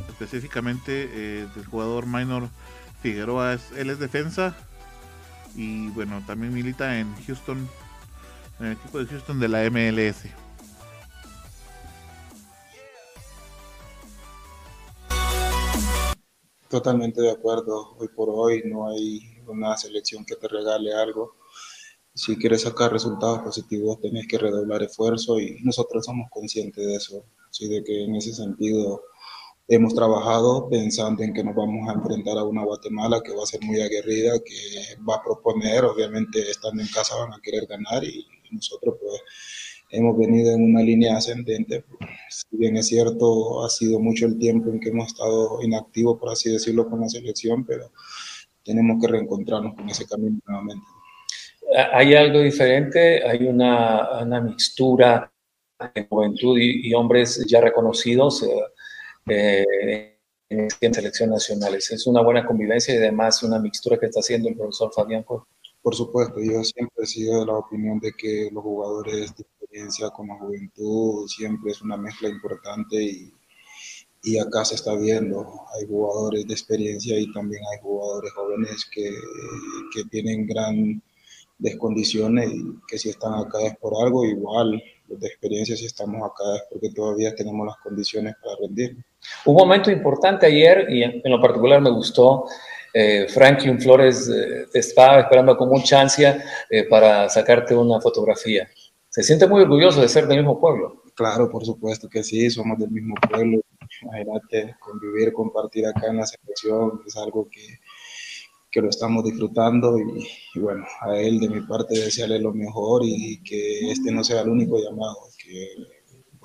[0.09, 2.49] específicamente eh, del jugador minor
[3.01, 3.57] Figueroa.
[3.75, 4.55] Él es defensa
[5.55, 7.67] y bueno, también milita en Houston,
[8.59, 10.25] en el equipo de Houston de la MLS.
[16.69, 17.95] Totalmente de acuerdo.
[17.97, 21.35] Hoy por hoy no hay una selección que te regale algo.
[22.13, 27.23] Si quieres sacar resultados positivos, tenés que redoblar esfuerzo y nosotros somos conscientes de eso.
[27.49, 29.01] Así de que en ese sentido
[29.67, 33.47] hemos trabajado pensando en que nos vamos a enfrentar a una Guatemala que va a
[33.47, 38.03] ser muy aguerrida, que va a proponer, obviamente estando en casa van a querer ganar
[38.03, 39.21] y nosotros pues
[39.89, 41.83] hemos venido en una línea ascendente.
[42.29, 46.29] Si bien es cierto, ha sido mucho el tiempo en que hemos estado inactivos, por
[46.29, 47.91] así decirlo, con la selección, pero
[48.63, 50.85] tenemos que reencontrarnos con ese camino nuevamente.
[51.93, 55.31] hay algo diferente, hay una, una mixtura
[55.93, 58.47] de juventud y, y hombres ya reconocidos eh,
[59.29, 60.17] eh,
[60.49, 61.91] en, selección nacionales.
[61.91, 65.23] Es una buena convivencia y además una mixtura que está haciendo el profesor Fabián.
[65.27, 65.41] Pues.
[65.81, 70.09] Por supuesto, yo siempre he sido de la opinión de que los jugadores de experiencia
[70.09, 73.33] con la juventud siempre es una mezcla importante y,
[74.23, 75.45] y acá se está viendo.
[75.75, 79.09] Hay jugadores de experiencia y también hay jugadores jóvenes que,
[79.93, 81.01] que tienen gran
[81.57, 86.17] descondiciones y que si están acá es por algo, igual los de experiencia si estamos
[86.17, 88.97] acá es porque todavía tenemos las condiciones para rendir.
[89.45, 92.45] Un momento importante ayer y en, en lo particular me gustó.
[92.93, 98.67] Eh, Franklin Flores eh, te estaba esperando con mucha ansia eh, para sacarte una fotografía.
[99.09, 101.03] Se siente muy orgulloso de ser del mismo pueblo.
[101.13, 103.61] Claro, por supuesto que sí, somos del mismo pueblo.
[104.01, 107.79] Imagínate, convivir, compartir acá en la selección es algo que,
[108.71, 113.01] que lo estamos disfrutando y, y, bueno, a él de mi parte desearle lo mejor
[113.03, 115.75] y que este no sea el único llamado, que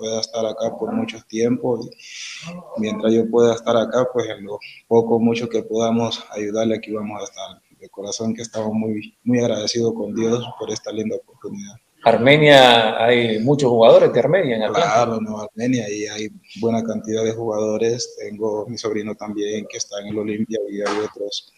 [0.03, 4.59] pueda estar acá por mucho tiempo y mientras yo pueda estar acá, pues en lo
[4.85, 7.61] poco mucho que podamos ayudarle aquí vamos a estar.
[7.79, 11.75] De corazón que estamos muy, muy agradecidos con Dios por esta linda oportunidad.
[12.05, 14.93] Armenia, hay muchos jugadores de Armenia en Atlanta.
[14.93, 16.29] Claro, no, Armenia, y hay
[16.61, 18.15] buena cantidad de jugadores.
[18.17, 21.51] Tengo mi sobrino también que está en el Olimpia y hay otros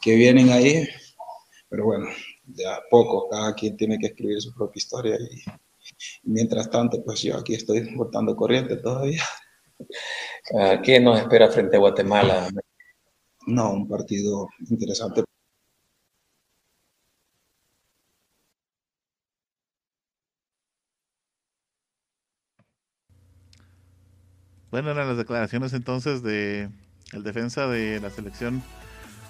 [0.00, 0.84] que vienen ahí.
[1.68, 2.06] Pero bueno,
[2.46, 5.42] ya poco, cada quien tiene que escribir su propia historia y
[6.22, 9.22] mientras tanto, pues yo aquí estoy botando corriente todavía.
[10.50, 12.48] Uh, ¿Qué nos espera frente a Guatemala?
[13.46, 15.24] No, un partido interesante.
[24.70, 26.68] Bueno, eran las declaraciones entonces de
[27.12, 28.62] el defensa de la selección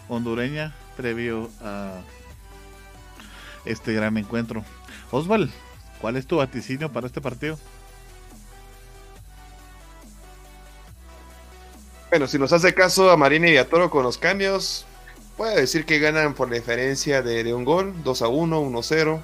[0.09, 2.01] hondureña previo a
[3.65, 4.65] este gran encuentro.
[5.13, 5.51] Osval,
[6.01, 7.59] ¿cuál es tu vaticinio para este partido?
[12.11, 14.87] Bueno, si nos hace caso a Marina y a Toro con los cambios,
[15.37, 19.21] puede decir que ganan por diferencia de, de un gol, 2 a 1, 1 0.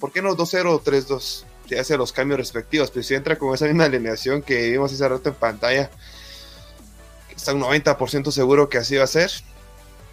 [0.00, 1.46] ¿Por qué no 2 0 o 3 2?
[1.68, 5.08] Si hace los cambios respectivos, pero si entra con esa misma alineación que vimos hace
[5.08, 5.90] rato en pantalla,
[7.34, 9.30] está un 90% seguro que así va a ser.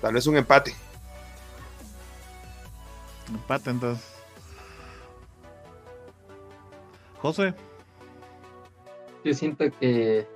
[0.01, 0.75] Tal vez un empate.
[3.29, 4.16] Empate entonces.
[7.21, 7.53] José.
[9.23, 10.27] Yo siento que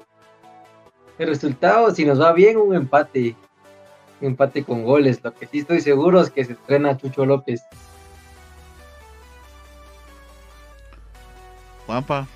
[1.18, 3.36] el resultado, si nos va bien, un empate.
[4.20, 5.24] Un empate con goles.
[5.24, 7.62] Lo que sí estoy seguro es que se estrena Chucho López.
[11.86, 12.28] Juanpa.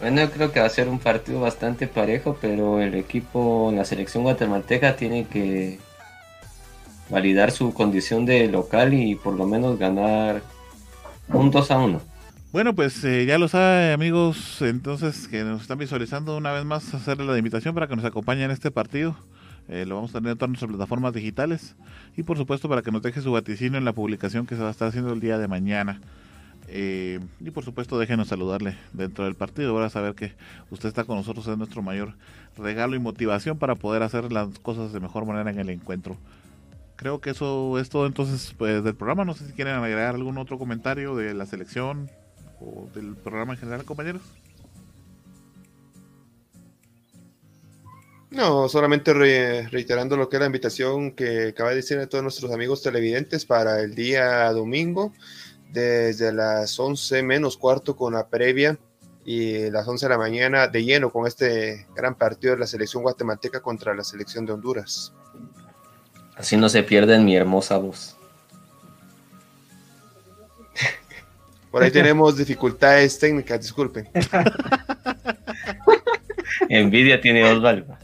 [0.00, 3.84] Bueno, yo creo que va a ser un partido bastante parejo, pero el equipo, la
[3.84, 5.78] selección guatemalteca tiene que
[7.10, 10.42] validar su condición de local y por lo menos ganar
[11.32, 12.00] un 2 a 1.
[12.52, 16.92] Bueno, pues eh, ya lo sabe, amigos, entonces que nos están visualizando una vez más,
[16.94, 19.16] hacerle la invitación para que nos acompañen en este partido.
[19.68, 21.76] Eh, lo vamos a tener en todas nuestras plataformas digitales
[22.16, 24.68] y por supuesto para que nos deje su vaticinio en la publicación que se va
[24.68, 26.00] a estar haciendo el día de mañana.
[26.66, 29.70] Eh, y por supuesto déjenos saludarle dentro del partido.
[29.70, 30.32] Ahora saber que
[30.70, 32.14] usted está con nosotros es nuestro mayor
[32.56, 36.16] regalo y motivación para poder hacer las cosas de mejor manera en el encuentro.
[37.00, 39.24] Creo que eso es todo entonces pues, del programa.
[39.24, 42.10] No sé si quieren agregar algún otro comentario de la selección
[42.60, 44.20] o del programa en general, compañeros.
[48.30, 52.22] No, solamente re- reiterando lo que es la invitación que acaba de decir a todos
[52.22, 55.14] nuestros amigos televidentes para el día domingo,
[55.72, 58.78] desde las 11 menos cuarto con la previa
[59.24, 63.02] y las 11 de la mañana de lleno con este gran partido de la selección
[63.02, 65.14] guatemalteca contra la selección de Honduras.
[66.40, 68.16] Así no se pierden mi hermosa voz.
[71.70, 74.08] Por ahí tenemos dificultades técnicas, disculpen.
[76.70, 77.94] Envidia tiene Osvaldo.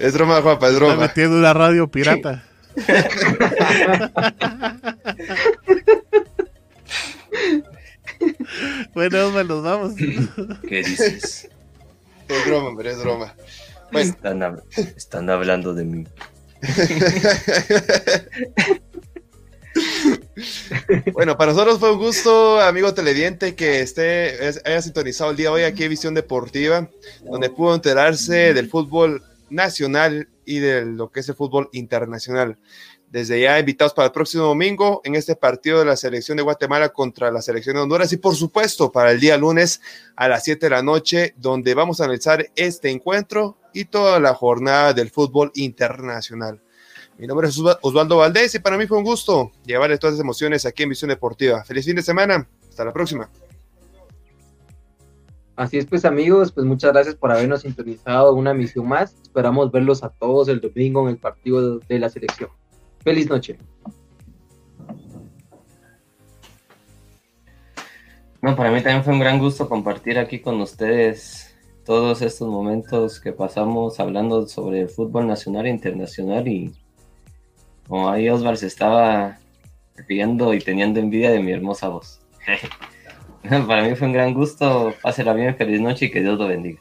[0.00, 1.00] Es broma, Juanpa, es Está broma.
[1.02, 2.42] metiendo una radio pirata.
[8.94, 9.92] bueno, Osvaldo, nos vamos.
[10.68, 11.48] ¿Qué dices?
[12.26, 13.32] Es broma, hombre, es broma.
[13.94, 14.62] Bueno, Están, hab-
[14.96, 16.04] están hablando de mí.
[21.12, 25.48] Bueno, para nosotros fue un gusto, amigo televidente, que esté, es- haya sintonizado el día
[25.48, 26.88] de hoy aquí en Visión Deportiva,
[27.24, 32.58] donde pudo enterarse del fútbol nacional y de lo que es el fútbol internacional.
[33.10, 36.88] Desde ya invitados para el próximo domingo en este partido de la selección de Guatemala
[36.88, 39.80] contra la selección de Honduras y por supuesto para el día lunes
[40.16, 44.32] a las 7 de la noche, donde vamos a analizar este encuentro y toda la
[44.34, 46.60] jornada del fútbol internacional.
[47.18, 50.24] Mi nombre es Osva- Osvaldo Valdés y para mí fue un gusto llevarles todas esas
[50.24, 51.62] emociones aquí en Visión Deportiva.
[51.64, 52.48] Feliz fin de semana.
[52.68, 53.30] Hasta la próxima.
[55.56, 59.14] Así es, pues amigos, pues muchas gracias por habernos sintonizado una misión más.
[59.22, 62.50] Esperamos verlos a todos el domingo en el partido de la selección.
[63.04, 63.58] Feliz noche.
[68.42, 71.53] No, para mí también fue un gran gusto compartir aquí con ustedes
[71.84, 76.72] todos estos momentos que pasamos hablando sobre el fútbol nacional e internacional y
[77.86, 79.38] como ahí Osvaldo se estaba
[80.08, 82.20] riendo y teniendo envidia de mi hermosa voz.
[83.66, 86.80] para mí fue un gran gusto, pásela bien, feliz noche y que Dios lo bendiga.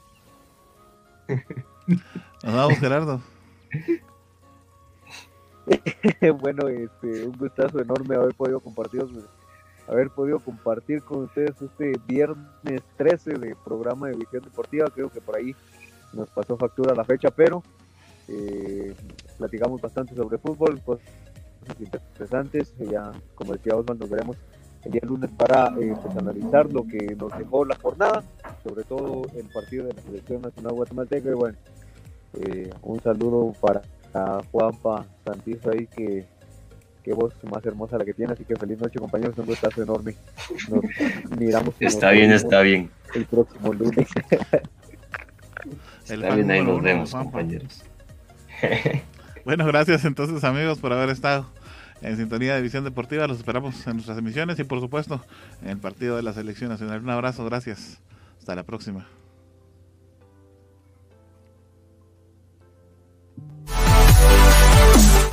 [2.43, 3.21] Nos vamos, Gerardo.
[6.41, 9.05] bueno, este, un gustazo enorme haber podido compartir,
[9.87, 14.87] haber podido compartir con ustedes este viernes 13 de programa de visión deportiva.
[14.93, 15.55] Creo que por ahí
[16.13, 17.63] nos pasó factura la fecha, pero
[18.27, 18.93] eh,
[19.37, 21.05] platicamos bastante sobre fútbol, cosas
[21.79, 22.73] interesantes.
[22.79, 24.37] Ya, como decía Osman, nos veremos
[24.85, 28.23] el día lunes para eh, pues, analizar lo que nos dejó la jornada,
[28.63, 31.29] sobre todo el partido de la selección nacional guatemalteca.
[31.29, 31.57] Y bueno,
[32.33, 33.81] eh, un saludo para
[34.51, 36.27] Juanpa Santizo ahí que
[37.03, 40.15] qué voz más hermosa la que tiene, así que feliz noche compañeros, un gustazo enorme.
[40.69, 40.83] Nos
[41.37, 41.75] miramos.
[41.79, 42.89] Está nos bien, está bien.
[43.13, 44.07] El próximo lunes.
[46.09, 47.83] El Está bien, ahí nos uno, vemos, compañeros.
[49.45, 51.45] Bueno, gracias entonces amigos por haber estado
[52.01, 53.27] en sintonía de Visión Deportiva.
[53.27, 55.21] Los esperamos en nuestras emisiones y por supuesto
[55.61, 57.01] en el partido de la selección nacional.
[57.01, 57.99] Un abrazo, gracias.
[58.39, 59.05] Hasta la próxima.